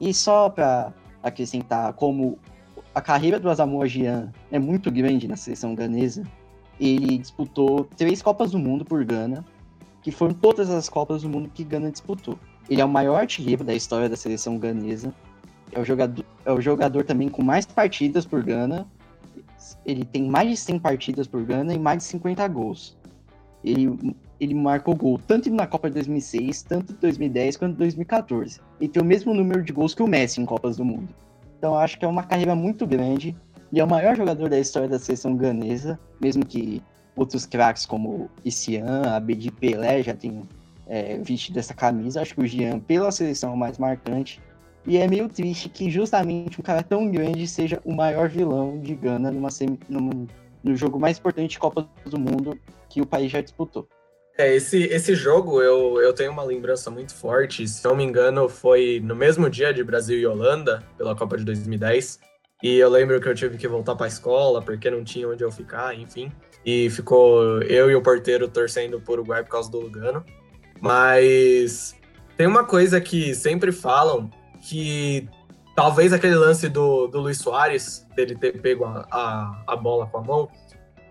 E 0.00 0.14
só 0.14 0.48
para 0.48 0.94
acrescentar, 1.22 1.92
como 1.94 2.38
a 2.94 3.00
carreira 3.00 3.38
do 3.38 3.48
Asamoah 3.48 3.86
é 4.50 4.58
muito 4.58 4.90
grande 4.90 5.28
na 5.28 5.36
seleção 5.36 5.74
ganesa, 5.74 6.24
ele 6.80 7.18
disputou 7.18 7.84
três 7.96 8.22
Copas 8.22 8.52
do 8.52 8.58
Mundo 8.58 8.84
por 8.84 9.04
Gana, 9.04 9.44
que 10.02 10.10
foram 10.10 10.34
todas 10.34 10.70
as 10.70 10.88
Copas 10.88 11.22
do 11.22 11.28
Mundo 11.28 11.50
que 11.52 11.62
Gana 11.62 11.90
disputou. 11.90 12.38
Ele 12.68 12.80
é 12.80 12.84
o 12.84 12.88
maior 12.88 13.20
artilheiro 13.20 13.62
da 13.62 13.74
história 13.74 14.08
da 14.08 14.16
seleção 14.16 14.58
ganesa, 14.58 15.14
é 15.72 15.78
o 15.78 15.84
jogador, 15.84 16.24
é 16.44 16.52
o 16.52 16.60
jogador 16.60 17.04
também 17.04 17.28
com 17.28 17.42
mais 17.42 17.66
partidas 17.66 18.24
por 18.24 18.42
Gana, 18.42 18.86
ele 19.84 20.04
tem 20.04 20.28
mais 20.28 20.48
de 20.48 20.56
100 20.56 20.78
partidas 20.78 21.26
por 21.26 21.44
Gana 21.44 21.74
e 21.74 21.78
mais 21.78 21.98
de 21.98 22.04
50 22.04 22.46
gols. 22.48 22.96
Ele, 23.62 24.16
ele 24.40 24.54
marcou 24.54 24.96
gol 24.96 25.18
tanto 25.18 25.50
na 25.50 25.66
Copa 25.66 25.88
de 25.88 25.94
2006, 25.94 26.62
tanto 26.62 26.92
em 26.92 26.96
2010 26.96 27.56
quanto 27.58 27.74
em 27.74 27.78
2014. 27.78 28.60
Ele 28.80 28.88
tem 28.88 29.02
o 29.02 29.04
mesmo 29.04 29.34
número 29.34 29.62
de 29.62 29.72
gols 29.72 29.94
que 29.94 30.02
o 30.02 30.06
Messi 30.06 30.40
em 30.40 30.46
Copas 30.46 30.78
do 30.78 30.84
Mundo. 30.84 31.14
Então 31.58 31.76
acho 31.76 31.98
que 31.98 32.04
é 32.06 32.08
uma 32.08 32.22
carreira 32.22 32.54
muito 32.54 32.86
grande. 32.86 33.36
E 33.70 33.78
é 33.78 33.84
o 33.84 33.88
maior 33.88 34.16
jogador 34.16 34.48
da 34.48 34.58
história 34.58 34.88
da 34.88 34.98
seleção 34.98 35.36
ganesa, 35.36 36.00
mesmo 36.20 36.44
que 36.44 36.82
outros 37.14 37.46
craques 37.46 37.86
como 37.86 38.28
Ician, 38.44 39.02
Abedi 39.14 39.50
Pelé 39.50 40.02
já 40.02 40.14
tenham 40.14 40.48
é, 40.86 41.18
vestido 41.18 41.58
essa 41.58 41.74
camisa. 41.74 42.22
Acho 42.22 42.34
que 42.34 42.40
o 42.40 42.46
Jean, 42.46 42.80
pela 42.80 43.12
seleção, 43.12 43.50
é 43.50 43.54
o 43.54 43.56
mais 43.56 43.78
marcante. 43.78 44.40
E 44.86 44.96
é 44.96 45.06
meio 45.06 45.28
triste 45.28 45.68
que 45.68 45.90
justamente 45.90 46.58
um 46.58 46.64
cara 46.64 46.82
tão 46.82 47.10
grande 47.10 47.46
seja 47.46 47.80
o 47.84 47.94
maior 47.94 48.28
vilão 48.28 48.80
de 48.80 48.94
Gana 48.94 49.30
numa 49.30 49.50
semi, 49.50 49.78
num, 49.88 50.26
no 50.64 50.74
jogo 50.74 50.98
mais 50.98 51.18
importante 51.18 51.50
de 51.50 51.58
Copa 51.58 51.86
do 52.06 52.18
Mundo 52.18 52.58
que 52.88 53.00
o 53.02 53.06
país 53.06 53.30
já 53.30 53.42
disputou. 53.42 53.86
É, 54.40 54.54
esse, 54.54 54.84
esse 54.84 55.14
jogo 55.14 55.60
eu, 55.60 56.00
eu 56.00 56.14
tenho 56.14 56.32
uma 56.32 56.42
lembrança 56.42 56.90
muito 56.90 57.14
forte. 57.14 57.68
Se 57.68 57.84
não 57.84 57.94
me 57.94 58.02
engano, 58.02 58.48
foi 58.48 58.98
no 59.04 59.14
mesmo 59.14 59.50
dia 59.50 59.70
de 59.70 59.84
Brasil 59.84 60.18
e 60.18 60.26
Holanda, 60.26 60.82
pela 60.96 61.14
Copa 61.14 61.36
de 61.36 61.44
2010. 61.44 62.18
E 62.62 62.76
eu 62.76 62.88
lembro 62.88 63.20
que 63.20 63.28
eu 63.28 63.34
tive 63.34 63.58
que 63.58 63.68
voltar 63.68 63.94
para 63.94 64.06
a 64.06 64.08
escola 64.08 64.62
porque 64.62 64.90
não 64.90 65.04
tinha 65.04 65.28
onde 65.28 65.44
eu 65.44 65.52
ficar, 65.52 65.94
enfim. 65.94 66.32
E 66.64 66.88
ficou 66.88 67.60
eu 67.64 67.90
e 67.90 67.94
o 67.94 68.02
porteiro 68.02 68.48
torcendo 68.48 68.98
por 68.98 69.18
Uruguai 69.18 69.42
por 69.42 69.50
causa 69.50 69.70
do 69.70 69.78
Lugano. 69.78 70.24
Mas 70.80 71.94
tem 72.38 72.46
uma 72.46 72.64
coisa 72.64 72.98
que 72.98 73.34
sempre 73.34 73.70
falam 73.70 74.30
que 74.62 75.28
talvez 75.76 76.14
aquele 76.14 76.34
lance 76.34 76.66
do, 76.66 77.06
do 77.08 77.20
Luiz 77.20 77.36
Soares, 77.36 78.06
dele 78.16 78.34
ter 78.34 78.58
pego 78.58 78.86
a, 78.86 79.06
a, 79.10 79.62
a 79.66 79.76
bola 79.76 80.06
com 80.06 80.16
a 80.16 80.22
mão, 80.22 80.48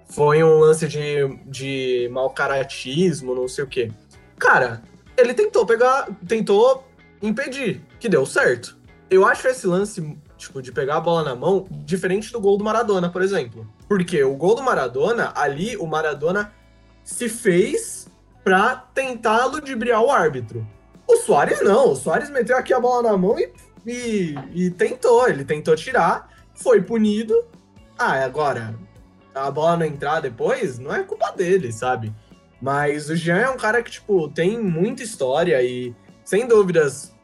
foi 0.10 0.44
um 0.44 0.58
lance 0.58 0.88
de, 0.88 1.28
de 1.46 2.10
mau 2.12 2.30
caratismo, 2.32 3.36
não 3.36 3.48
sei 3.48 3.64
o 3.64 3.68
quê. 3.68 3.92
Cara, 4.38 4.82
ele 5.16 5.34
tentou 5.34 5.66
pegar, 5.66 6.08
tentou 6.28 6.88
impedir, 7.22 7.82
que 8.00 8.10
deu 8.10 8.26
certo. 8.26 8.78
Eu 9.10 9.26
acho 9.26 9.48
esse 9.48 9.68
lance, 9.68 10.18
tipo, 10.38 10.62
de 10.62 10.72
pegar 10.72 10.98
a 10.98 11.02
bola 11.02 11.24
na 11.24 11.36
mão, 11.36 11.68
diferente 11.70 12.32
do 12.32 12.40
gol 12.40 12.58
do 12.58 12.64
Maradona, 12.64 13.10
por 13.10 13.22
exemplo. 13.22 13.68
Porque 13.88 14.24
o 14.24 14.36
gol 14.36 14.56
do 14.56 14.64
Maradona, 14.64 15.32
ali, 15.36 15.78
o 15.78 15.86
Maradona 15.86 16.54
se 17.04 17.30
fez 17.30 18.08
pra 18.44 18.76
tentar 18.94 19.46
ludibriar 19.46 20.02
o 20.02 20.12
árbitro. 20.12 20.66
O 21.08 21.18
Soares 21.18 21.62
não, 21.62 21.92
o 21.92 21.96
Soares 21.96 22.30
meteu 22.30 22.58
aqui 22.58 22.74
a 22.74 22.80
bola 22.80 23.12
na 23.12 23.18
mão 23.18 23.38
e, 23.40 23.52
e, 23.86 24.36
e 24.54 24.72
tentou, 24.72 25.28
ele 25.28 25.44
tentou 25.44 25.76
tirar, 25.76 26.30
foi 26.54 26.82
punido. 26.82 27.46
Ah, 27.98 28.24
agora, 28.24 28.76
a 29.46 29.52
bola 29.52 29.78
não 29.78 29.86
entrar 29.86 30.20
depois, 30.20 30.80
não 30.80 30.94
é 30.94 31.04
culpa 31.04 31.32
dele, 31.32 31.72
sabe? 31.72 32.14
Mas 32.62 33.10
o 33.10 33.16
Jean 33.16 33.38
é 33.38 33.50
um 33.50 33.58
cara 33.58 33.82
que, 33.82 33.92
tipo, 33.92 34.28
tem 34.30 34.60
muita 34.60 35.04
história 35.04 35.62
e, 35.62 35.96
sem 36.24 36.48
dúvidas, 36.48 37.16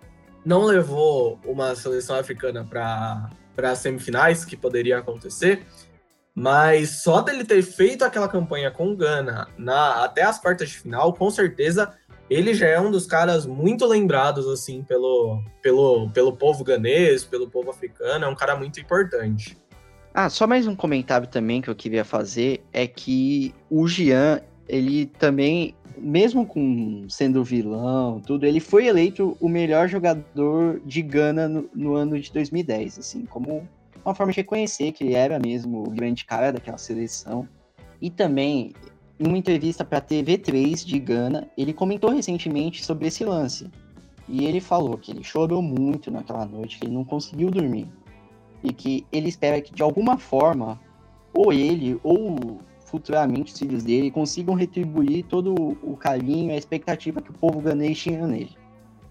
não 0.45 0.63
levou 0.63 1.39
uma 1.45 1.75
seleção 1.75 2.17
africana 2.17 2.65
para 2.65 3.75
semifinais, 3.75 4.45
que 4.45 4.55
poderia 4.55 4.99
acontecer. 4.99 5.65
Mas 6.33 7.01
só 7.01 7.21
dele 7.21 7.45
ter 7.45 7.61
feito 7.61 8.03
aquela 8.03 8.27
campanha 8.27 8.69
com 8.69 8.95
Gana 8.95 9.47
na, 9.57 10.03
até 10.03 10.23
as 10.23 10.39
quartas 10.39 10.69
de 10.69 10.77
final, 10.77 11.13
com 11.13 11.29
certeza 11.29 11.93
ele 12.29 12.53
já 12.53 12.67
é 12.67 12.79
um 12.79 12.89
dos 12.89 13.05
caras 13.05 13.45
muito 13.45 13.85
lembrados 13.85 14.47
assim 14.47 14.83
pelo, 14.83 15.43
pelo, 15.61 16.09
pelo 16.09 16.35
povo 16.35 16.63
ganês, 16.63 17.23
pelo 17.23 17.49
povo 17.49 17.69
africano, 17.69 18.25
é 18.25 18.27
um 18.27 18.35
cara 18.35 18.55
muito 18.55 18.79
importante. 18.79 19.57
Ah, 20.17 20.29
só 20.29 20.47
mais 20.47 20.65
um 20.65 20.73
comentário 20.73 21.27
também 21.27 21.61
que 21.61 21.69
eu 21.69 21.75
queria 21.75 22.05
fazer 22.05 22.63
é 22.71 22.87
que 22.87 23.53
o 23.69 23.85
Jean, 23.85 24.39
ele 24.65 25.07
também, 25.07 25.75
mesmo 25.97 26.45
com 26.45 27.05
sendo 27.09 27.43
vilão, 27.43 28.21
tudo, 28.21 28.45
ele 28.45 28.61
foi 28.61 28.87
eleito 28.87 29.35
o 29.41 29.49
melhor 29.49 29.89
jogador 29.89 30.79
de 30.85 31.01
Gana 31.01 31.49
no, 31.49 31.69
no 31.75 31.95
ano 31.95 32.17
de 32.17 32.31
2010, 32.31 32.97
assim, 32.97 33.25
como 33.25 33.67
uma 34.05 34.15
forma 34.15 34.31
de 34.31 34.37
reconhecer 34.37 34.93
que 34.93 35.03
ele 35.03 35.15
era 35.15 35.37
mesmo 35.37 35.83
o 35.83 35.89
grande 35.89 36.23
cara 36.23 36.53
daquela 36.53 36.77
seleção. 36.77 37.45
E 38.01 38.09
também, 38.09 38.71
em 39.19 39.27
uma 39.27 39.37
entrevista 39.37 39.83
para 39.83 39.97
a 39.97 40.01
TV3 40.01 40.85
de 40.85 40.97
Gana, 40.97 41.49
ele 41.57 41.73
comentou 41.73 42.09
recentemente 42.09 42.85
sobre 42.85 43.09
esse 43.09 43.25
lance. 43.25 43.69
E 44.29 44.45
ele 44.45 44.61
falou 44.61 44.97
que 44.97 45.11
ele 45.11 45.25
chorou 45.25 45.61
muito 45.61 46.09
naquela 46.09 46.45
noite, 46.45 46.79
que 46.79 46.85
ele 46.85 46.93
não 46.93 47.03
conseguiu 47.03 47.51
dormir 47.51 47.89
e 48.65 48.73
que 48.73 49.05
ele 49.11 49.29
espera 49.29 49.61
que 49.61 49.73
de 49.73 49.83
alguma 49.83 50.17
forma, 50.17 50.79
ou 51.33 51.53
ele, 51.53 51.99
ou 52.03 52.59
futuramente 52.85 53.53
os 53.53 53.59
filhos 53.59 53.83
dele, 53.83 54.11
consigam 54.11 54.55
retribuir 54.55 55.25
todo 55.25 55.53
o 55.83 55.95
carinho 55.95 56.51
e 56.51 56.53
a 56.53 56.57
expectativa 56.57 57.21
que 57.21 57.31
o 57.31 57.33
povo 57.33 57.61
ganês 57.61 57.97
tinha 57.97 58.25
nele. 58.25 58.55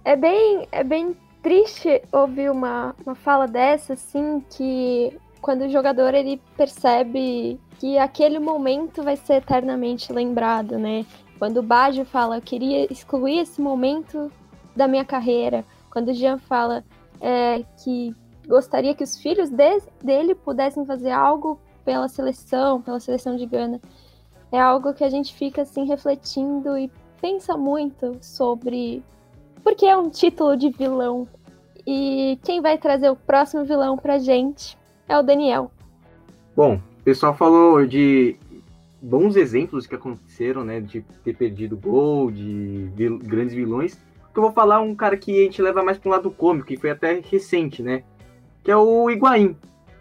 É 0.05 0.16
bem, 0.16 0.66
é 0.70 0.82
bem 0.84 1.16
triste 1.42 2.02
ouvir 2.12 2.50
uma, 2.50 2.94
uma 3.05 3.14
fala 3.14 3.46
dessa, 3.46 3.94
assim, 3.94 4.42
que 4.50 5.16
quando 5.40 5.62
o 5.62 5.68
jogador 5.68 6.14
ele 6.14 6.40
percebe 6.57 7.61
que 7.78 7.98
aquele 7.98 8.38
momento 8.38 9.02
vai 9.02 9.16
ser 9.16 9.34
eternamente 9.34 10.12
lembrado, 10.12 10.78
né? 10.78 11.05
Quando 11.38 11.59
o 11.59 11.62
Baggio 11.62 12.05
fala, 12.05 12.38
eu 12.38 12.42
queria 12.42 12.90
excluir 12.90 13.40
esse 13.40 13.61
momento 13.61 14.32
da 14.74 14.88
minha 14.88 15.05
carreira. 15.05 15.64
Quando 15.90 16.09
o 16.09 16.14
Jean 16.14 16.38
fala 16.38 16.82
é, 17.20 17.62
que 17.82 18.14
gostaria 18.47 18.95
que 18.95 19.05
os 19.05 19.16
filhos 19.16 19.51
de, 19.51 19.82
dele 20.03 20.34
pudessem 20.34 20.84
fazer 20.84 21.11
algo 21.11 21.59
pela 21.84 22.09
seleção, 22.09 22.80
pela 22.80 23.01
seleção 23.01 23.36
de 23.36 23.47
Gana. 23.47 23.80
É 24.51 24.61
algo 24.61 24.95
que 24.95 25.05
a 25.05 25.11
gente 25.11 25.34
fica 25.34 25.62
assim 25.62 25.84
refletindo 25.84 26.78
e 26.78 26.90
pensa 27.20 27.57
muito 27.57 28.16
sobre 28.20 29.03
por 29.62 29.74
que 29.74 29.86
é 29.86 29.97
um 29.97 30.11
título 30.11 30.57
de 30.57 30.70
vilão. 30.70 31.26
E 31.86 32.38
quem 32.42 32.61
vai 32.61 32.78
trazer 32.78 33.11
o 33.11 33.16
próximo 33.16 33.64
vilão 33.64 33.97
pra 33.97 34.18
gente 34.18 34.78
é 35.09 35.18
o 35.18 35.22
Daniel. 35.22 35.70
Bom, 36.57 36.76
o 36.76 37.03
pessoal 37.05 37.34
falou 37.34 37.84
de 37.86 38.36
bons 39.03 39.36
exemplos 39.36 39.86
que 39.86 39.95
aconteceram, 39.95 40.64
né? 40.64 40.80
De 40.80 41.03
ter 41.22 41.34
perdido 41.36 41.76
gol, 41.76 42.30
de 42.30 42.88
vil 42.95 43.18
grandes 43.18 43.55
vilões. 43.55 43.95
Que 44.32 44.38
eu 44.38 44.45
vou 44.45 44.53
falar 44.53 44.80
um 44.80 44.95
cara 44.95 45.16
que 45.16 45.40
a 45.40 45.45
gente 45.45 45.61
leva 45.61 45.82
mais 45.82 45.99
para 45.99 46.09
um 46.09 46.12
lado 46.12 46.30
cômico, 46.30 46.68
que 46.68 46.76
foi 46.76 46.90
até 46.90 47.20
recente, 47.20 47.82
né? 47.82 48.03
Que 48.64 48.70
é 48.70 48.76
o 48.76 49.10
Higuaín. 49.10 49.56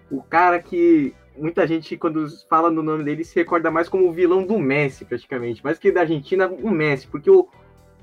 o 0.09 0.23
cara 0.23 0.59
que 0.59 1.13
muita 1.37 1.67
gente, 1.67 1.97
quando 1.97 2.25
fala 2.47 2.71
no 2.71 2.81
nome 2.81 3.03
dele, 3.03 3.23
se 3.23 3.35
recorda 3.35 3.69
mais 3.69 3.89
como 3.89 4.07
o 4.07 4.13
vilão 4.13 4.45
do 4.45 4.57
Messi, 4.57 5.03
praticamente. 5.03 5.63
Mais 5.63 5.77
que 5.77 5.91
da 5.91 6.01
Argentina, 6.01 6.47
o 6.47 6.71
Messi. 6.71 7.07
Porque 7.07 7.29
o, 7.29 7.47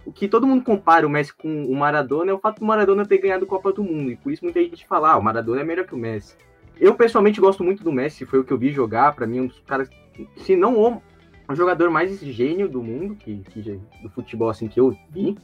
o 0.05 0.13
que 0.13 0.29
todo 0.29 0.47
mundo 0.47 0.63
compara 0.63 1.07
o 1.07 1.11
Messi 1.11 1.35
com 1.35 1.65
o 1.65 1.75
Maradona 1.75 2.31
é 2.31 2.35
o 2.35 2.39
fato 2.39 2.61
do 2.61 2.67
Maradona 2.67 3.07
ter 3.07 3.19
ganhado 3.19 3.45
a 3.45 3.49
Copa 3.49 3.73
do 3.73 3.83
Mundo. 3.83 4.11
E 4.11 4.17
por 4.17 4.31
isso 4.31 4.45
muita 4.45 4.61
gente 4.61 4.87
fala, 4.87 5.13
ah, 5.13 5.17
o 5.17 5.23
Maradona 5.23 5.63
é 5.63 5.65
melhor 5.65 5.87
que 5.87 5.95
o 5.95 5.99
Messi. 5.99 6.37
Eu, 6.79 6.95
pessoalmente, 6.95 7.41
gosto 7.41 7.65
muito 7.65 7.83
do 7.83 7.93
Messi. 7.93 8.27
Foi 8.27 8.39
o 8.41 8.45
que 8.45 8.53
eu 8.53 8.59
vi 8.59 8.71
jogar. 8.71 9.15
para 9.15 9.27
mim, 9.27 9.41
um 9.41 9.47
dos 9.47 9.61
caras, 9.61 9.89
se 10.37 10.57
não 10.57 10.77
o, 10.79 11.03
o 11.49 11.55
jogador 11.55 11.91
mais 11.91 12.19
gênio 12.21 12.69
do 12.69 12.83
mundo, 12.83 13.15
que, 13.15 13.39
que, 13.51 13.81
do 14.03 14.11
futebol, 14.11 14.51
assim, 14.51 14.69
que 14.69 14.81
eu 14.81 14.97
vi. 15.11 15.37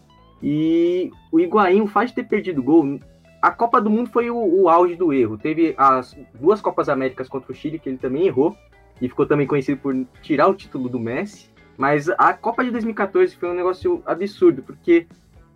E 0.43 1.11
o 1.33 1.41
Higuaín, 1.41 1.81
o 1.81 1.87
fato 1.87 2.09
de 2.09 2.15
ter 2.15 2.25
perdido 2.25 2.63
gol, 2.63 3.01
a 3.47 3.53
Copa 3.53 3.81
do 3.81 3.89
Mundo 3.89 4.11
foi 4.11 4.29
o, 4.29 4.37
o, 4.37 4.69
auge 4.69 4.97
do 4.97 5.13
erro. 5.13 5.39
Teve 5.39 5.73
as 5.79 6.17
duas 6.35 6.61
Copas 6.61 6.89
Américas 6.89 7.29
contra 7.29 7.53
o 7.53 7.55
Chile, 7.55 7.79
que 7.79 7.89
ele 7.89 7.97
também 7.97 8.27
errou, 8.27 8.57
e 9.01 9.09
ficou 9.09 9.25
também 9.25 9.47
conhecido 9.47 9.81
por 9.81 9.95
tirar 10.21 10.49
o 10.49 10.55
título 10.55 10.89
do 10.89 10.99
Messi. 10.99 11.49
Mas 11.79 12.09
a 12.19 12.33
Copa 12.33 12.65
de 12.65 12.73
2014 12.73 13.37
foi 13.37 13.49
um 13.49 13.55
negócio 13.55 14.03
absurdo, 14.05 14.65
porque 14.65 15.07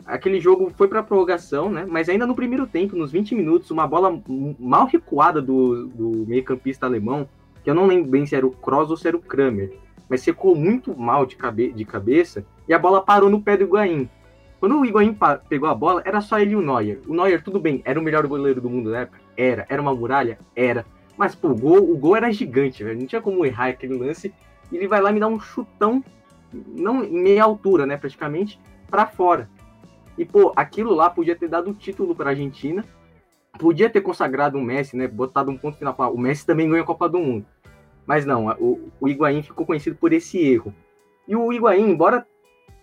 aquele 0.06 0.38
jogo 0.38 0.72
foi 0.76 0.86
para 0.86 1.02
prorrogação, 1.02 1.68
né? 1.68 1.84
Mas 1.84 2.08
ainda 2.08 2.28
no 2.28 2.36
primeiro 2.36 2.64
tempo, 2.64 2.94
nos 2.94 3.10
20 3.10 3.34
minutos, 3.34 3.72
uma 3.72 3.88
bola 3.88 4.22
mal 4.56 4.86
recuada 4.86 5.42
do, 5.42 5.88
do 5.88 6.24
meio-campista 6.28 6.86
alemão, 6.86 7.28
que 7.64 7.68
eu 7.68 7.74
não 7.74 7.88
lembro 7.88 8.08
bem 8.08 8.24
se 8.24 8.36
era 8.36 8.46
o 8.46 8.52
Kroos 8.52 8.92
ou 8.92 8.96
se 8.96 9.08
era 9.08 9.16
o 9.16 9.20
Kramer, 9.20 9.76
mas 10.08 10.22
secou 10.22 10.54
muito 10.54 10.96
mal 10.96 11.26
de, 11.26 11.34
cabe 11.34 11.72
de 11.72 11.84
cabeça, 11.84 12.44
e 12.68 12.72
a 12.72 12.78
bola 12.78 13.02
parou 13.02 13.28
no 13.28 13.42
pé 13.42 13.56
do 13.56 13.64
Higuaín. 13.64 14.08
Quando 14.60 14.78
o 14.78 14.84
Higuaín 14.84 15.16
pegou 15.48 15.70
a 15.70 15.74
bola, 15.74 16.02
era 16.04 16.20
só 16.20 16.38
ele 16.38 16.52
e 16.52 16.56
o 16.56 16.60
Neuer. 16.60 17.00
O 17.08 17.14
Neuer, 17.14 17.42
tudo 17.42 17.58
bem, 17.58 17.80
era 17.82 17.98
o 17.98 18.02
melhor 18.02 18.26
goleiro 18.26 18.60
do 18.60 18.68
mundo 18.68 18.90
na 18.90 19.00
época? 19.00 19.18
Era. 19.34 19.66
Era 19.70 19.80
uma 19.80 19.94
muralha? 19.94 20.38
Era. 20.54 20.84
Mas, 21.16 21.34
pô, 21.34 21.48
o 21.48 21.54
gol, 21.54 21.90
o 21.90 21.96
gol 21.96 22.14
era 22.14 22.30
gigante, 22.30 22.84
velho. 22.84 23.00
Não 23.00 23.06
tinha 23.06 23.22
como 23.22 23.44
errar 23.46 23.68
aquele 23.68 23.96
lance. 23.96 24.34
E 24.70 24.76
ele 24.76 24.86
vai 24.86 25.00
lá 25.00 25.10
me 25.10 25.18
dá 25.18 25.26
um 25.26 25.40
chutão, 25.40 26.04
não 26.52 27.02
em 27.02 27.22
meia 27.22 27.42
altura, 27.42 27.86
né, 27.86 27.96
praticamente, 27.96 28.60
para 28.90 29.06
fora. 29.06 29.48
E, 30.18 30.26
pô, 30.26 30.52
aquilo 30.54 30.94
lá 30.94 31.08
podia 31.08 31.34
ter 31.34 31.48
dado 31.48 31.70
o 31.70 31.74
título 31.74 32.14
pra 32.14 32.30
Argentina. 32.30 32.84
Podia 33.58 33.88
ter 33.88 34.02
consagrado 34.02 34.58
o 34.58 34.62
Messi, 34.62 34.94
né? 34.94 35.08
Botado 35.08 35.50
um 35.50 35.56
ponto 35.56 35.78
final. 35.78 35.96
O 36.12 36.18
Messi 36.18 36.44
também 36.44 36.68
ganhou 36.68 36.82
a 36.82 36.86
Copa 36.86 37.08
do 37.08 37.18
Mundo. 37.18 37.46
Mas 38.06 38.26
não, 38.26 38.48
o, 38.58 38.90
o 39.00 39.08
Higuaín 39.08 39.42
ficou 39.42 39.64
conhecido 39.64 39.96
por 39.96 40.12
esse 40.12 40.38
erro. 40.38 40.74
E 41.26 41.34
o 41.34 41.50
Higuaín, 41.50 41.88
embora 41.88 42.26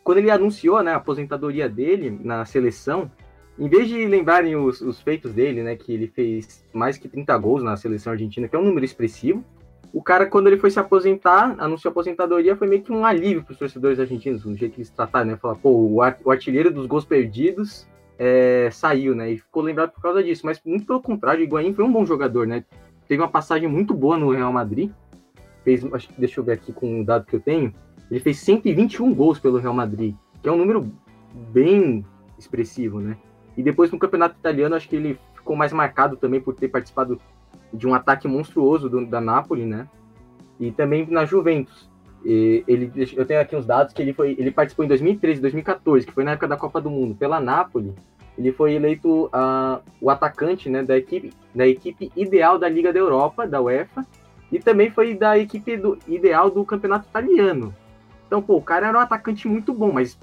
quando 0.08 0.20
ele 0.20 0.32
anunciou 0.32 0.82
né, 0.82 0.94
a 0.94 0.96
aposentadoria 0.96 1.68
dele 1.68 2.18
na 2.24 2.46
seleção, 2.46 3.12
em 3.60 3.68
vez 3.68 3.90
de 3.90 4.06
lembrarem 4.06 4.56
os, 4.56 4.80
os, 4.80 5.02
feitos 5.02 5.34
dele, 5.34 5.62
né, 5.62 5.76
que 5.76 5.92
ele 5.92 6.08
fez 6.08 6.64
mais 6.72 6.98
que 6.98 7.10
30 7.10 7.38
gols 7.38 7.62
na 7.62 7.76
seleção 7.76 8.14
argentina, 8.14 8.48
que 8.48 8.56
é 8.56 8.60
um 8.60 8.64
número 8.64 8.86
expressivo, 8.86 9.44
o 9.92 10.02
cara, 10.02 10.26
quando 10.26 10.48
ele 10.48 10.56
foi 10.56 10.72
se 10.72 10.80
aposentar, 10.80 11.58
anunciou 11.60 11.90
a 11.90 11.92
aposentadoria, 11.92 12.56
foi 12.56 12.70
meio 12.70 12.84
que 12.84 12.92
um 12.94 13.04
alívio 13.04 13.44
para 13.44 13.52
os 13.52 13.60
torcedores 13.60 14.00
argentinos, 14.00 14.46
no 14.46 14.56
jeito 14.56 14.76
que 14.76 14.80
eles 14.80 14.90
trataram, 14.90 15.32
né? 15.32 15.36
Falar, 15.36 15.56
pô, 15.56 15.72
o, 15.72 16.02
artilheiro 16.32 16.72
dos 16.72 16.86
gols 16.86 17.04
perdidos 17.04 17.86
é, 18.18 18.70
saiu, 18.72 19.14
né? 19.14 19.30
E 19.32 19.40
ficou 19.40 19.62
lembrado 19.62 19.92
por 19.92 20.02
causa 20.02 20.24
disso. 20.24 20.46
Mas 20.46 20.62
muito 20.64 20.86
pelo 20.86 21.02
contrário, 21.02 21.42
o 21.42 21.44
Higuaín 21.44 21.74
foi 21.74 21.84
um 21.84 21.92
bom 21.92 22.06
jogador, 22.06 22.48
né? 22.48 22.64
Teve 23.10 23.22
uma 23.22 23.28
passagem 23.28 23.68
muito 23.68 23.94
boa 23.94 24.18
no 24.18 24.32
Real 24.32 24.54
Madrid. 24.54 24.90
Fez, 25.66 25.84
deixa 26.18 26.40
eu 26.40 26.46
ver 26.46 26.54
aqui 26.54 26.72
com 26.72 27.02
o 27.02 27.06
dado 27.06 27.26
que 27.26 27.36
eu 27.36 27.42
tenho. 27.42 27.74
Ele 28.10 28.20
fez 28.20 28.40
121 28.40 29.14
gols 29.14 29.40
pelo 29.40 29.58
Real 29.58 29.74
Madrid, 29.74 30.16
que 30.42 30.50
é 30.50 30.52
um 30.52 30.58
número 30.58 30.92
bem 31.52 32.06
expressivo, 32.38 33.00
né? 33.00 33.18
E 33.56 33.64
depois 33.64 33.92
no 33.92 34.00
campeonato 34.00 34.38
italiano, 34.38 34.76
acho 34.76 34.88
que 34.88 34.96
ele 34.96 35.20
ficou 35.34 35.56
mais 35.56 35.74
marcado 35.74 36.16
também 36.16 36.40
por 36.40 36.54
ter 36.54 36.68
participado 36.68 37.20
de 37.74 37.88
um 37.88 37.94
ataque 37.94 38.28
monstruoso 38.28 38.90
do, 38.90 39.06
da 39.06 39.20
Napoli, 39.20 39.66
né? 39.66 39.88
E 40.60 40.72
também 40.72 41.06
na 41.10 41.26
Juventus. 41.26 41.90
E 42.24 42.64
ele, 42.68 42.92
eu 43.16 43.26
tenho 43.26 43.40
aqui 43.40 43.56
uns 43.56 43.66
dados 43.66 43.94
que 43.94 44.02
ele 44.02 44.14
foi, 44.14 44.36
ele 44.38 44.52
participou 44.52 44.86
em 44.86 44.88
2013, 44.88 45.42
2014, 45.42 46.06
que 46.06 46.12
foi 46.12 46.24
na 46.24 46.32
época 46.32 46.48
da 46.48 46.58
Copa 46.58 46.82
do 46.82 46.90
Mundo, 46.90 47.16
pela 47.16 47.40
Napoli. 47.40 47.94
Ele 48.38 48.52
foi 48.52 48.74
eleito 48.74 49.26
uh, 49.26 49.82
o 50.00 50.10
atacante, 50.10 50.70
né, 50.70 50.84
da 50.84 50.98
equipe, 50.98 51.32
da 51.56 51.68
equipe 51.68 52.12
ideal 52.16 52.60
da 52.60 52.70
Liga 52.70 52.94
da 52.94 53.00
Europa, 53.00 53.48
da 53.48 53.62
UEFA, 53.62 54.06
e 54.52 54.60
também 54.60 54.92
foi 54.92 55.16
da 55.16 55.38
equipe 55.38 55.76
do, 55.76 55.98
ideal 56.08 56.50
do 56.52 56.64
campeonato 56.64 57.08
italiano. 57.08 57.74
Então, 58.28 58.42
pô, 58.42 58.58
o 58.58 58.62
cara 58.62 58.88
era 58.88 58.98
um 58.98 59.02
atacante 59.02 59.48
muito 59.48 59.74
bom, 59.74 59.92
mas 59.92 60.20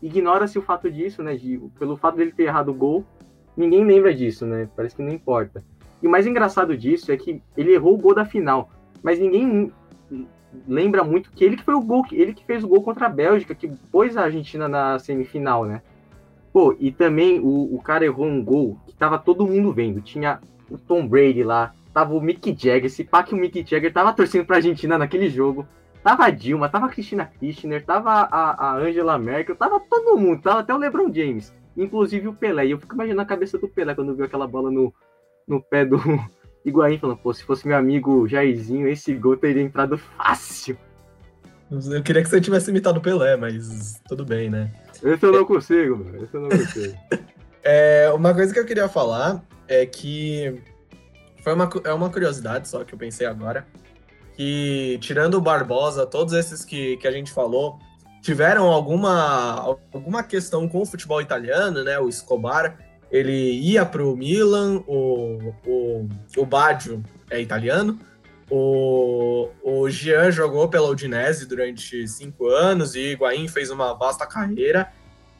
ignora-se 0.00 0.58
o 0.58 0.62
fato 0.62 0.90
disso, 0.90 1.22
né? 1.22 1.36
De, 1.36 1.58
pelo 1.78 1.96
fato 1.96 2.16
dele 2.16 2.32
ter 2.32 2.44
errado 2.44 2.70
o 2.70 2.74
gol, 2.74 3.04
ninguém 3.56 3.84
lembra 3.84 4.14
disso, 4.14 4.46
né? 4.46 4.68
Parece 4.74 4.96
que 4.96 5.02
não 5.02 5.12
importa. 5.12 5.62
E 6.02 6.06
o 6.06 6.10
mais 6.10 6.26
engraçado 6.26 6.76
disso 6.76 7.12
é 7.12 7.16
que 7.16 7.42
ele 7.56 7.72
errou 7.72 7.94
o 7.94 7.98
gol 7.98 8.14
da 8.14 8.24
final, 8.24 8.70
mas 9.02 9.18
ninguém 9.18 9.72
lembra 10.66 11.02
muito 11.04 11.30
que 11.30 11.44
ele 11.44 11.56
que 11.56 11.64
foi 11.64 11.74
o 11.74 11.80
gol, 11.80 12.04
ele 12.12 12.34
que 12.34 12.44
fez 12.44 12.62
o 12.64 12.68
gol 12.68 12.82
contra 12.82 13.06
a 13.06 13.08
Bélgica, 13.08 13.54
que 13.54 13.68
pôs 13.90 14.16
a 14.16 14.22
Argentina 14.22 14.68
na 14.68 14.98
semifinal, 14.98 15.64
né? 15.64 15.82
Pô, 16.52 16.76
e 16.78 16.92
também 16.92 17.40
o, 17.40 17.74
o 17.74 17.80
cara 17.82 18.04
errou 18.04 18.26
um 18.26 18.44
gol 18.44 18.78
que 18.86 18.94
tava 18.94 19.18
todo 19.18 19.46
mundo 19.46 19.72
vendo. 19.72 20.02
Tinha 20.02 20.40
o 20.70 20.76
Tom 20.76 21.06
Brady 21.06 21.42
lá, 21.42 21.72
tava 21.94 22.14
o 22.14 22.20
Mick 22.20 22.50
Jagger, 22.50 22.86
esse 22.86 23.04
pá 23.04 23.22
que 23.22 23.34
o 23.34 23.38
Mick 23.38 23.64
Jagger 23.68 23.92
tava 23.92 24.12
torcendo 24.12 24.44
pra 24.44 24.56
Argentina 24.56 24.98
naquele 24.98 25.30
jogo. 25.30 25.66
Tava 26.02 26.24
a 26.24 26.30
Dilma, 26.30 26.68
tava 26.68 26.86
a 26.86 26.88
Cristina 26.88 27.24
Kirchner, 27.24 27.84
tava 27.84 28.10
a, 28.10 28.70
a 28.70 28.76
Angela 28.76 29.16
Merkel, 29.18 29.54
tava 29.54 29.78
todo 29.78 30.18
mundo, 30.18 30.42
tava 30.42 30.60
até 30.60 30.74
o 30.74 30.78
LeBron 30.78 31.12
James, 31.14 31.54
inclusive 31.76 32.26
o 32.26 32.34
Pelé. 32.34 32.66
E 32.66 32.70
eu 32.72 32.78
fico 32.78 32.94
imaginando 32.94 33.22
a 33.22 33.26
cabeça 33.26 33.56
do 33.56 33.68
Pelé 33.68 33.94
quando 33.94 34.14
viu 34.14 34.24
aquela 34.24 34.48
bola 34.48 34.70
no, 34.70 34.92
no 35.46 35.62
pé 35.62 35.84
do 35.84 35.98
Higuaín, 36.66 36.98
falando, 36.98 37.18
pô, 37.18 37.32
se 37.32 37.44
fosse 37.44 37.68
meu 37.68 37.76
amigo 37.76 38.26
Jairzinho, 38.26 38.88
esse 38.88 39.14
gol 39.14 39.36
teria 39.36 39.62
entrado 39.62 39.96
fácil. 39.96 40.76
Eu 41.70 42.02
queria 42.02 42.22
que 42.22 42.28
você 42.28 42.40
tivesse 42.40 42.70
imitado 42.70 42.98
o 42.98 43.02
Pelé, 43.02 43.36
mas 43.36 44.00
tudo 44.08 44.24
bem, 44.24 44.50
né? 44.50 44.72
Esse 45.02 45.24
eu 45.24 45.32
não 45.32 45.44
consigo, 45.44 45.96
mano. 45.96 46.22
Esse 46.22 46.34
eu 46.34 46.40
não 46.40 46.50
consigo. 46.50 46.98
é, 47.62 48.10
uma 48.12 48.34
coisa 48.34 48.52
que 48.52 48.58
eu 48.58 48.66
queria 48.66 48.88
falar 48.88 49.42
é 49.68 49.86
que 49.86 50.60
foi 51.42 51.54
uma, 51.54 51.70
é 51.84 51.92
uma 51.92 52.10
curiosidade 52.10 52.68
só 52.68 52.84
que 52.84 52.92
eu 52.92 52.98
pensei 52.98 53.26
agora 53.26 53.66
que, 54.36 54.98
tirando 55.00 55.34
o 55.34 55.40
Barbosa, 55.40 56.06
todos 56.06 56.32
esses 56.34 56.64
que, 56.64 56.96
que 56.96 57.06
a 57.06 57.12
gente 57.12 57.32
falou, 57.32 57.78
tiveram 58.20 58.66
alguma, 58.66 59.78
alguma 59.92 60.22
questão 60.22 60.68
com 60.68 60.82
o 60.82 60.86
futebol 60.86 61.20
italiano, 61.20 61.82
né? 61.82 61.98
O 61.98 62.08
Escobar, 62.08 62.78
ele 63.10 63.52
ia 63.60 63.84
para 63.84 64.02
o 64.02 64.16
Milan, 64.16 64.82
o, 64.86 65.52
o, 65.66 66.08
o 66.36 66.46
Baggio 66.46 67.02
é 67.30 67.40
italiano, 67.40 67.98
o, 68.50 69.48
o 69.62 69.88
Jean 69.88 70.30
jogou 70.30 70.68
pela 70.68 70.88
Udinese 70.88 71.46
durante 71.46 72.06
cinco 72.06 72.48
anos 72.48 72.94
e 72.94 73.12
Higuaín 73.12 73.48
fez 73.48 73.70
uma 73.70 73.94
vasta 73.94 74.26
carreira 74.26 74.92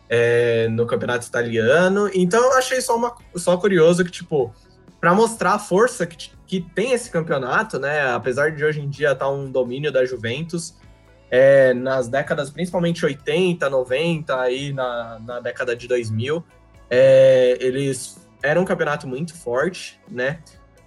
é, 0.09 0.67
no 0.69 0.87
campeonato 0.87 1.27
italiano. 1.27 2.11
Então 2.15 2.43
eu 2.43 2.53
achei 2.55 2.81
só, 2.81 2.97
uma, 2.97 3.15
só 3.37 3.57
curioso 3.57 4.05
que, 4.05 4.11
tipo, 4.11 4.55
para 5.03 5.13
mostrar 5.17 5.55
a 5.55 5.59
força 5.59 6.07
que, 6.07 6.31
que 6.47 6.61
tem 6.61 6.93
esse 6.93 7.11
campeonato, 7.11 7.77
né? 7.77 8.13
Apesar 8.13 8.53
de 8.53 8.65
hoje 8.65 8.81
em 8.81 8.89
dia 8.89 9.11
estar 9.11 9.25
tá 9.25 9.31
um 9.33 9.51
domínio 9.51 9.91
da 9.91 10.05
Juventus, 10.05 10.77
é, 11.29 11.75
nas 11.75 12.07
décadas 12.07 12.51
principalmente 12.51 13.05
80, 13.05 13.69
90, 13.69 14.41
aí 14.41 14.73
na, 14.73 15.19
na 15.19 15.41
década 15.41 15.75
de 15.75 15.89
2000, 15.89 16.45
é, 16.89 17.59
eles 17.59 18.25
eram 18.45 18.63
um 18.63 18.65
campeonato 18.65 19.09
muito 19.09 19.35
forte, 19.35 20.01
né? 20.09 20.39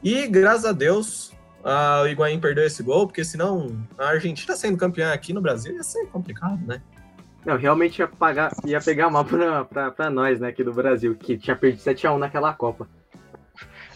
E 0.02 0.26
graças 0.28 0.64
a 0.64 0.72
Deus 0.72 1.34
a, 1.62 2.04
o 2.04 2.08
Higuaín 2.08 2.40
perdeu 2.40 2.64
esse 2.64 2.82
gol, 2.82 3.08
porque 3.08 3.26
senão 3.26 3.86
a 3.98 4.12
Argentina 4.12 4.56
sendo 4.56 4.78
campeã 4.78 5.12
aqui 5.12 5.34
no 5.34 5.42
Brasil 5.42 5.76
ia 5.76 5.84
ser 5.84 6.06
complicado, 6.08 6.66
né? 6.66 6.82
Não, 7.46 7.58
realmente 7.58 8.00
ia, 8.00 8.08
pagar, 8.08 8.54
ia 8.64 8.80
pegar 8.80 9.10
mal 9.10 9.26
pra 9.26 10.10
nós, 10.10 10.40
né, 10.40 10.48
aqui 10.48 10.64
do 10.64 10.74
Brasil, 10.74 11.16
que 11.16 11.38
tinha 11.38 11.56
perdido 11.56 11.84
7x1 11.84 12.18
naquela 12.18 12.54
Copa. 12.54 12.88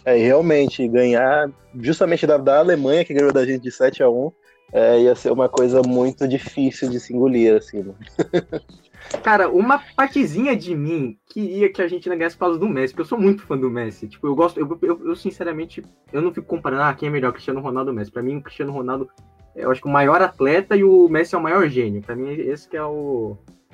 É, 0.05 0.15
realmente, 0.15 0.87
ganhar 0.87 1.51
justamente 1.75 2.25
da, 2.25 2.37
da 2.37 2.59
Alemanha, 2.59 3.03
que 3.05 3.13
ganhou 3.13 3.33
da 3.33 3.45
gente 3.45 3.61
de 3.61 3.71
7 3.71 4.01
a 4.03 4.09
1 4.09 4.31
é, 4.71 5.01
ia 5.01 5.15
ser 5.15 5.31
uma 5.31 5.49
coisa 5.49 5.81
muito 5.81 6.27
difícil 6.27 6.89
de 6.89 6.99
se 6.99 7.13
engolir, 7.13 7.55
assim. 7.55 7.83
Né? 7.83 7.93
Cara, 9.23 9.49
uma 9.49 9.79
partezinha 9.95 10.55
de 10.55 10.75
mim 10.75 11.17
queria 11.25 11.71
que 11.71 11.81
a 11.81 11.85
Argentina 11.85 12.15
ganhasse 12.15 12.35
por 12.35 12.45
causa 12.45 12.59
do 12.59 12.69
Messi, 12.69 12.93
porque 12.93 13.01
eu 13.01 13.05
sou 13.05 13.19
muito 13.19 13.41
fã 13.41 13.57
do 13.57 13.69
Messi. 13.69 14.07
Tipo, 14.07 14.27
eu 14.27 14.35
gosto, 14.35 14.59
eu, 14.59 14.79
eu, 14.81 15.07
eu 15.07 15.15
sinceramente, 15.15 15.83
eu 16.13 16.21
não 16.21 16.33
fico 16.33 16.45
comparando, 16.45 16.83
ah, 16.83 16.93
quem 16.93 17.07
é 17.09 17.11
melhor, 17.11 17.31
Cristiano 17.31 17.61
Ronaldo 17.61 17.89
ou 17.89 17.95
Messi. 17.95 18.11
Pra 18.11 18.21
mim, 18.21 18.37
o 18.37 18.43
Cristiano 18.43 18.71
Ronaldo, 18.71 19.09
é, 19.55 19.65
eu 19.65 19.71
acho 19.71 19.81
que 19.81 19.87
o 19.87 19.91
maior 19.91 20.21
atleta 20.21 20.75
e 20.75 20.83
o 20.83 21.07
Messi 21.09 21.33
é 21.33 21.37
o 21.37 21.41
maior 21.41 21.67
gênio. 21.67 22.01
Pra 22.01 22.15
mim, 22.15 22.29
esse 22.29 22.69
que 22.69 22.77
é 22.77 22.79
a 22.79 22.87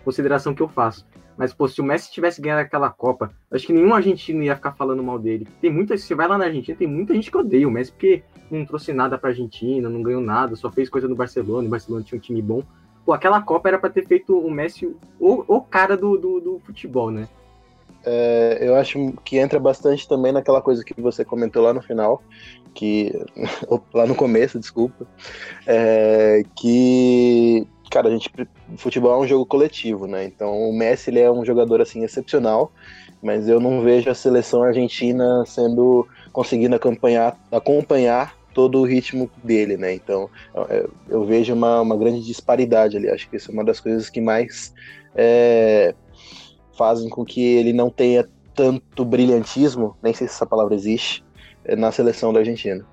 consideração 0.05 0.55
que 0.55 0.61
eu 0.61 0.69
faço. 0.69 1.05
Mas, 1.37 1.53
pô, 1.53 1.67
se 1.67 1.81
o 1.81 1.83
Messi 1.83 2.09
tivesse 2.09 2.41
ganhado 2.41 2.61
aquela 2.61 2.89
Copa, 2.89 3.29
acho 3.51 3.67
que 3.67 3.73
nenhum 3.73 3.93
argentino 3.93 4.41
ia 4.41 4.55
ficar 4.55 4.71
falando 4.71 5.03
mal 5.03 5.19
dele. 5.19 5.45
Tem 5.59 5.69
muita, 5.69 5.97
se 5.97 6.05
você 6.05 6.15
vai 6.15 6.27
lá 6.27 6.37
na 6.37 6.45
Argentina, 6.45 6.77
tem 6.77 6.87
muita 6.87 7.13
gente 7.13 7.29
que 7.29 7.37
odeia 7.37 7.67
o 7.67 7.71
Messi, 7.71 7.91
porque 7.91 8.23
não 8.49 8.65
trouxe 8.65 8.93
nada 8.93 9.17
pra 9.17 9.31
Argentina, 9.31 9.89
não 9.89 10.01
ganhou 10.01 10.21
nada, 10.21 10.55
só 10.55 10.71
fez 10.71 10.89
coisa 10.89 11.09
no 11.09 11.15
Barcelona, 11.15 11.67
o 11.67 11.71
Barcelona 11.71 12.05
tinha 12.05 12.17
um 12.17 12.21
time 12.21 12.41
bom. 12.41 12.63
Pô, 13.05 13.11
aquela 13.11 13.41
Copa 13.41 13.67
era 13.67 13.77
para 13.77 13.89
ter 13.89 14.07
feito 14.07 14.37
o 14.37 14.49
Messi 14.49 14.95
o, 15.19 15.43
o 15.47 15.61
cara 15.61 15.97
do, 15.97 16.17
do, 16.17 16.39
do, 16.39 16.59
futebol, 16.59 17.11
né? 17.11 17.27
é, 18.05 18.59
eu 18.61 18.75
acho 18.75 19.13
que 19.23 19.37
entra 19.37 19.59
bastante 19.59 20.07
também 20.07 20.31
naquela 20.31 20.61
coisa 20.61 20.83
que 20.83 21.01
você 21.01 21.25
comentou 21.25 21.63
lá 21.63 21.73
no 21.73 21.81
final, 21.81 22.21
que 22.73 23.11
lá 23.93 24.05
no 24.05 24.15
começo, 24.15 24.59
desculpa, 24.59 25.07
é, 25.65 26.43
que 26.55 27.67
cara, 27.95 28.09
a 28.09 28.11
gente 28.11 28.29
futebol 28.75 29.13
é 29.13 29.23
um 29.23 29.27
jogo 29.27 29.45
coletivo, 29.45 30.05
né? 30.05 30.25
Então 30.25 30.69
o 30.69 30.77
Messi 30.77 31.09
ele 31.09 31.21
é 31.21 31.31
um 31.31 31.45
jogador 31.45 31.79
assim 31.79 32.03
excepcional, 32.03 32.69
mas 33.23 33.47
eu 33.47 33.57
não 33.57 33.81
vejo 33.81 34.09
a 34.09 34.13
seleção 34.13 34.63
argentina 34.63 35.45
sendo 35.45 36.05
conseguindo 36.33 36.75
acompanhar 36.75 37.39
acompanhar 37.49 38.35
todo 38.53 38.81
o 38.81 38.83
ritmo 38.83 39.31
dele, 39.41 39.77
né? 39.77 39.93
Então 39.93 40.29
eu, 40.69 40.91
eu 41.07 41.23
vejo 41.23 41.53
uma, 41.53 41.79
uma 41.79 41.95
grande 41.95 42.21
disparidade 42.21 42.97
ali. 42.97 43.09
Acho 43.09 43.29
que 43.29 43.37
isso 43.37 43.49
é 43.49 43.53
uma 43.53 43.63
das 43.63 43.79
coisas 43.79 44.09
que 44.09 44.19
mais 44.19 44.73
é, 45.15 45.95
fazem 46.77 47.07
com 47.09 47.23
que 47.23 47.41
ele 47.41 47.71
não 47.71 47.89
tenha 47.89 48.27
tanto 48.53 49.05
brilhantismo, 49.05 49.95
nem 50.03 50.13
sei 50.13 50.27
se 50.27 50.33
essa 50.33 50.45
palavra 50.45 50.75
existe, 50.75 51.23
é, 51.63 51.77
na 51.77 51.93
seleção 51.93 52.33
da 52.33 52.39
Argentina. 52.39 52.85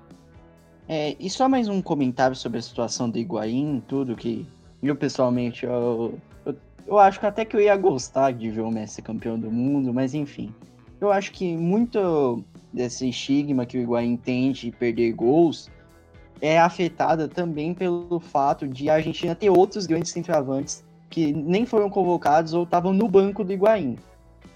É, 0.87 1.13
e 1.19 1.29
só 1.29 1.49
mais 1.49 1.67
um 1.67 1.81
comentário 1.81 2.37
sobre 2.37 2.59
a 2.59 2.61
situação 2.61 3.09
do 3.09 3.17
Higuaín, 3.17 3.83
tudo 3.85 4.15
que 4.15 4.47
eu 4.87 4.95
pessoalmente 4.95 5.65
eu, 5.65 6.19
eu, 6.45 6.55
eu, 6.87 6.99
acho 6.99 7.19
que 7.19 7.25
até 7.25 7.45
que 7.45 7.55
eu 7.55 7.61
ia 7.61 7.75
gostar 7.75 8.31
de 8.31 8.49
ver 8.49 8.61
o 8.61 8.71
Messi 8.71 9.01
campeão 9.01 9.39
do 9.39 9.51
mundo, 9.51 9.93
mas 9.93 10.13
enfim. 10.13 10.53
Eu 10.99 11.11
acho 11.11 11.31
que 11.31 11.55
muito 11.55 12.43
desse 12.71 13.07
estigma 13.09 13.65
que 13.65 13.77
o 13.77 13.81
Higuaín 13.81 14.15
tem 14.17 14.51
de 14.51 14.71
perder 14.71 15.11
gols 15.13 15.69
é 16.41 16.59
afetada 16.59 17.27
também 17.27 17.73
pelo 17.73 18.19
fato 18.19 18.67
de 18.67 18.89
a 18.89 18.95
Argentina 18.95 19.33
ter 19.33 19.49
outros 19.49 19.85
grandes 19.85 20.11
centroavantes 20.11 20.83
que 21.09 21.31
nem 21.31 21.65
foram 21.65 21.89
convocados 21.89 22.53
ou 22.53 22.63
estavam 22.63 22.91
no 22.91 23.07
banco 23.07 23.43
do 23.43 23.53
Higuaín. 23.53 23.97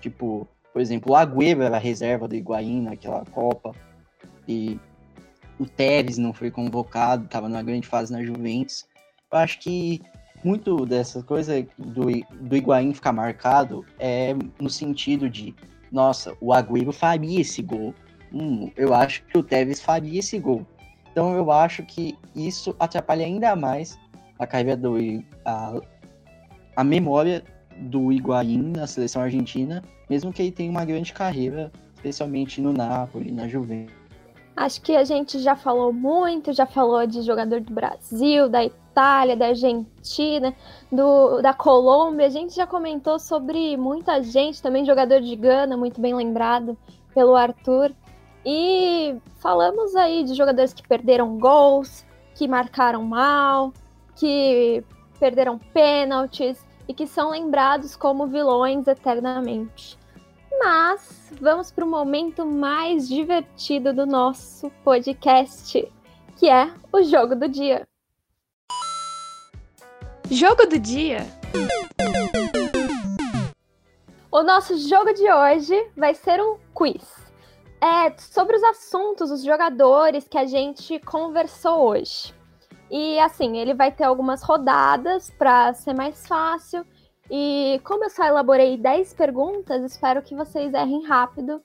Tipo, 0.02 0.48
por 0.74 0.82
exemplo, 0.82 1.14
o 1.14 1.16
Agüero 1.16 1.62
era 1.62 1.78
reserva 1.78 2.28
do 2.28 2.36
Higuaín 2.36 2.82
naquela 2.82 3.24
Copa. 3.26 3.74
E 4.48 4.80
o 5.60 5.66
Tevez 5.66 6.18
não 6.18 6.34
foi 6.34 6.50
convocado, 6.50 7.26
estava 7.26 7.48
numa 7.48 7.64
grande 7.64 7.88
fase 7.88 8.12
na 8.12 8.24
Juventus. 8.24 8.86
Eu 9.32 9.38
acho 9.38 9.60
que 9.60 10.02
muito 10.48 10.86
dessa 10.86 11.22
coisa 11.22 11.62
do, 11.78 12.06
do 12.40 12.56
Higuaín 12.56 12.94
ficar 12.94 13.12
marcado 13.12 13.86
é 14.00 14.34
no 14.60 14.70
sentido 14.70 15.30
de, 15.30 15.54
nossa, 15.92 16.36
o 16.40 16.54
Agüero 16.54 16.94
faria 16.94 17.42
esse 17.42 17.62
gol. 17.62 17.94
Hum, 18.34 18.72
eu 18.78 18.94
acho 18.94 19.24
que 19.26 19.38
o 19.38 19.44
Tevez 19.44 19.82
faria 19.82 20.20
esse 20.20 20.40
gol. 20.40 20.66
Então 21.12 21.36
eu 21.36 21.52
acho 21.52 21.84
que 21.84 22.18
isso 22.34 22.74
atrapalha 22.80 23.26
ainda 23.26 23.56
mais 23.56 24.00
a 24.40 24.48
carreira 24.48 24.78
do 24.78 24.96
a, 25.44 25.82
a 26.78 26.84
memória 26.84 27.44
do 27.78 28.12
Higuaín 28.12 28.72
na 28.76 28.88
seleção 28.88 29.22
argentina, 29.22 29.84
mesmo 30.10 30.32
que 30.32 30.42
ele 30.42 30.52
tenha 30.52 30.72
uma 30.72 30.86
grande 30.86 31.12
carreira, 31.12 31.72
especialmente 31.96 32.62
no 32.62 32.72
Napoli, 32.72 33.32
na 33.32 33.48
Juventus. 33.48 33.94
Acho 34.56 34.82
que 34.82 34.96
a 34.96 35.04
gente 35.04 35.38
já 35.40 35.56
falou 35.56 35.94
muito, 35.94 36.52
já 36.52 36.66
falou 36.66 37.06
de 37.06 37.22
jogador 37.22 37.62
do 37.62 37.72
Brasil, 37.72 38.50
da 38.50 38.64
Itália, 38.66 38.87
da 39.36 39.48
Argentina, 39.48 40.54
do, 40.92 41.42
da 41.42 41.54
Colômbia. 41.54 42.26
A 42.26 42.30
gente 42.30 42.56
já 42.56 42.66
comentou 42.66 43.20
sobre 43.20 43.78
muita 43.78 44.22
gente, 44.24 44.62
também 44.62 44.86
jogador 44.86 45.22
de 45.22 45.36
Gana, 45.36 45.78
muito 45.78 46.02
bem 46.02 46.16
lembrado 46.16 46.78
pelo 47.14 47.36
Arthur. 47.36 47.94
E 48.46 49.16
falamos 49.40 49.96
aí 49.96 50.24
de 50.24 50.34
jogadores 50.34 50.74
que 50.74 50.88
perderam 50.88 51.38
gols, 51.38 52.06
que 52.36 52.48
marcaram 52.48 53.04
mal, 53.04 53.74
que 54.16 54.84
perderam 55.20 55.58
pênaltis, 55.58 56.66
e 56.88 56.94
que 56.94 57.06
são 57.06 57.32
lembrados 57.32 57.96
como 57.96 58.28
vilões 58.28 58.88
eternamente. 58.88 59.98
Mas 60.60 61.32
vamos 61.40 61.72
para 61.72 61.86
o 61.86 61.90
momento 61.90 62.46
mais 62.46 63.08
divertido 63.08 63.94
do 63.94 64.06
nosso 64.06 64.72
podcast, 64.84 65.92
que 66.38 66.50
é 66.50 66.72
o 66.92 67.04
jogo 67.04 67.36
do 67.36 67.48
dia. 67.48 67.86
Jogo 70.30 70.66
do 70.66 70.78
dia. 70.78 71.26
O 74.30 74.44
nosso 74.44 74.78
jogo 74.78 75.14
de 75.14 75.32
hoje 75.32 75.90
vai 75.96 76.14
ser 76.14 76.42
um 76.42 76.58
quiz. 76.74 77.32
É 77.82 78.14
sobre 78.18 78.58
os 78.58 78.64
assuntos, 78.64 79.32
os 79.32 79.42
jogadores 79.42 80.28
que 80.28 80.38
a 80.38 80.46
gente 80.46 81.00
conversou 81.00 81.88
hoje. 81.88 82.34
E 82.92 83.18
assim, 83.20 83.58
ele 83.58 83.74
vai 83.74 83.90
ter 83.90 84.04
algumas 84.04 84.44
rodadas 84.44 85.30
para 85.32 85.74
ser 85.74 85.94
mais 85.94 86.28
fácil. 86.28 86.86
E 87.32 87.80
como 87.86 88.04
eu 88.04 88.10
só 88.10 88.26
elaborei 88.26 88.78
10 88.78 89.14
perguntas, 89.14 89.82
espero 89.82 90.22
que 90.22 90.36
vocês 90.36 90.74
errem 90.74 91.06
rápido 91.06 91.62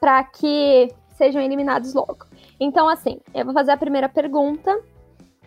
para 0.00 0.24
que 0.24 0.88
sejam 1.16 1.42
eliminados 1.42 1.92
logo. 1.92 2.24
Então, 2.58 2.88
assim, 2.88 3.20
eu 3.34 3.44
vou 3.44 3.52
fazer 3.52 3.72
a 3.72 3.76
primeira 3.76 4.08
pergunta 4.08 4.74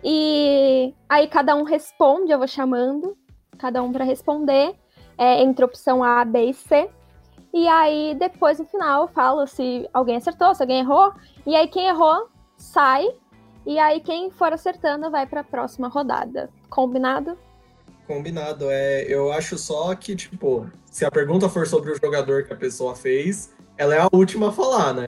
e 0.03 0.93
aí 1.07 1.27
cada 1.27 1.55
um 1.55 1.63
responde, 1.63 2.31
eu 2.31 2.37
vou 2.37 2.47
chamando 2.47 3.17
cada 3.57 3.83
um 3.83 3.91
para 3.91 4.05
responder 4.05 4.73
é, 5.17 5.41
entre 5.41 5.65
opção 5.65 6.03
A, 6.03 6.23
B 6.23 6.49
e 6.49 6.53
C. 6.53 6.89
E 7.53 7.67
aí 7.67 8.15
depois 8.17 8.59
no 8.59 8.65
final 8.65 9.03
eu 9.03 9.07
falo 9.07 9.45
se 9.47 9.89
alguém 9.93 10.17
acertou, 10.17 10.53
se 10.55 10.63
alguém 10.63 10.79
errou. 10.79 11.13
E 11.45 11.55
aí 11.55 11.67
quem 11.67 11.87
errou 11.87 12.29
sai 12.55 13.07
e 13.65 13.77
aí, 13.77 13.99
quem 13.99 14.31
for 14.31 14.51
acertando 14.51 15.11
vai 15.11 15.27
para 15.27 15.41
a 15.41 15.43
próxima 15.43 15.87
rodada. 15.87 16.49
Combinado? 16.69 17.37
Combinado. 18.07 18.65
É, 18.69 19.03
eu 19.03 19.31
acho 19.31 19.59
só 19.59 19.93
que, 19.93 20.15
tipo, 20.15 20.67
se 20.85 21.05
a 21.05 21.11
pergunta 21.11 21.47
for 21.47 21.67
sobre 21.67 21.91
o 21.91 21.95
jogador 21.95 22.45
que 22.45 22.51
a 22.51 22.55
pessoa 22.55 22.95
fez, 22.95 23.53
ela 23.77 23.93
é 23.93 23.99
a 23.99 24.09
última 24.11 24.49
a 24.49 24.51
falar, 24.51 24.93
né? 24.93 25.07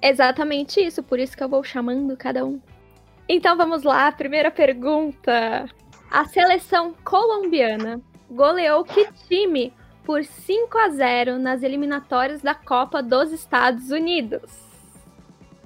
Exatamente 0.00 0.80
isso, 0.80 1.02
por 1.02 1.18
isso 1.18 1.36
que 1.36 1.42
eu 1.42 1.48
vou 1.48 1.64
chamando 1.64 2.16
cada 2.16 2.44
um. 2.44 2.60
Então 3.28 3.56
vamos 3.56 3.82
lá, 3.82 4.10
primeira 4.12 4.50
pergunta. 4.50 5.66
A 6.10 6.24
seleção 6.26 6.94
colombiana 7.04 8.00
goleou 8.30 8.84
que 8.84 9.10
time 9.28 9.72
por 10.04 10.24
5 10.24 10.78
a 10.78 10.88
0 10.90 11.38
nas 11.38 11.62
eliminatórias 11.62 12.42
da 12.42 12.54
Copa 12.54 13.02
dos 13.02 13.32
Estados 13.32 13.90
Unidos? 13.90 14.50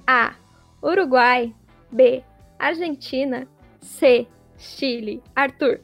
A. 0.05 0.35
Uruguai. 0.81 1.53
B. 1.91 2.23
Argentina. 2.59 3.47
C. 3.81 4.27
Chile. 4.57 5.21
Arthur. 5.35 5.81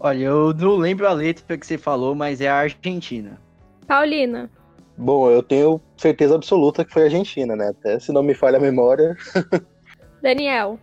Olha, 0.00 0.24
eu 0.24 0.54
não 0.54 0.76
lembro 0.76 1.06
a 1.06 1.12
letra 1.12 1.56
que 1.56 1.66
você 1.66 1.78
falou, 1.78 2.14
mas 2.14 2.40
é 2.40 2.48
a 2.48 2.56
Argentina. 2.56 3.40
Paulina. 3.86 4.50
Bom, 4.96 5.30
eu 5.30 5.42
tenho 5.42 5.80
certeza 5.96 6.34
absoluta 6.34 6.84
que 6.84 6.92
foi 6.92 7.02
a 7.02 7.04
Argentina, 7.06 7.54
né? 7.54 7.68
Até 7.68 7.98
se 7.98 8.12
não 8.12 8.22
me 8.22 8.34
falha 8.34 8.58
a 8.58 8.60
memória. 8.60 9.16
Daniel. 10.26 10.80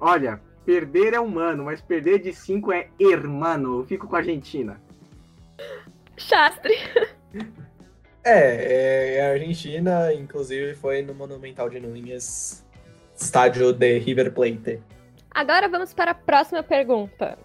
Olha, 0.00 0.40
perder 0.66 1.14
é 1.14 1.20
humano, 1.20 1.66
mas 1.66 1.80
perder 1.80 2.18
de 2.18 2.32
5 2.32 2.72
é 2.72 2.88
hermano. 2.98 3.78
Eu 3.78 3.84
fico 3.84 4.08
com 4.08 4.16
a 4.16 4.18
Argentina. 4.18 4.80
Chastre. 6.16 6.74
É, 8.22 9.16
é 9.16 9.26
a 9.26 9.30
Argentina, 9.30 10.12
inclusive 10.12 10.74
foi 10.74 11.00
no 11.02 11.14
Monumental 11.14 11.70
de 11.70 11.80
Núñez 11.80 12.62
estádio 13.16 13.72
de 13.72 13.98
River 13.98 14.32
Plate. 14.34 14.82
Agora 15.30 15.68
vamos 15.68 15.94
para 15.94 16.10
a 16.10 16.14
próxima 16.14 16.62
pergunta. 16.62 17.38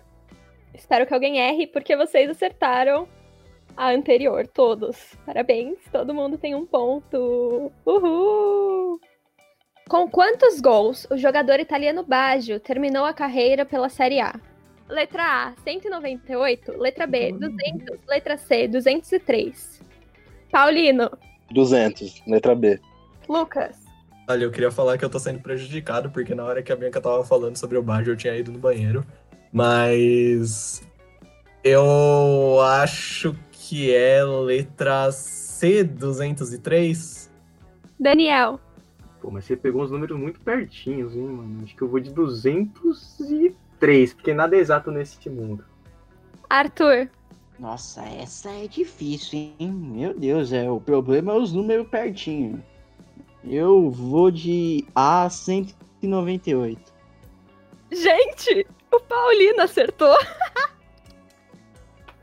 Espero 0.73 1.05
que 1.05 1.13
alguém 1.13 1.39
erre, 1.39 1.67
porque 1.67 1.95
vocês 1.95 2.29
acertaram 2.29 3.07
a 3.77 3.91
anterior, 3.91 4.47
todos. 4.47 5.15
Parabéns, 5.25 5.77
todo 5.91 6.13
mundo 6.13 6.37
tem 6.37 6.55
um 6.55 6.65
ponto. 6.65 7.71
Uhul! 7.85 8.99
Com 9.87 10.09
quantos 10.09 10.59
gols 10.59 11.05
o 11.11 11.17
jogador 11.17 11.59
italiano 11.59 12.03
Baggio 12.03 12.59
terminou 12.59 13.05
a 13.05 13.13
carreira 13.13 13.63
pela 13.63 13.87
Série 13.87 14.19
A? 14.19 14.33
Letra 14.89 15.49
A, 15.49 15.53
198. 15.63 16.75
Letra 16.75 17.05
B, 17.05 17.31
200. 17.31 17.99
Letra 18.07 18.35
C, 18.35 18.67
203. 18.67 19.81
Paulino. 20.51 21.11
200. 21.51 22.23
Letra 22.25 22.55
B. 22.55 22.79
Lucas. 23.29 23.77
Olha, 24.27 24.45
eu 24.45 24.51
queria 24.51 24.71
falar 24.71 24.97
que 24.97 25.05
eu 25.05 25.09
tô 25.09 25.19
sendo 25.19 25.39
prejudicado, 25.39 26.09
porque 26.09 26.33
na 26.33 26.43
hora 26.43 26.63
que 26.63 26.71
a 26.71 26.75
Bianca 26.75 26.99
tava 26.99 27.23
falando 27.23 27.55
sobre 27.55 27.77
o 27.77 27.83
Baggio, 27.83 28.13
eu 28.13 28.17
tinha 28.17 28.35
ido 28.35 28.51
no 28.51 28.57
banheiro. 28.57 29.05
Mas 29.53 30.81
eu 31.63 32.59
acho 32.59 33.35
que 33.51 33.93
é 33.93 34.23
letra 34.23 35.09
C203. 35.09 37.29
Daniel. 37.99 38.59
Pô, 39.25 39.31
mas 39.31 39.45
você 39.45 39.55
pegou 39.55 39.81
uns 39.81 39.89
números 39.89 40.19
muito 40.19 40.39
pertinhos, 40.39 41.15
hein, 41.15 41.23
mano? 41.23 41.63
Acho 41.63 41.75
que 41.75 41.81
eu 41.81 41.87
vou 41.87 41.99
de 41.99 42.11
203, 42.11 44.13
porque 44.13 44.35
nada 44.35 44.55
é 44.55 44.59
exato 44.59 44.91
nesse 44.91 45.27
mundo. 45.31 45.65
Arthur. 46.47 47.09
Nossa, 47.57 48.03
essa 48.03 48.51
é 48.51 48.67
difícil, 48.67 49.55
hein? 49.59 49.71
Meu 49.71 50.13
Deus, 50.13 50.53
é 50.53 50.69
o 50.69 50.79
problema 50.79 51.33
é 51.33 51.37
os 51.37 51.51
números 51.51 51.87
pertinho. 51.87 52.63
Eu 53.43 53.89
vou 53.89 54.29
de 54.29 54.85
A198. 54.95 56.77
Gente, 57.91 58.67
o 58.93 58.99
Paulino 58.99 59.63
acertou. 59.63 60.15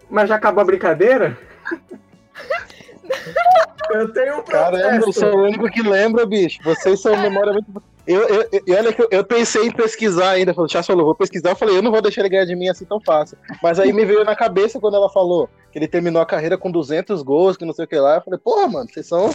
Mas 0.09 0.29
já 0.29 0.37
acabou 0.37 0.63
a 0.63 0.67
brincadeira? 0.67 1.37
eu 3.95 4.13
tenho 4.13 4.39
um 4.39 4.43
Caramba, 4.43 4.79
eu 4.97 5.01
protesto. 5.03 5.21
sou 5.21 5.37
o 5.39 5.43
único 5.45 5.71
que 5.71 5.83
lembra, 5.83 6.25
bicho. 6.27 6.59
Vocês 6.63 7.01
são 7.01 7.17
memória 7.17 7.53
muito. 7.53 7.83
Eu, 8.07 8.21
eu, 8.29 8.49
eu- 8.53 8.63
e 8.67 8.73
olha 8.75 8.93
que 8.93 9.01
eu, 9.03 9.09
eu 9.11 9.25
pensei 9.25 9.67
em 9.67 9.71
pesquisar 9.71 10.31
ainda. 10.31 10.53
Falei, 10.53 10.69
Chá 10.71 10.83
falou, 10.83 11.05
vou 11.05 11.15
pesquisar. 11.15 11.51
Eu 11.51 11.57
falei, 11.57 11.77
eu 11.77 11.83
não 11.83 11.91
vou 11.93 12.03
deixar 12.03 12.23
ele 12.23 12.29
ganhar 12.31 12.45
de 12.45 12.57
mim 12.57 12.69
assim 12.69 12.85
tão 12.85 13.01
fácil. 13.01 13.39
Mas 13.63 13.79
aí 13.79 13.93
me 13.93 14.05
veio 14.05 14.25
na 14.25 14.35
cabeça 14.35 14.81
quando 14.81 14.97
ela 14.97 15.09
falou 15.09 15.49
que 15.71 15.79
ele 15.79 15.87
terminou 15.89 16.21
a 16.21 16.27
carreira 16.27 16.59
com 16.59 16.71
200 16.71 17.23
gols, 17.23 17.57
que 17.57 17.65
não 17.65 17.73
sei 17.73 17.85
o 17.85 17.89
que 17.89 17.97
lá. 17.97 18.17
Eu 18.17 18.23
falei, 18.23 18.39
porra, 18.41 18.67
mano, 18.69 18.89
vocês 18.93 19.07
são. 19.07 19.31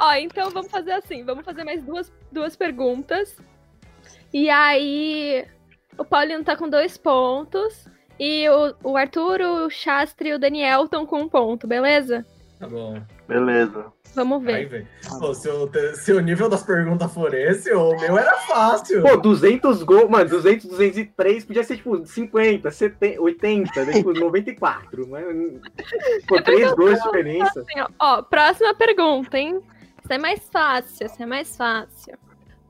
Ó, 0.00 0.12
então 0.14 0.50
vamos 0.50 0.70
fazer 0.70 0.92
assim, 0.92 1.24
vamos 1.24 1.44
fazer 1.44 1.64
mais 1.64 1.82
duas, 1.82 2.10
duas 2.32 2.56
perguntas. 2.56 3.36
E 4.32 4.48
aí, 4.48 5.44
o 5.98 6.04
Paulinho 6.04 6.44
tá 6.44 6.56
com 6.56 6.68
dois 6.68 6.96
pontos. 6.96 7.86
E 8.20 8.48
o, 8.48 8.74
o 8.82 8.96
Arthur, 8.96 9.40
o 9.42 9.70
Shastri 9.70 10.30
e 10.30 10.34
o 10.34 10.38
Daniel 10.38 10.84
estão 10.84 11.06
com 11.06 11.20
um 11.20 11.28
ponto, 11.28 11.66
beleza? 11.68 12.26
Tá 12.58 12.66
bom. 12.66 13.00
Beleza. 13.28 13.92
Vamos 14.14 14.44
Aí, 14.46 14.64
ver. 14.64 14.68
velho. 14.68 14.86
Pô, 15.20 15.34
Se, 15.34 15.48
o 15.50 15.70
se 15.94 16.12
o 16.12 16.20
nível 16.20 16.48
das 16.48 16.62
perguntas 16.62 17.12
for 17.12 17.32
esse, 17.34 17.70
o 17.74 17.90
meu 18.00 18.16
era 18.16 18.34
fácil. 18.38 19.02
Pô, 19.02 19.16
200 19.18 19.82
gols, 19.82 20.08
mano, 20.08 20.30
200, 20.30 20.66
203, 20.66 21.44
podia 21.44 21.62
ser 21.62 21.76
tipo 21.76 22.04
50, 22.04 22.70
70, 22.70 23.20
80, 23.20 23.84
né, 23.84 23.92
tipo 23.92 24.14
94. 24.14 25.06
Mas, 25.06 25.24
pô, 26.26 26.40
3 26.42 26.72
gols 26.72 26.94
de 26.96 27.02
diferença. 27.02 27.60
Assim, 27.60 27.80
ó, 27.80 27.88
ó, 28.00 28.22
próxima 28.22 28.74
pergunta, 28.74 29.38
hein? 29.38 29.60
Essa 30.02 30.14
é 30.14 30.18
mais 30.18 30.48
fácil, 30.50 31.04
essa 31.04 31.22
é 31.22 31.26
mais 31.26 31.54
fácil. 31.54 32.16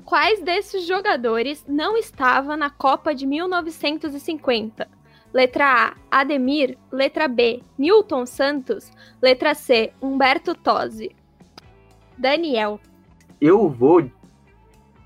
Quais 0.04 0.40
desses 0.40 0.86
jogadores 0.86 1.64
não 1.68 1.96
estava 1.96 2.56
na 2.56 2.68
Copa 2.68 3.14
de 3.14 3.26
1950? 3.26 4.88
Letra 5.32 5.94
A, 6.10 6.20
Ademir. 6.20 6.76
Letra 6.90 7.28
B, 7.28 7.62
Newton 7.78 8.26
Santos. 8.26 8.90
Letra 9.20 9.54
C, 9.54 9.92
Humberto 10.00 10.54
Tosi. 10.54 11.14
Daniel. 12.16 12.80
Eu 13.40 13.68
vou 13.68 14.10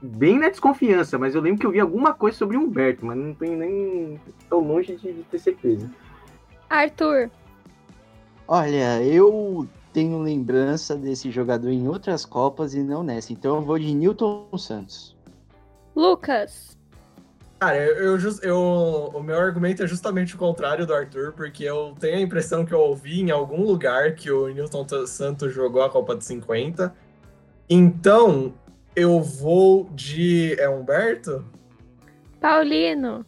bem 0.01 0.39
na 0.39 0.49
desconfiança, 0.49 1.19
mas 1.19 1.35
eu 1.35 1.41
lembro 1.41 1.61
que 1.61 1.67
eu 1.67 1.71
vi 1.71 1.81
alguma 1.81 2.13
coisa 2.13 2.37
sobre 2.37 2.57
Humberto, 2.57 3.07
mas 3.07 3.17
não 3.17 3.35
tenho 3.35 3.57
nem 3.57 4.21
tão 4.49 4.61
longe 4.61 4.97
de, 4.97 5.13
de 5.13 5.23
ter 5.25 5.39
certeza. 5.39 5.91
Arthur. 6.69 7.31
Olha, 8.49 9.03
eu 9.03 9.69
tenho 9.93 10.21
lembrança 10.21 10.97
desse 10.97 11.31
jogador 11.31 11.71
em 11.71 11.87
outras 11.87 12.25
Copas 12.25 12.75
e 12.75 12.83
não 12.83 13.03
nessa. 13.03 13.33
Então 13.33 13.57
eu 13.57 13.63
vou 13.63 13.79
de 13.79 13.95
Newton 13.95 14.49
Santos. 14.59 15.17
Lucas. 15.95 16.77
Cara, 17.63 17.77
eu, 17.77 18.19
eu, 18.19 18.31
eu- 18.43 19.11
o 19.15 19.23
meu 19.23 19.39
argumento 19.39 19.85
é 19.85 19.87
justamente 19.87 20.35
o 20.35 20.39
contrário 20.39 20.85
do 20.85 20.93
Arthur, 20.93 21.33
porque 21.33 21.63
eu 21.63 21.95
tenho 22.01 22.17
a 22.19 22.21
impressão 22.21 22.65
que 22.65 22.75
eu 22.75 22.81
ouvi 22.81 23.21
em 23.21 23.31
algum 23.31 23.63
lugar 23.63 24.17
que 24.17 24.33
o 24.33 24.49
Newton 24.49 24.85
Santos 25.07 25.55
jogou 25.55 25.81
a 25.81 25.89
Copa 25.89 26.17
de 26.17 26.25
50. 26.25 26.93
Então, 27.71 28.53
eu 28.97 29.21
vou 29.21 29.89
de. 29.95 30.57
É 30.59 30.69
Humberto? 30.69 31.45
Paulino. 32.41 33.25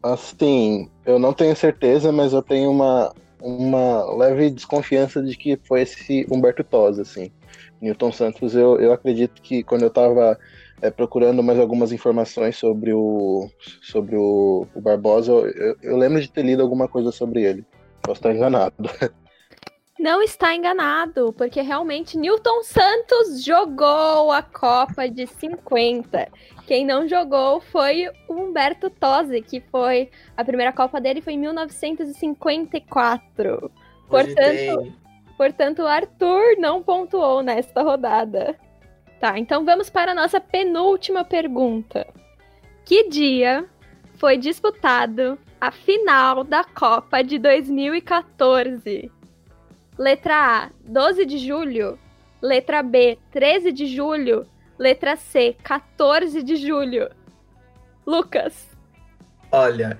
Assim, 0.00 0.88
eu 1.04 1.18
não 1.18 1.32
tenho 1.32 1.56
certeza, 1.56 2.12
mas 2.12 2.32
eu 2.32 2.42
tenho 2.42 2.70
uma, 2.70 3.12
uma 3.42 4.14
leve 4.14 4.48
desconfiança 4.48 5.20
de 5.20 5.36
que 5.36 5.58
foi 5.66 5.82
esse 5.82 6.24
Humberto 6.30 6.62
Tosa, 6.62 7.02
assim. 7.02 7.32
Newton 7.80 8.12
Santos, 8.12 8.54
eu, 8.54 8.78
eu 8.78 8.92
acredito 8.92 9.42
que 9.42 9.64
quando 9.64 9.82
eu 9.82 9.90
tava 9.90 10.38
é, 10.82 10.90
procurando 10.90 11.42
mais 11.42 11.58
algumas 11.58 11.92
informações 11.92 12.56
sobre 12.56 12.92
o, 12.92 13.48
sobre 13.82 14.16
o, 14.16 14.66
o 14.74 14.80
Barbosa, 14.80 15.32
eu, 15.32 15.76
eu- 15.82 15.96
lembro 15.96 16.20
de 16.20 16.30
ter 16.30 16.42
lido 16.44 16.62
alguma 16.62 16.86
coisa 16.88 17.10
sobre 17.12 17.42
ele. 17.42 17.64
Posso 18.02 18.18
estar 18.18 18.34
enganado. 18.34 18.74
Não 19.98 20.22
está 20.22 20.54
enganado, 20.54 21.32
porque 21.34 21.60
realmente 21.60 22.16
Newton 22.16 22.62
Santos 22.62 23.44
jogou 23.44 24.32
a 24.32 24.40
Copa 24.42 25.06
de 25.10 25.26
50. 25.26 26.26
Quem 26.66 26.86
não 26.86 27.06
jogou 27.06 27.60
foi 27.60 28.06
o 28.26 28.32
Humberto 28.32 28.88
Tosi, 28.88 29.42
que 29.42 29.60
foi 29.60 30.08
a 30.34 30.42
primeira 30.42 30.72
Copa 30.72 30.98
dele 31.02 31.20
foi 31.20 31.34
em 31.34 31.38
1954. 31.38 33.70
Portanto, 34.08 34.92
portanto, 35.36 35.82
o 35.82 35.86
Arthur 35.86 36.56
não 36.58 36.82
pontuou 36.82 37.42
nesta 37.42 37.82
rodada. 37.82 38.56
Tá, 39.20 39.38
então 39.38 39.66
vamos 39.66 39.90
para 39.90 40.12
a 40.12 40.14
nossa 40.14 40.40
penúltima 40.40 41.22
pergunta. 41.22 42.06
Que 42.86 43.10
dia 43.10 43.66
foi 44.14 44.38
disputado 44.38 45.38
a 45.60 45.70
final 45.70 46.42
da 46.42 46.64
Copa 46.64 47.22
de 47.22 47.38
2014? 47.38 49.12
Letra 49.98 50.64
A, 50.64 50.70
12 50.82 51.26
de 51.26 51.36
julho. 51.36 51.98
Letra 52.40 52.82
B, 52.82 53.18
13 53.30 53.70
de 53.70 53.86
julho. 53.86 54.46
Letra 54.78 55.14
C, 55.16 55.54
14 55.62 56.42
de 56.42 56.56
julho. 56.56 57.10
Lucas. 58.06 58.70
Olha, 59.52 59.98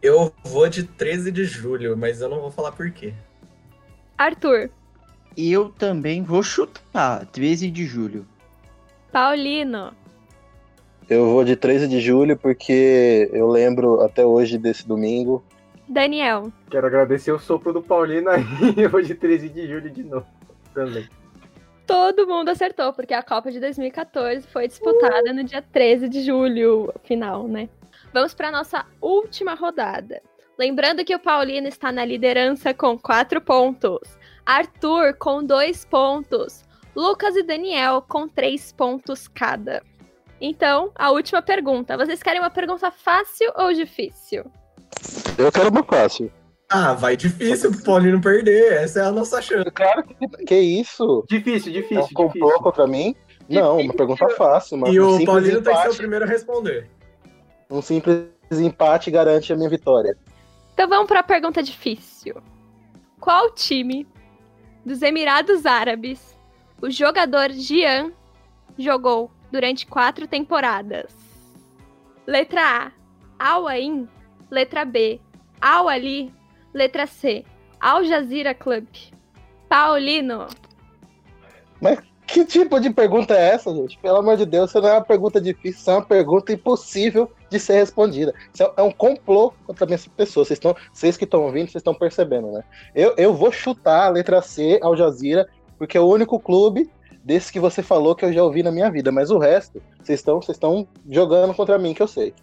eu 0.00 0.32
vou 0.44 0.68
de 0.68 0.84
13 0.84 1.32
de 1.32 1.44
julho, 1.44 1.96
mas 1.96 2.20
eu 2.20 2.28
não 2.28 2.40
vou 2.40 2.52
falar 2.52 2.70
por 2.70 2.88
quê. 2.92 3.12
Arthur. 4.16 4.70
Eu 5.36 5.70
também 5.70 6.22
vou 6.22 6.44
chutar 6.44 7.26
13 7.26 7.68
de 7.68 7.84
julho. 7.84 8.24
Paulino. 9.10 9.92
Eu 11.08 11.26
vou 11.28 11.44
de 11.44 11.56
13 11.56 11.88
de 11.88 12.00
julho 12.00 12.36
porque 12.36 13.28
eu 13.32 13.48
lembro 13.48 14.00
até 14.00 14.24
hoje 14.24 14.56
desse 14.56 14.86
domingo. 14.86 15.44
Daniel. 15.88 16.52
Quero 16.70 16.86
agradecer 16.86 17.32
o 17.32 17.38
sopro 17.38 17.72
do 17.72 17.82
Paulino 17.82 18.30
aí, 18.30 18.44
eu 18.78 18.88
vou 18.88 19.02
de 19.02 19.14
13 19.14 19.48
de 19.48 19.66
julho 19.66 19.90
de 19.90 20.04
novo 20.04 20.26
também. 20.72 21.08
Todo 21.84 22.28
mundo 22.28 22.50
acertou, 22.50 22.92
porque 22.92 23.12
a 23.12 23.22
Copa 23.22 23.50
de 23.50 23.58
2014 23.58 24.46
foi 24.46 24.68
disputada 24.68 25.32
no 25.32 25.42
dia 25.42 25.60
13 25.60 26.08
de 26.08 26.22
julho, 26.22 26.94
final, 27.02 27.48
né? 27.48 27.68
Vamos 28.14 28.32
para 28.32 28.52
nossa 28.52 28.86
última 29.00 29.54
rodada. 29.54 30.22
Lembrando 30.56 31.04
que 31.04 31.14
o 31.14 31.18
Paulino 31.18 31.66
está 31.66 31.90
na 31.90 32.04
liderança 32.04 32.72
com 32.72 32.96
quatro 32.96 33.40
pontos, 33.40 34.16
Arthur 34.46 35.14
com 35.14 35.42
dois 35.42 35.84
pontos, 35.84 36.62
Lucas 36.94 37.36
e 37.36 37.42
Daniel 37.42 38.02
com 38.02 38.28
três 38.28 38.72
pontos 38.72 39.28
cada. 39.28 39.82
Então, 40.40 40.90
a 40.94 41.10
última 41.10 41.42
pergunta. 41.42 41.96
Vocês 41.96 42.22
querem 42.22 42.40
uma 42.40 42.50
pergunta 42.50 42.90
fácil 42.90 43.52
ou 43.56 43.72
difícil? 43.72 44.44
Eu 45.38 45.52
quero 45.52 45.68
uma 45.68 45.84
fácil. 45.84 46.32
Ah, 46.72 46.94
vai 46.94 47.16
difícil 47.16 47.70
pro 47.72 47.82
Paulino 47.82 48.20
perder. 48.20 48.72
Essa 48.72 49.00
é 49.00 49.04
a 49.04 49.10
nossa 49.12 49.42
chance. 49.42 49.70
Claro 49.72 50.04
que, 50.04 50.44
que 50.46 50.54
isso? 50.56 51.24
Difícil, 51.28 51.72
É 51.72 51.74
difícil, 51.74 52.14
complô 52.14 52.46
difícil. 52.46 52.62
contra 52.62 52.86
mim? 52.86 53.14
Não, 53.48 53.78
uma 53.80 53.92
pergunta 53.92 54.28
fácil. 54.30 54.76
Uma, 54.76 54.88
E 54.88 55.00
um 55.00 55.08
o 55.08 55.10
simples 55.10 55.26
Paulino 55.26 55.62
tem 55.62 55.62
que 55.62 55.64
ser 55.64 55.70
o 55.70 55.80
empate, 55.82 55.96
primeiro 55.96 56.24
a 56.24 56.28
responder. 56.28 56.90
Um 57.68 57.82
simples 57.82 58.28
empate 58.52 59.10
garante 59.10 59.52
a 59.52 59.56
minha 59.56 59.68
vitória. 59.68 60.16
Então 60.72 60.88
vamos 60.88 61.08
para 61.08 61.20
a 61.20 61.24
pergunta 61.24 61.62
difícil. 61.62 62.36
Qual 63.18 63.50
time 63.50 64.06
dos 64.86 65.02
Emirados 65.02 65.66
Árabes 65.66 66.29
o 66.80 66.90
jogador 66.90 67.50
Gian 67.50 68.12
jogou 68.78 69.30
durante 69.50 69.86
quatro 69.86 70.26
temporadas? 70.26 71.12
Letra 72.26 72.92
A, 73.38 73.52
Al 73.52 73.66
Ain. 73.66 74.08
Letra 74.50 74.84
B, 74.84 75.20
Al 75.60 75.88
Ali. 75.88 76.34
Letra 76.74 77.06
C, 77.06 77.44
Al 77.80 78.04
Jazeera 78.04 78.54
Club. 78.54 78.86
Paulino. 79.68 80.46
Que 82.26 82.44
tipo 82.44 82.78
de 82.78 82.90
pergunta 82.90 83.34
é 83.34 83.54
essa, 83.54 83.74
gente? 83.74 83.98
Pelo 83.98 84.18
amor 84.18 84.36
de 84.36 84.46
Deus, 84.46 84.70
isso 84.70 84.80
não 84.80 84.88
é 84.88 84.92
uma 84.92 85.04
pergunta 85.04 85.40
difícil, 85.40 85.80
isso 85.80 85.90
é 85.90 85.94
uma 85.94 86.04
pergunta 86.04 86.52
impossível 86.52 87.28
de 87.50 87.58
ser 87.58 87.72
respondida. 87.72 88.32
Isso 88.54 88.62
é- 88.62 88.72
é 88.76 88.82
um 88.82 88.92
complô 88.92 89.52
contra 89.66 89.84
minhas 89.84 90.06
pessoas. 90.06 90.46
Vocês, 90.46 90.56
estão, 90.56 90.76
vocês 90.92 91.16
que 91.16 91.24
estão 91.24 91.42
ouvindo, 91.42 91.64
vocês 91.66 91.80
estão 91.80 91.92
percebendo, 91.92 92.52
né? 92.52 92.62
Eu, 92.94 93.14
eu 93.16 93.34
vou 93.34 93.50
chutar 93.50 94.06
a 94.06 94.10
letra 94.10 94.40
C, 94.42 94.78
Al 94.80 94.96
Jazeera, 94.96 95.48
porque 95.80 95.96
é 95.96 96.00
o 96.00 96.06
único 96.06 96.38
clube 96.38 96.90
desse 97.24 97.50
que 97.50 97.58
você 97.58 97.82
falou 97.82 98.14
que 98.14 98.22
eu 98.22 98.30
já 98.30 98.44
ouvi 98.44 98.62
na 98.62 98.70
minha 98.70 98.90
vida. 98.90 99.10
Mas 99.10 99.30
o 99.30 99.38
resto, 99.38 99.82
vocês 99.98 100.20
estão, 100.20 100.42
vocês 100.42 100.56
estão 100.56 100.86
jogando 101.08 101.54
contra 101.54 101.78
mim, 101.78 101.94
que 101.94 102.02
eu 102.02 102.06
sei. 102.06 102.34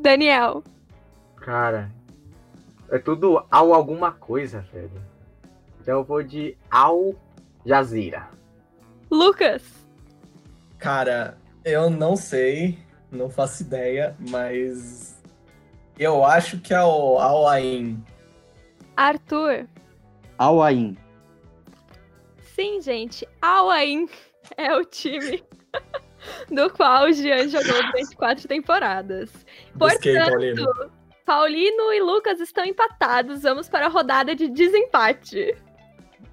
Daniel. 0.00 0.64
Cara, 1.36 1.90
é 2.90 2.98
tudo 2.98 3.44
ao 3.50 3.74
alguma 3.74 4.12
coisa, 4.12 4.64
velho. 4.72 4.90
Então 5.78 5.98
eu 5.98 6.04
vou 6.04 6.22
de 6.22 6.56
Al 6.70 7.14
Jazeera. 7.66 8.30
Lucas. 9.10 9.62
Cara, 10.78 11.36
eu 11.66 11.90
não 11.90 12.16
sei, 12.16 12.78
não 13.12 13.28
faço 13.28 13.62
ideia, 13.62 14.16
mas 14.30 15.22
eu 15.98 16.24
acho 16.24 16.58
que 16.60 16.72
é 16.72 16.82
o 16.82 17.18
Al 17.18 17.46
Ain. 17.46 18.02
Arthur. 18.96 19.68
Al 20.38 20.62
Ain. 20.62 21.03
Sim, 22.54 22.80
gente, 22.80 23.26
Al 23.42 23.68
Ain 23.70 24.08
é 24.56 24.74
o 24.76 24.84
time 24.84 25.42
do 26.48 26.70
qual 26.70 27.06
o 27.06 27.12
Jean 27.12 27.48
jogou 27.48 27.82
durante 27.82 28.16
quatro 28.16 28.46
temporadas. 28.46 29.30
Busquei, 29.74 30.14
Portanto, 30.14 30.30
Paulino. 30.30 30.66
Paulino 31.26 31.92
e 31.92 32.00
Lucas 32.00 32.38
estão 32.38 32.64
empatados. 32.64 33.42
Vamos 33.42 33.68
para 33.68 33.86
a 33.86 33.88
rodada 33.88 34.36
de 34.36 34.48
desempate. 34.48 35.56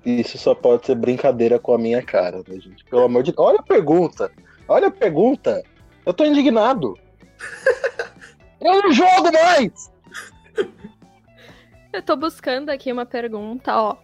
Isso 0.06 0.38
só 0.38 0.54
pode 0.54 0.86
ser 0.86 0.96
brincadeira 0.96 1.58
com 1.58 1.74
a 1.74 1.78
minha 1.78 2.04
cara, 2.04 2.44
né, 2.48 2.60
gente? 2.60 2.84
Pelo 2.86 3.04
amor 3.04 3.24
de 3.24 3.32
Deus. 3.32 3.48
Olha 3.48 3.60
a 3.60 3.64
pergunta. 3.64 4.32
Olha 4.68 4.88
a 4.90 4.92
pergunta. 4.92 5.64
Eu 6.06 6.14
tô 6.14 6.24
indignado. 6.24 6.98
Eu 8.62 8.84
não 8.84 8.92
jogo 8.92 9.32
mais! 9.34 9.92
Eu 11.92 12.04
tô 12.04 12.16
buscando 12.16 12.70
aqui 12.70 12.92
uma 12.92 13.08
pergunta, 13.08 13.76
ó. 13.76 13.98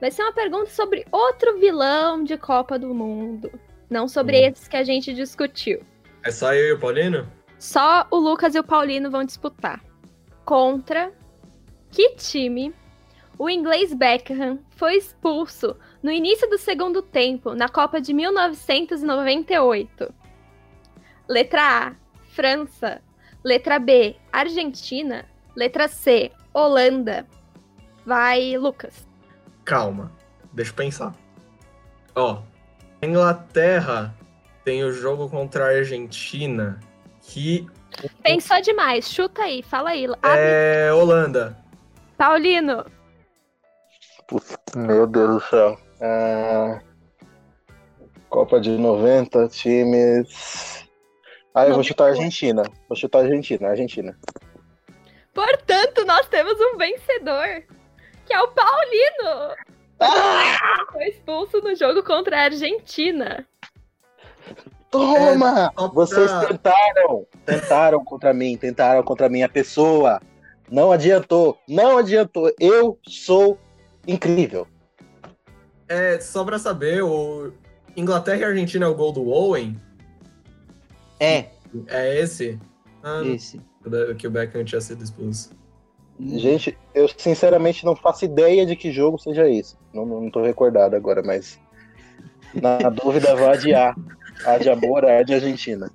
Vai 0.00 0.10
ser 0.10 0.22
uma 0.22 0.32
pergunta 0.32 0.70
sobre 0.70 1.04
outro 1.12 1.58
vilão 1.58 2.24
de 2.24 2.36
Copa 2.38 2.78
do 2.78 2.94
Mundo. 2.94 3.50
Não 3.88 4.08
sobre 4.08 4.36
Hum. 4.40 4.48
esses 4.48 4.66
que 4.68 4.76
a 4.76 4.84
gente 4.84 5.12
discutiu. 5.12 5.82
É 6.24 6.30
só 6.30 6.54
eu 6.54 6.68
e 6.68 6.72
o 6.72 6.78
Paulino? 6.78 7.30
Só 7.58 8.06
o 8.10 8.16
Lucas 8.16 8.54
e 8.54 8.58
o 8.58 8.64
Paulino 8.64 9.10
vão 9.10 9.24
disputar. 9.24 9.82
Contra 10.44 11.12
que 11.90 12.14
time 12.14 12.72
o 13.38 13.48
inglês 13.50 13.92
Beckham 13.92 14.58
foi 14.70 14.96
expulso 14.96 15.76
no 16.02 16.10
início 16.10 16.48
do 16.48 16.56
segundo 16.58 17.02
tempo 17.02 17.54
na 17.54 17.68
Copa 17.68 18.00
de 18.00 18.12
1998? 18.14 20.12
Letra 21.28 21.62
A, 21.88 21.94
França. 22.30 23.02
Letra 23.44 23.78
B, 23.78 24.16
Argentina. 24.32 25.26
Letra 25.56 25.88
C, 25.88 26.30
Holanda. 26.54 27.26
Vai, 28.04 28.56
Lucas. 28.56 29.08
Calma, 29.70 30.10
deixa 30.52 30.72
eu 30.72 30.74
pensar. 30.74 31.14
Ó, 32.16 32.42
a 33.00 33.06
Inglaterra 33.06 34.12
tem 34.64 34.82
o 34.82 34.92
jogo 34.92 35.30
contra 35.30 35.66
a 35.66 35.68
Argentina 35.68 36.80
que 37.22 37.68
Pensou 38.20 38.60
demais, 38.60 39.08
chuta 39.08 39.42
aí, 39.42 39.62
fala 39.62 39.90
aí. 39.90 40.06
Abre. 40.06 40.40
é 40.40 40.92
Holanda. 40.92 41.56
Paulino, 42.18 42.84
Meu 44.74 45.06
Deus 45.06 45.34
do 45.36 45.40
céu. 45.48 45.78
Ah, 46.00 46.80
Copa 48.28 48.60
de 48.60 48.70
90, 48.70 49.46
times. 49.50 50.84
Ah, 51.54 51.68
eu 51.68 51.74
vou 51.74 51.84
chutar 51.84 52.06
a 52.06 52.08
Argentina. 52.08 52.64
Vou 52.88 52.96
chutar 52.96 53.20
a 53.20 53.22
Argentina, 53.22 53.68
Argentina. 53.68 54.18
portanto, 55.32 56.04
nós 56.04 56.26
temos 56.26 56.54
um 56.60 56.76
vencedor, 56.76 57.64
que 58.30 58.34
é 58.34 58.40
o 58.40 58.48
Paulino. 58.48 59.56
Foi 60.92 61.04
expulso 61.08 61.60
no 61.60 61.74
jogo 61.74 62.04
contra 62.04 62.36
a 62.38 62.44
Argentina. 62.44 63.44
Toma! 64.88 65.72
pra- 65.74 65.86
Vocês 65.88 66.30
tentaram! 66.46 67.26
Tentaram 67.44 68.04
contra 68.04 68.32
mim, 68.32 68.56
tentaram 68.56 69.02
contra 69.02 69.26
a 69.26 69.28
minha 69.28 69.48
pessoa. 69.48 70.20
Não 70.70 70.92
adiantou, 70.92 71.58
não 71.68 71.98
adiantou. 71.98 72.52
Eu 72.60 72.98
sou 73.06 73.58
incrível. 74.06 74.66
É, 75.88 76.20
só 76.20 76.44
pra 76.44 76.56
saber, 76.58 77.02
o 77.02 77.52
Inglaterra 77.96 78.38
e 78.38 78.44
Argentina 78.44 78.86
é 78.86 78.88
o 78.88 78.94
gol 78.94 79.10
do 79.12 79.28
Owen? 79.28 79.80
É, 81.18 81.46
É 81.88 82.20
esse? 82.20 82.60
Ah, 83.02 83.22
esse. 83.24 83.60
que 84.18 84.26
o 84.28 84.30
Beckham 84.30 84.64
tinha 84.64 84.80
sido 84.80 85.02
expulso. 85.02 85.50
Gente, 86.22 86.76
eu 86.94 87.08
sinceramente 87.16 87.84
não 87.84 87.96
faço 87.96 88.24
ideia 88.24 88.66
de 88.66 88.76
que 88.76 88.92
jogo 88.92 89.18
seja 89.18 89.48
esse. 89.48 89.76
Não, 89.92 90.04
não 90.04 90.30
tô 90.30 90.42
recordado 90.42 90.94
agora, 90.94 91.22
mas 91.22 91.58
na 92.54 92.76
dúvida 92.90 93.34
vá 93.34 93.56
de 93.56 93.74
A. 93.74 93.94
A 94.44 94.58
de 94.58 94.68
amor, 94.70 95.04
A 95.04 95.22
de 95.22 95.34
Argentina. 95.34 95.90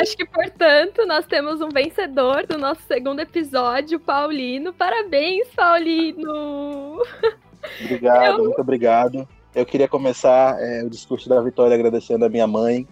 Acho 0.00 0.16
que, 0.16 0.24
portanto, 0.24 1.06
nós 1.06 1.26
temos 1.26 1.60
um 1.60 1.68
vencedor 1.68 2.46
do 2.46 2.58
nosso 2.58 2.80
segundo 2.82 3.20
episódio, 3.20 4.00
Paulino. 4.00 4.72
Parabéns, 4.72 5.48
Paulino! 5.54 7.02
Obrigado, 7.82 8.38
Eu- 8.38 8.44
muito 8.44 8.60
obrigado. 8.60 9.28
Eu 9.54 9.64
queria 9.64 9.86
começar 9.86 10.56
é, 10.60 10.82
o 10.82 10.90
discurso 10.90 11.28
da 11.28 11.40
vitória 11.40 11.74
agradecendo 11.74 12.24
a 12.24 12.28
minha 12.28 12.46
mãe. 12.46 12.88